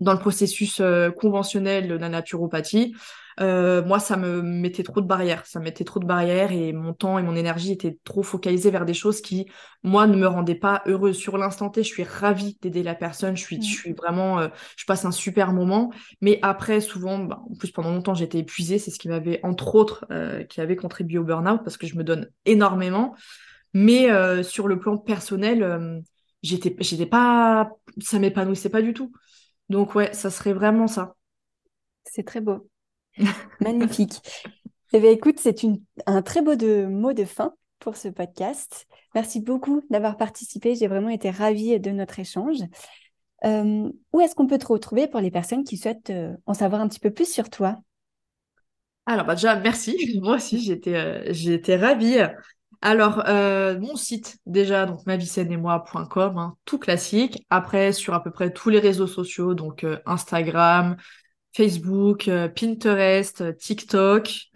dans 0.00 0.12
le 0.12 0.18
processus 0.18 0.80
euh, 0.80 1.10
conventionnel 1.10 1.88
de 1.88 1.94
la 1.94 2.08
naturopathie, 2.08 2.94
euh, 3.40 3.84
moi 3.84 3.98
ça 3.98 4.16
me 4.16 4.42
mettait 4.42 4.82
trop 4.82 5.00
de 5.00 5.06
barrières, 5.06 5.46
ça 5.46 5.60
mettait 5.60 5.84
trop 5.84 6.00
de 6.00 6.06
barrières 6.06 6.52
et 6.52 6.72
mon 6.72 6.92
temps 6.92 7.18
et 7.18 7.22
mon 7.22 7.34
énergie 7.34 7.72
étaient 7.72 7.98
trop 8.04 8.22
focalisés 8.22 8.70
vers 8.70 8.84
des 8.84 8.94
choses 8.94 9.20
qui 9.20 9.46
moi 9.82 10.06
ne 10.06 10.16
me 10.16 10.26
rendaient 10.26 10.54
pas 10.54 10.82
heureuse. 10.86 11.16
Sur 11.16 11.38
l'instant 11.38 11.70
T, 11.70 11.82
je 11.82 11.88
suis 11.88 12.04
ravie 12.04 12.58
d'aider 12.60 12.82
la 12.82 12.94
personne, 12.94 13.36
je 13.36 13.42
suis, 13.42 13.56
je 13.56 13.60
mmh. 13.60 13.62
suis 13.62 13.92
vraiment, 13.92 14.40
euh, 14.40 14.48
je 14.76 14.84
passe 14.84 15.04
un 15.04 15.10
super 15.10 15.52
moment. 15.52 15.90
Mais 16.20 16.38
après 16.42 16.80
souvent, 16.80 17.18
bah, 17.18 17.42
en 17.50 17.54
plus 17.54 17.70
pendant 17.70 17.90
longtemps 17.90 18.14
j'étais 18.14 18.38
épuisée, 18.38 18.78
c'est 18.78 18.90
ce 18.90 18.98
qui 18.98 19.08
m'avait 19.08 19.40
entre 19.42 19.74
autres 19.74 20.06
qui 20.48 20.60
avait 20.60 20.76
contribué 20.76 21.18
au 21.18 21.24
burn-out 21.24 21.60
parce 21.64 21.76
que 21.76 21.86
je 21.86 21.96
me 21.96 22.04
donne 22.04 22.28
énormément. 22.44 23.14
Mais 23.72 24.10
euh, 24.10 24.42
sur 24.42 24.68
le 24.68 24.78
plan 24.78 24.98
personnel, 24.98 25.62
euh, 25.62 26.00
j'étais, 26.42 26.74
j'étais 26.80 27.06
pas, 27.06 27.70
ça 28.00 28.18
m'épanouissait 28.18 28.70
pas 28.70 28.82
du 28.82 28.94
tout. 28.94 29.12
Donc 29.68 29.94
ouais, 29.94 30.12
ça 30.12 30.30
serait 30.30 30.52
vraiment 30.52 30.86
ça. 30.86 31.14
C'est 32.04 32.24
très 32.24 32.40
beau. 32.40 32.68
Magnifique. 33.60 34.20
Eh 34.92 35.00
bien, 35.00 35.10
écoute, 35.10 35.38
c'est 35.38 35.56
un 36.06 36.22
très 36.22 36.42
beau 36.42 36.56
mot 36.88 37.12
de 37.12 37.24
fin 37.24 37.54
pour 37.78 37.96
ce 37.96 38.08
podcast. 38.08 38.86
Merci 39.14 39.40
beaucoup 39.40 39.82
d'avoir 39.90 40.16
participé. 40.16 40.74
J'ai 40.74 40.88
vraiment 40.88 41.08
été 41.08 41.30
ravie 41.30 41.78
de 41.78 41.90
notre 41.90 42.18
échange. 42.18 42.58
Euh, 43.44 43.88
où 44.12 44.20
est-ce 44.20 44.34
qu'on 44.34 44.46
peut 44.46 44.58
te 44.58 44.66
retrouver 44.66 45.06
pour 45.06 45.20
les 45.20 45.30
personnes 45.30 45.64
qui 45.64 45.76
souhaitent 45.76 46.12
en 46.46 46.54
savoir 46.54 46.80
un 46.80 46.88
petit 46.88 47.00
peu 47.00 47.10
plus 47.10 47.30
sur 47.30 47.48
toi? 47.48 47.76
Alors, 49.06 49.24
bah 49.26 49.34
déjà, 49.34 49.56
merci. 49.56 50.18
Moi 50.22 50.36
aussi, 50.36 50.60
j'étais, 50.60 51.32
j'étais 51.32 51.76
ravie. 51.76 52.18
Alors, 52.82 53.22
euh, 53.26 53.78
mon 53.78 53.94
site, 53.94 54.38
déjà, 54.46 54.86
donc 54.86 55.00
moi.com, 55.06 56.38
hein, 56.38 56.56
tout 56.64 56.78
classique. 56.78 57.44
Après, 57.50 57.92
sur 57.92 58.14
à 58.14 58.22
peu 58.22 58.30
près 58.30 58.52
tous 58.52 58.70
les 58.70 58.78
réseaux 58.78 59.06
sociaux, 59.06 59.54
donc 59.54 59.84
euh, 59.84 59.98
Instagram, 60.06 60.96
Facebook, 61.52 62.28
euh, 62.28 62.48
Pinterest, 62.48 63.56
TikTok, 63.58 64.50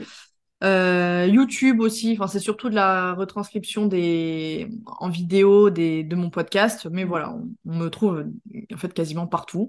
YouTube 0.62 1.80
aussi. 1.80 2.12
Enfin, 2.12 2.26
c'est 2.26 2.38
surtout 2.40 2.70
de 2.70 2.74
la 2.74 3.12
retranscription 3.12 3.86
des 3.86 4.68
en 4.86 5.10
vidéo 5.10 5.68
des 5.68 6.04
de 6.04 6.16
mon 6.16 6.30
podcast, 6.30 6.88
mais 6.90 7.04
voilà, 7.04 7.34
on 7.34 7.50
me 7.64 7.88
trouve 7.88 8.24
en 8.72 8.76
fait 8.78 8.94
quasiment 8.94 9.26
partout. 9.26 9.68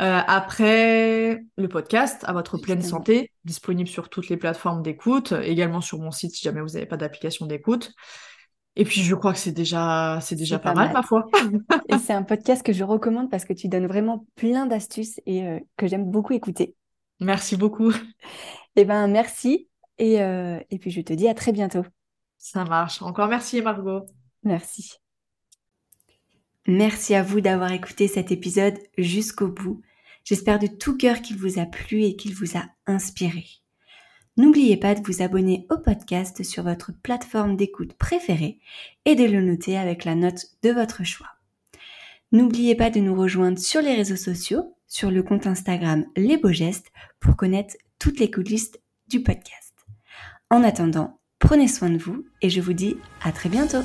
Euh, 0.00 0.20
après, 0.26 1.44
le 1.58 1.68
podcast, 1.68 2.24
à 2.26 2.32
votre 2.32 2.56
pleine 2.56 2.80
santé, 2.80 3.32
disponible 3.44 3.88
sur 3.88 4.08
toutes 4.08 4.30
les 4.30 4.38
plateformes 4.38 4.82
d'écoute, 4.82 5.32
également 5.42 5.82
sur 5.82 5.98
mon 5.98 6.10
site 6.10 6.34
si 6.34 6.42
jamais 6.42 6.62
vous 6.62 6.68
n'avez 6.68 6.86
pas 6.86 6.96
d'application 6.96 7.44
d'écoute. 7.44 7.92
Et 8.76 8.84
puis, 8.84 9.02
je 9.02 9.14
crois 9.14 9.32
que 9.32 9.38
c'est 9.38 9.52
déjà, 9.52 10.18
c'est 10.22 10.36
déjà 10.36 10.58
pas, 10.58 10.74
mal, 10.74 10.92
ma 10.92 11.02
foi. 11.02 11.26
et 11.88 11.98
c'est 11.98 12.12
un 12.12 12.22
podcast 12.22 12.62
que 12.62 12.72
je 12.72 12.84
recommande 12.84 13.30
parce 13.30 13.44
que 13.44 13.52
tu 13.52 13.68
donnes 13.68 13.86
vraiment 13.86 14.26
plein 14.36 14.66
d'astuces 14.66 15.20
et 15.26 15.46
euh, 15.46 15.58
que 15.76 15.86
j'aime 15.86 16.10
beaucoup 16.10 16.32
écouter. 16.32 16.76
Merci 17.20 17.56
beaucoup. 17.56 17.92
Eh 18.76 18.84
ben, 18.84 19.08
merci. 19.08 19.68
Et, 19.98 20.22
euh, 20.22 20.60
et 20.70 20.78
puis, 20.78 20.92
je 20.92 21.00
te 21.00 21.12
dis 21.12 21.26
à 21.26 21.34
très 21.34 21.50
bientôt. 21.50 21.84
Ça 22.38 22.64
marche. 22.64 23.02
Encore 23.02 23.26
merci, 23.26 23.60
Margot. 23.60 24.06
Merci. 24.44 24.94
Merci 26.68 27.16
à 27.16 27.24
vous 27.24 27.40
d'avoir 27.40 27.72
écouté 27.72 28.06
cet 28.06 28.30
épisode 28.30 28.78
jusqu'au 28.96 29.48
bout. 29.48 29.82
J'espère 30.24 30.60
de 30.60 30.68
tout 30.68 30.96
cœur 30.96 31.20
qu'il 31.20 31.36
vous 31.36 31.58
a 31.58 31.66
plu 31.66 32.04
et 32.04 32.14
qu'il 32.14 32.34
vous 32.34 32.56
a 32.56 32.62
inspiré. 32.86 33.44
N'oubliez 34.36 34.76
pas 34.76 34.94
de 34.94 35.02
vous 35.04 35.22
abonner 35.22 35.66
au 35.70 35.78
podcast 35.78 36.42
sur 36.44 36.62
votre 36.62 36.92
plateforme 37.02 37.56
d'écoute 37.56 37.94
préférée 37.94 38.58
et 39.04 39.14
de 39.14 39.24
le 39.24 39.42
noter 39.42 39.76
avec 39.76 40.04
la 40.04 40.14
note 40.14 40.46
de 40.62 40.70
votre 40.70 41.04
choix. 41.04 41.28
N'oubliez 42.32 42.74
pas 42.74 42.90
de 42.90 43.00
nous 43.00 43.14
rejoindre 43.14 43.58
sur 43.58 43.82
les 43.82 43.94
réseaux 43.94 44.16
sociaux, 44.16 44.76
sur 44.86 45.10
le 45.10 45.22
compte 45.22 45.46
Instagram 45.46 46.04
Les 46.16 46.36
Beaux 46.36 46.52
Gestes 46.52 46.92
pour 47.18 47.36
connaître 47.36 47.76
toutes 47.98 48.20
les 48.20 48.30
coulisses 48.30 48.72
du 49.08 49.22
podcast. 49.22 49.74
En 50.48 50.62
attendant, 50.62 51.18
prenez 51.38 51.68
soin 51.68 51.90
de 51.90 51.98
vous 51.98 52.24
et 52.40 52.50
je 52.50 52.60
vous 52.60 52.72
dis 52.72 52.96
à 53.22 53.32
très 53.32 53.48
bientôt. 53.48 53.82